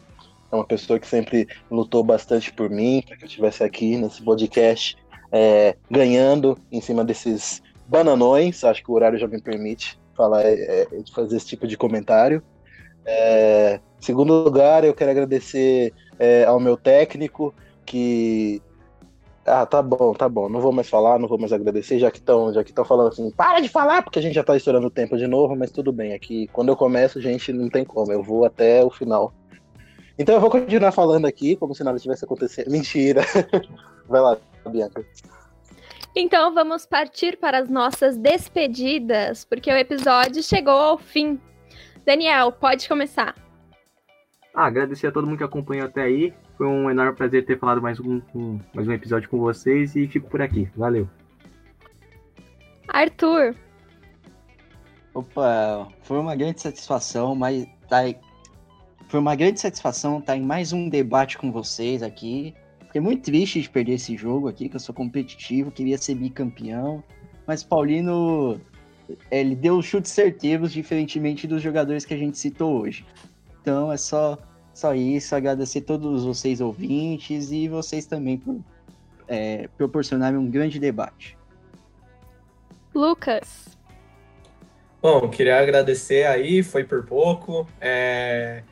É 0.52 0.54
uma 0.54 0.66
pessoa 0.66 0.98
que 0.98 1.06
sempre 1.06 1.48
lutou 1.70 2.04
bastante 2.04 2.52
por 2.52 2.68
mim, 2.68 3.02
para 3.06 3.16
que 3.16 3.24
eu 3.24 3.26
estivesse 3.26 3.64
aqui 3.64 3.96
nesse 3.96 4.22
podcast, 4.22 4.96
é, 5.32 5.74
ganhando 5.90 6.58
em 6.70 6.78
cima 6.78 7.02
desses 7.02 7.62
bananões. 7.88 8.62
Acho 8.62 8.84
que 8.84 8.90
o 8.90 8.94
horário 8.94 9.18
já 9.18 9.26
me 9.26 9.40
permite 9.40 9.98
falar, 10.14 10.42
é, 10.42 10.52
é, 10.52 10.88
fazer 11.14 11.38
esse 11.38 11.46
tipo 11.46 11.66
de 11.66 11.76
comentário. 11.76 12.42
É, 13.06 13.80
segundo 13.98 14.44
lugar, 14.44 14.84
eu 14.84 14.92
quero 14.92 15.10
agradecer 15.10 15.94
é, 16.18 16.44
ao 16.44 16.60
meu 16.60 16.76
técnico 16.76 17.54
que 17.86 18.62
ah, 19.44 19.66
tá 19.66 19.82
bom, 19.82 20.12
tá 20.12 20.28
bom. 20.28 20.50
Não 20.50 20.60
vou 20.60 20.70
mais 20.70 20.88
falar, 20.88 21.18
não 21.18 21.26
vou 21.26 21.38
mais 21.38 21.52
agradecer, 21.52 21.98
já 21.98 22.10
que 22.10 22.18
estão 22.18 22.52
já 22.52 22.62
que 22.62 22.70
estão 22.70 22.84
falando 22.84 23.08
assim, 23.08 23.30
para 23.30 23.60
de 23.60 23.68
falar, 23.68 24.02
porque 24.02 24.18
a 24.18 24.22
gente 24.22 24.34
já 24.34 24.44
tá 24.44 24.56
estourando 24.56 24.86
o 24.86 24.90
tempo 24.90 25.16
de 25.16 25.26
novo, 25.26 25.56
mas 25.56 25.70
tudo 25.70 25.92
bem. 25.92 26.12
Aqui, 26.12 26.46
quando 26.52 26.68
eu 26.68 26.76
começo, 26.76 27.20
gente, 27.20 27.52
não 27.52 27.68
tem 27.68 27.84
como, 27.84 28.12
eu 28.12 28.22
vou 28.22 28.44
até 28.44 28.84
o 28.84 28.90
final. 28.90 29.32
Então 30.22 30.36
eu 30.36 30.40
vou 30.40 30.50
continuar 30.50 30.92
falando 30.92 31.26
aqui, 31.26 31.56
como 31.56 31.74
se 31.74 31.82
nada 31.82 31.98
tivesse 31.98 32.24
acontecendo. 32.24 32.70
Mentira. 32.70 33.22
Vai 34.08 34.20
lá, 34.20 34.38
Bianca. 34.70 35.04
Então 36.14 36.54
vamos 36.54 36.86
partir 36.86 37.36
para 37.38 37.58
as 37.58 37.68
nossas 37.68 38.16
despedidas, 38.16 39.44
porque 39.44 39.68
o 39.72 39.76
episódio 39.76 40.40
chegou 40.40 40.74
ao 40.74 40.96
fim. 40.96 41.40
Daniel, 42.06 42.52
pode 42.52 42.86
começar. 42.88 43.34
Ah, 44.54 44.66
agradecer 44.66 45.08
a 45.08 45.12
todo 45.12 45.26
mundo 45.26 45.38
que 45.38 45.44
acompanhou 45.44 45.86
até 45.86 46.02
aí. 46.02 46.32
Foi 46.56 46.68
um 46.68 46.88
enorme 46.88 47.14
prazer 47.16 47.44
ter 47.44 47.58
falado 47.58 47.82
mais 47.82 47.98
um, 47.98 48.22
um- 48.32 48.60
mais 48.72 48.86
um 48.86 48.92
episódio 48.92 49.28
com 49.28 49.38
vocês 49.40 49.96
e 49.96 50.06
fico 50.06 50.28
por 50.30 50.40
aqui. 50.40 50.68
Valeu. 50.76 51.08
Arthur, 52.88 53.56
Opa, 55.14 55.88
foi 56.02 56.18
uma 56.18 56.34
grande 56.36 56.60
satisfação, 56.60 57.34
mas 57.34 57.66
tá 57.88 57.98
aí- 57.98 58.16
foi 59.12 59.20
uma 59.20 59.36
grande 59.36 59.60
satisfação 59.60 60.20
estar 60.20 60.38
em 60.38 60.40
mais 60.40 60.72
um 60.72 60.88
debate 60.88 61.36
com 61.36 61.52
vocês 61.52 62.02
aqui. 62.02 62.54
Fiquei 62.86 62.98
muito 62.98 63.24
triste 63.24 63.60
de 63.60 63.68
perder 63.68 63.96
esse 63.96 64.16
jogo 64.16 64.48
aqui, 64.48 64.70
que 64.70 64.76
eu 64.76 64.80
sou 64.80 64.94
competitivo, 64.94 65.70
queria 65.70 65.98
ser 65.98 66.14
bicampeão, 66.14 67.04
mas 67.46 67.62
Paulino 67.62 68.58
ele 69.30 69.54
deu 69.54 69.82
chutes 69.82 70.10
certeiros, 70.12 70.72
diferentemente 70.72 71.46
dos 71.46 71.60
jogadores 71.60 72.06
que 72.06 72.14
a 72.14 72.16
gente 72.16 72.38
citou 72.38 72.80
hoje. 72.80 73.04
Então 73.60 73.92
é 73.92 73.98
só 73.98 74.38
só 74.72 74.94
isso, 74.94 75.36
agradecer 75.36 75.80
a 75.80 75.82
todos 75.82 76.24
vocês 76.24 76.62
ouvintes 76.62 77.52
e 77.52 77.68
vocês 77.68 78.06
também 78.06 78.38
por 78.38 78.58
é, 79.28 79.68
proporcionarem 79.76 80.38
um 80.38 80.50
grande 80.50 80.78
debate. 80.78 81.36
Lucas, 82.94 83.76
Bom, 85.02 85.28
queria 85.28 85.58
agradecer 85.58 86.24
aí, 86.26 86.62
foi 86.62 86.84
por 86.84 87.04
pouco, 87.04 87.66
é, 87.80 88.62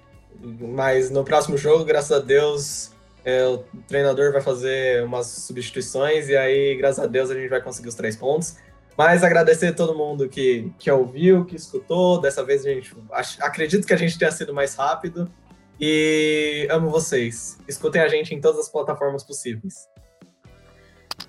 mas 0.42 1.10
no 1.10 1.24
próximo 1.24 1.56
jogo, 1.56 1.84
graças 1.84 2.12
a 2.12 2.18
Deus, 2.18 2.90
é, 3.24 3.46
o 3.46 3.58
treinador 3.86 4.32
vai 4.32 4.40
fazer 4.40 5.04
umas 5.04 5.26
substituições 5.26 6.28
e 6.28 6.36
aí, 6.36 6.74
graças 6.76 7.02
a 7.02 7.06
Deus, 7.06 7.30
a 7.30 7.34
gente 7.34 7.48
vai 7.48 7.60
conseguir 7.60 7.88
os 7.88 7.94
três 7.94 8.16
pontos. 8.16 8.56
Mas 8.96 9.22
agradecer 9.24 9.68
a 9.68 9.72
todo 9.72 9.94
mundo 9.96 10.28
que, 10.28 10.70
que 10.78 10.90
ouviu, 10.90 11.44
que 11.44 11.56
escutou. 11.56 12.20
Dessa 12.20 12.44
vez 12.44 12.66
a 12.66 12.70
gente 12.70 12.94
ach- 13.12 13.38
acredito 13.40 13.86
que 13.86 13.94
a 13.94 13.96
gente 13.96 14.18
tenha 14.18 14.30
sido 14.30 14.52
mais 14.52 14.74
rápido. 14.74 15.30
E 15.80 16.66
amo 16.70 16.90
vocês. 16.90 17.56
Escutem 17.66 18.02
a 18.02 18.08
gente 18.08 18.34
em 18.34 18.40
todas 18.40 18.60
as 18.60 18.68
plataformas 18.68 19.24
possíveis. 19.24 19.88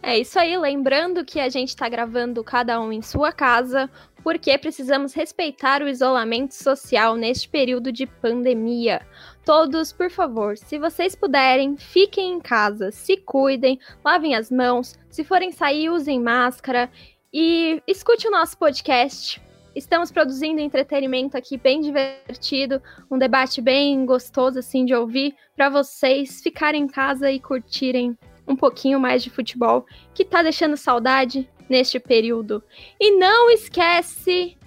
é 0.04 0.18
isso 0.18 0.38
aí. 0.38 0.58
Lembrando 0.58 1.24
que 1.24 1.40
a 1.40 1.48
gente 1.48 1.70
está 1.70 1.88
gravando 1.88 2.44
cada 2.44 2.82
um 2.82 2.92
em 2.92 3.02
sua 3.02 3.32
casa, 3.32 3.90
porque 4.24 4.58
precisamos 4.58 5.14
respeitar 5.14 5.82
o 5.82 5.88
isolamento 5.88 6.54
social 6.54 7.16
neste 7.16 7.50
período 7.50 7.92
de 7.92 8.06
pandemia. 8.06 9.06
Todos, 9.46 9.92
por 9.92 10.10
favor, 10.10 10.58
se 10.58 10.78
vocês 10.78 11.16
puderem, 11.16 11.76
fiquem 11.78 12.34
em 12.34 12.40
casa, 12.40 12.92
se 12.92 13.18
cuidem, 13.18 13.80
lavem 14.06 14.36
as 14.36 14.52
mãos, 14.52 14.96
se 15.10 15.24
forem 15.24 15.52
sair, 15.52 15.90
usem 15.90 16.20
máscara 16.20 16.92
e 17.34 17.82
escute 17.88 18.28
o 18.28 18.32
nosso 18.32 18.58
podcast. 18.58 19.42
Estamos 19.76 20.12
produzindo 20.12 20.60
entretenimento 20.60 21.38
aqui 21.38 21.58
bem 21.58 21.80
divertido, 21.80 22.82
um 23.10 23.18
debate 23.18 23.62
bem 23.62 24.06
gostoso 24.06 24.60
assim 24.60 24.84
de 24.84 24.94
ouvir 24.94 25.34
para 25.56 25.70
vocês 25.70 26.42
ficarem 26.42 26.84
em 26.84 26.88
casa 26.88 27.32
e 27.32 27.40
curtirem 27.40 28.18
um 28.52 28.56
pouquinho 28.56 29.00
mais 29.00 29.24
de 29.24 29.30
futebol, 29.30 29.86
que 30.14 30.26
tá 30.26 30.44
deixando 30.44 30.78
saudade 30.78 31.50
neste 31.70 32.00
período. 32.00 32.64
E 33.00 33.18
não 33.18 33.50
esquece 33.50 34.58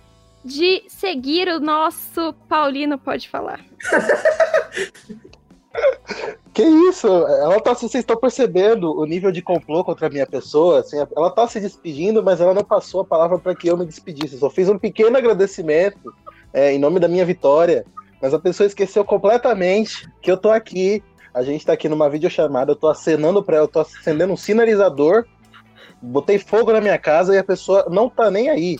de 0.45 0.85
seguir 0.89 1.49
o 1.49 1.61
nosso 1.61 2.35
Paulino 2.49 2.99
pode 2.99 3.28
falar. 3.28 3.61
Que 6.53 6.62
isso? 6.62 7.09
Ela 7.09 7.61
tá, 7.61 7.74
vocês 7.74 7.93
estão 7.97 8.16
percebendo 8.16 8.97
o 8.97 9.05
nível 9.05 9.32
de 9.32 9.43
complô 9.43 9.82
contra 9.82 10.07
a 10.07 10.11
minha 10.11 10.24
pessoa? 10.24 10.78
Assim, 10.78 10.97
ela 11.16 11.28
tá 11.28 11.49
se 11.49 11.59
despedindo, 11.59 12.22
mas 12.22 12.41
ela 12.41 12.55
não 12.55 12.62
passou 12.62 13.01
a 13.01 13.05
palavra 13.05 13.39
para 13.39 13.57
que 13.57 13.66
eu 13.66 13.76
me 13.76 13.85
despedisse. 13.85 14.39
Só 14.39 14.49
fiz 14.49 14.68
um 14.68 14.78
pequeno 14.78 15.16
agradecimento 15.16 16.14
é, 16.53 16.72
em 16.72 16.78
nome 16.78 17.01
da 17.01 17.09
minha 17.09 17.24
vitória, 17.24 17.85
mas 18.22 18.32
a 18.32 18.39
pessoa 18.39 18.68
esqueceu 18.68 19.05
completamente 19.05 20.09
que 20.22 20.30
eu 20.30 20.37
tô 20.37 20.49
aqui. 20.49 21.03
A 21.35 21.43
gente 21.43 21.66
tá 21.66 21.72
aqui 21.72 21.89
numa 21.89 22.09
videochamada, 22.09 22.72
eu 22.72 22.76
tô 22.76 22.89
acenando 22.89 23.43
para 23.43 23.57
ela, 23.57 23.64
eu 23.64 23.70
tô 23.70 23.80
acendendo 23.80 24.32
um 24.32 24.37
sinalizador, 24.37 25.26
botei 26.01 26.39
fogo 26.39 26.72
na 26.72 26.80
minha 26.80 26.97
casa 26.97 27.35
e 27.35 27.39
a 27.39 27.45
pessoa 27.45 27.87
não 27.91 28.09
tá 28.09 28.30
nem 28.30 28.49
aí. 28.49 28.78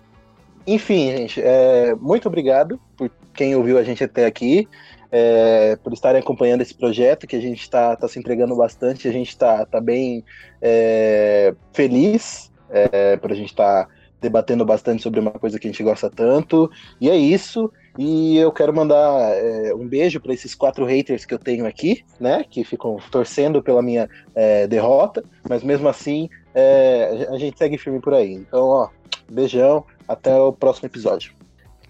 Enfim, 0.67 1.11
gente, 1.11 1.43
é, 1.43 1.95
muito 1.97 2.29
obrigado 2.29 2.81
por 2.97 3.11
quem 3.35 3.57
ouviu 3.57 3.77
a 3.77 3.83
gente 3.83 4.05
até 4.05 4.25
aqui, 4.25 4.69
é, 5.11 5.77
por 5.83 5.93
estarem 5.93 6.21
acompanhando 6.21 6.61
esse 6.61 6.75
projeto, 6.75 7.27
que 7.27 7.37
a 7.37 7.41
gente 7.41 7.61
está 7.61 7.97
tá 7.97 8.07
se 8.07 8.19
entregando 8.19 8.57
bastante, 8.57 9.09
a 9.09 9.13
gente 9.13 9.29
está 9.29 9.67
tá 9.67 9.81
bem 9.81 10.25
é, 10.63 11.55
feliz 11.73 12.53
é, 12.71 13.17
por 13.17 13.33
a 13.33 13.35
gente 13.35 13.51
estar 13.51 13.87
tá 13.87 13.91
debatendo 14.21 14.65
bastante 14.65 15.03
sobre 15.03 15.21
uma 15.21 15.33
coisa 15.33 15.59
que 15.59 15.67
a 15.67 15.71
gente 15.71 15.83
gosta 15.83 16.09
tanto. 16.09 16.71
E 17.01 17.11
é 17.11 17.17
isso. 17.17 17.71
E 17.97 18.37
eu 18.39 18.51
quero 18.51 18.75
mandar 18.75 19.33
é, 19.35 19.73
um 19.75 19.87
beijo 19.87 20.21
para 20.21 20.35
esses 20.35 20.55
quatro 20.55 20.85
haters 20.85 21.25
que 21.25 21.33
eu 21.33 21.39
tenho 21.39 21.67
aqui, 21.67 22.05
né? 22.19 22.45
Que 22.49 22.65
ficam 22.65 22.97
torcendo 23.11 23.63
pela 23.63 23.83
minha 23.83 24.09
é, 24.35 24.67
derrota, 24.67 25.23
mas 25.49 25.63
mesmo 25.63 25.89
assim 25.89 26.29
é, 26.55 27.29
a 27.31 27.39
gente 27.39 27.57
segue 27.57 27.79
firme 27.79 28.01
por 28.01 28.15
aí. 28.15 28.33
Então, 28.33 28.67
ó, 28.67 28.89
beijão, 29.31 29.85
até 30.09 30.35
o 30.37 30.53
próximo 30.53 30.87
episódio. 30.87 31.33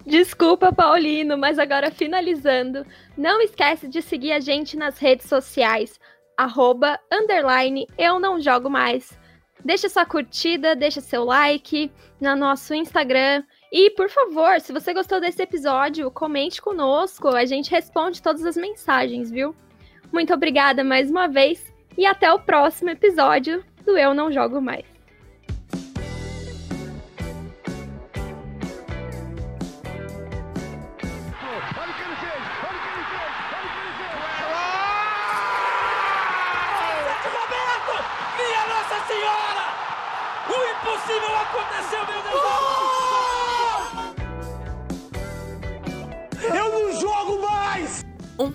Desculpa, 0.05 0.71
Paulino, 0.71 1.35
mas 1.35 1.57
agora 1.57 1.89
finalizando, 1.89 2.85
não 3.17 3.41
esquece 3.41 3.87
de 3.87 4.03
seguir 4.03 4.33
a 4.33 4.39
gente 4.39 4.77
nas 4.77 4.99
redes 4.99 5.27
sociais, 5.27 5.99
arroba, 6.37 6.99
underline, 7.11 7.87
eu 7.97 8.19
não 8.19 8.39
jogo 8.39 8.69
mais. 8.69 9.17
Deixa 9.63 9.89
sua 9.89 10.05
curtida, 10.05 10.75
deixa 10.75 11.01
seu 11.01 11.23
like 11.23 11.91
no 12.21 12.35
nosso 12.35 12.75
Instagram. 12.75 13.43
E, 13.77 13.89
por 13.89 14.09
favor, 14.09 14.61
se 14.61 14.71
você 14.71 14.93
gostou 14.93 15.19
desse 15.19 15.41
episódio, 15.41 16.09
comente 16.09 16.61
conosco, 16.61 17.27
a 17.27 17.43
gente 17.43 17.69
responde 17.69 18.21
todas 18.21 18.45
as 18.45 18.55
mensagens, 18.55 19.29
viu? 19.29 19.53
Muito 20.13 20.33
obrigada 20.33 20.81
mais 20.81 21.11
uma 21.11 21.27
vez 21.27 21.73
e 21.97 22.05
até 22.05 22.31
o 22.31 22.39
próximo 22.39 22.91
episódio 22.91 23.65
do 23.85 23.97
Eu 23.97 24.13
Não 24.13 24.31
Jogo 24.31 24.61
Mais. 24.61 24.94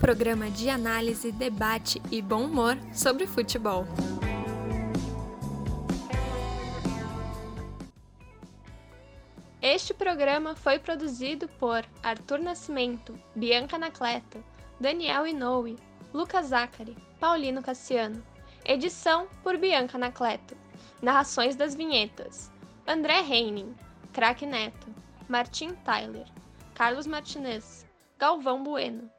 Programa 0.00 0.50
de 0.50 0.70
análise, 0.70 1.30
debate 1.30 2.00
e 2.10 2.22
bom 2.22 2.46
humor 2.46 2.78
sobre 2.90 3.26
futebol. 3.26 3.84
Este 9.60 9.92
programa 9.92 10.56
foi 10.56 10.78
produzido 10.78 11.46
por 11.48 11.84
Arthur 12.02 12.38
Nascimento, 12.38 13.20
Bianca 13.36 13.76
Anacleto, 13.76 14.42
Daniel 14.80 15.26
Inoue, 15.26 15.76
Lucas 16.14 16.46
Zachary, 16.46 16.96
Paulino 17.20 17.62
Cassiano. 17.62 18.24
Edição 18.64 19.28
por 19.42 19.58
Bianca 19.58 19.98
Anacleto. 19.98 20.56
Narrações 21.02 21.56
das 21.56 21.74
vinhetas: 21.74 22.50
André 22.86 23.20
Reining, 23.20 23.74
Crack 24.14 24.46
Neto, 24.46 24.88
Martin 25.28 25.74
Tyler, 25.84 26.26
Carlos 26.74 27.06
Martinez, 27.06 27.86
Galvão 28.18 28.62
Bueno. 28.62 29.10